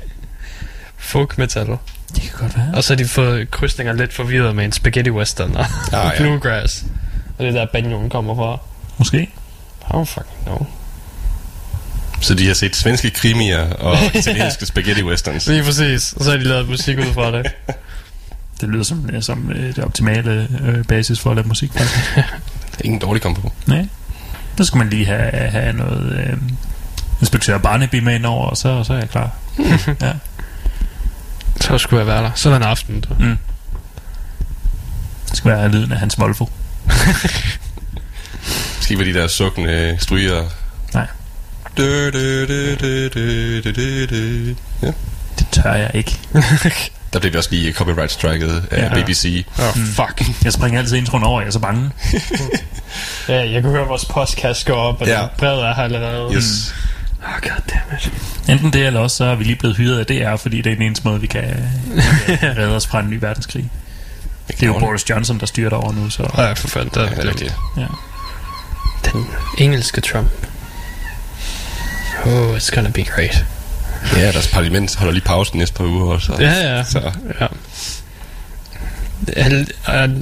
[0.98, 1.66] folk metal.
[1.66, 2.70] Det kan godt være.
[2.74, 6.22] Og så har de fået krydsninger lidt forvirret med en spaghetti western og Ah, ja.
[6.22, 6.84] bluegrass.
[7.38, 8.58] Og det er der banjoen kommer fra.
[8.98, 9.18] Måske.
[9.22, 9.28] I
[9.94, 10.66] don't fucking know.
[12.20, 15.46] Så de har set svenske krimier og italienske spaghetti westerns.
[15.46, 16.12] Lige præcis.
[16.12, 17.46] Og så har de lavet musik ud fra det.
[18.60, 22.18] Det lyder som, øh, som øh, det optimale øh, basis for at lave musik, faktisk.
[22.84, 23.52] Ingen dårlig kombo.
[23.66, 23.88] Nej.
[24.56, 26.36] Så skal man lige have, have noget øh,
[27.20, 29.30] inspektør Barnaby med ind over, og så, så er jeg klar.
[30.00, 30.12] ja.
[31.60, 32.30] Så skulle jeg være der.
[32.34, 33.00] Sådan en aften.
[33.00, 33.14] Du.
[33.18, 33.36] Mm.
[35.28, 36.46] Det skal være lyden af hans Volvo.
[36.86, 36.94] Det
[38.80, 40.44] skal være de der sukkende stryger.
[40.94, 41.06] Nej.
[41.76, 44.54] Dø, dø, dø, dø, dø, dø, dø, dø.
[44.82, 44.92] Ja.
[45.38, 46.20] Det tør jeg ikke.
[47.14, 49.02] Der blev vi også lige copyright striket af Ja.
[49.02, 49.46] BBC.
[49.58, 50.22] Oh, fuck.
[50.44, 51.90] Jeg springer altid introen over, jeg er så bange.
[53.28, 55.20] Ja, jeg kunne høre vores postkasse gå op, og Ja.
[55.20, 55.26] ja.
[55.38, 56.34] brevet er her allerede.
[56.36, 56.74] Yes.
[57.24, 58.12] Oh, goddammit.
[58.48, 60.76] Enten det, eller også så er vi lige blevet hyret af DR, fordi det er
[60.76, 61.42] den eneste måde, vi kan,
[62.26, 63.70] kan redde os fra en ny verdenskrig.
[64.48, 66.30] Det er jo Boris Johnson, der styrer over nu, så...
[66.38, 66.90] Ja, for fanden.
[67.00, 67.54] Ja, det er rigtigt.
[67.76, 67.86] Ja.
[69.12, 69.26] Den
[69.58, 70.28] engelske Trump.
[72.24, 73.44] Oh, it's gonna be great.
[74.16, 76.36] Ja, deres parlament holder lige pausen næste par uger også.
[76.40, 76.84] Ja, ja.
[76.84, 77.46] Så ja.
[79.36, 79.66] Alle,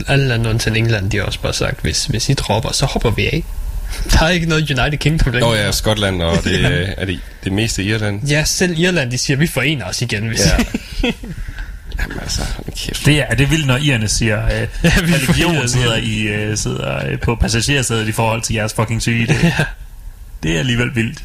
[0.09, 3.11] alle lande undtagen England, de har også bare sagt, hvis, hvis I dropper, så hopper
[3.11, 3.45] vi af.
[4.13, 5.65] Der er ikke noget United Kingdom Nå længere.
[5.65, 6.65] ja, Skotland og det
[6.99, 8.27] er det, det meste Irland.
[8.29, 10.65] Ja, selv Irland, de siger, vi forener os igen, hvis Ja.
[12.01, 12.43] Jamen altså,
[12.77, 13.07] kæft.
[13.07, 14.51] Det er, det er vildt, når irerne siger, øh,
[14.85, 19.27] Ja, religion sidder, i, øh, sidder øh, på passagersædet i forhold til jeres fucking syge.
[19.27, 19.65] Det, Ja.
[20.43, 21.19] det er alligevel vildt.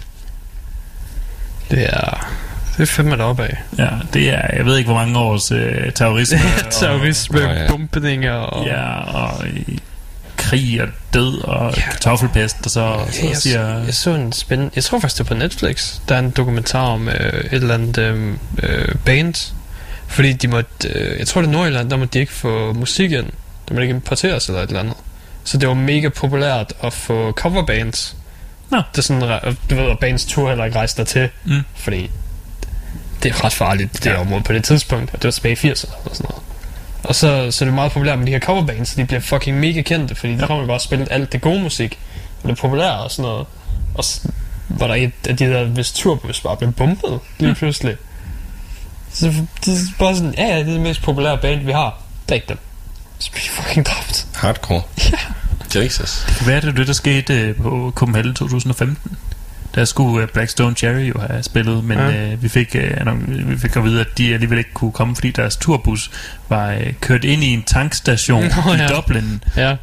[1.71, 2.33] Det er...
[2.77, 3.57] Det er fandme deroppe af.
[3.77, 6.39] Ja, det er, jeg ved ikke, hvor mange års øh, terrorisme.
[6.71, 7.67] Terrorisme, Nå, ja.
[7.69, 8.59] bombninger og...
[8.59, 9.77] Og, ja, og øh,
[10.37, 11.81] krig og død og ja.
[11.81, 13.83] kartoffelpest, og så, så jeg, siger...
[13.85, 14.71] jeg så en spændende...
[14.75, 15.99] Jeg tror faktisk, det var på Netflix.
[16.09, 18.33] Der er en dokumentar om øh, et eller andet øh,
[18.63, 19.53] øh, band.
[20.07, 20.89] Fordi de måtte...
[20.89, 23.25] Øh, jeg tror, det er Nordjylland, der måtte de ikke få musik ind.
[23.67, 24.95] Der måtte ikke importeres eller et eller andet.
[25.43, 28.15] Så det var mega populært at få coverbands.
[28.69, 28.77] Nå.
[28.77, 31.29] Det er sådan, re- du ved, at bands tur heller ikke rejse der til.
[31.45, 31.61] Mm.
[31.75, 32.11] Fordi
[33.23, 34.19] det er ret farligt, det Ja.
[34.21, 35.09] område på det tidspunkt.
[35.13, 36.43] Og det var tilbage i 80'erne og sådan noget.
[37.03, 39.59] Og så, så er det meget populært med de her coverbands, så de bliver fucking
[39.59, 40.47] mega kendte, fordi de Ja.
[40.47, 41.99] kommer bare og spille alt det gode musik,
[42.43, 43.47] og det populære og sådan noget.
[43.95, 44.21] Og så
[44.69, 47.95] var der et af de der, hvis turbus bare blev bumpet lige pludselig.
[49.13, 49.25] Så
[49.65, 52.01] det er bare sådan, ja, ja, det er det mest populære band, vi har.
[52.29, 52.57] Dræb dem.
[53.19, 54.27] Så bliver de fucking dræbt.
[54.35, 54.81] Hardcore.
[55.75, 55.81] Ja.
[55.83, 56.25] Jesus.
[56.45, 59.17] Det er det, der skete øh, på Copenhagen 2015.
[59.77, 62.31] Der skulle øh, Blackstone Cherry jo have spillet, men Ja.
[62.31, 65.31] øh, vi, fik, øh, vi fik at vide, at de alligevel ikke kunne komme, fordi
[65.31, 66.11] deres turbus
[66.49, 68.87] var øh, kørt ind i en tankstation Nå, i ja.
[68.87, 69.43] Dublin.
[69.57, 69.75] Ja.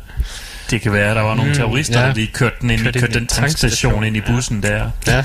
[0.71, 2.07] Det kan være, at der var nogle Mm, terrorister, ja.
[2.07, 4.63] der lige kørte den ind, Kørte kørte ind i den en tankstation ind i bussen
[4.63, 4.91] der.
[5.07, 5.25] Ja.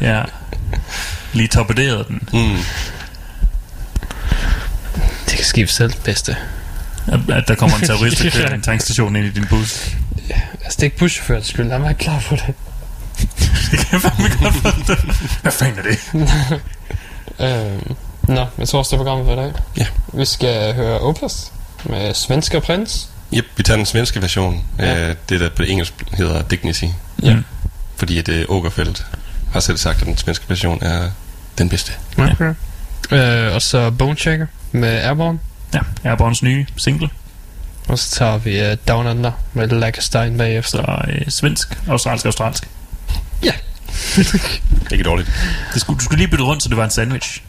[0.00, 0.22] Ja.
[1.32, 2.28] Lige torpederede den.
[2.32, 2.56] Mm.
[5.26, 6.36] Det kan ske selv, bedste.
[7.06, 8.54] At, at der kommer en terrorist, der kører Ja.
[8.54, 9.96] en tankstation ind i din bus.
[10.64, 11.66] Altså, det er ikke buschaufførens skyld.
[11.68, 12.54] Lad mig ikke klar på det.
[13.70, 14.94] Det kan jeg fandme godt forstå.
[15.42, 15.98] Hvad fanden er det?
[17.40, 19.52] Øhm, nå, jeg tror også, det er programmet for i dag.
[19.76, 19.86] Ja.
[20.12, 21.52] Vi skal høre Opus
[21.84, 23.08] med Svensker Prins.
[23.34, 24.64] Yep, vi tager den svenske version.
[24.78, 25.06] Ja.
[25.06, 25.14] Ja.
[25.28, 26.84] det, der på engelsk hedder Dignity.
[27.22, 27.36] Ja.
[27.96, 29.06] Fordi at uh, Ogerfeldt
[29.52, 31.10] har selv sagt, at den svenske version er
[31.58, 31.92] den bedste.
[32.18, 32.54] Okay.
[33.10, 35.38] Øh, og så Bonechecker med Airborne.
[35.74, 37.08] Ja, Airborns nye single.
[37.88, 41.02] Og så tager vi uh, Down Under med Lackerstein bagefter.
[41.06, 42.68] Så øh, svensk, australsk, australsk.
[43.42, 43.52] Ja.
[44.92, 45.30] Ikke dårligt.
[45.74, 47.42] Det skulle, du skulle lige bytte rundt, så det var en sandwich.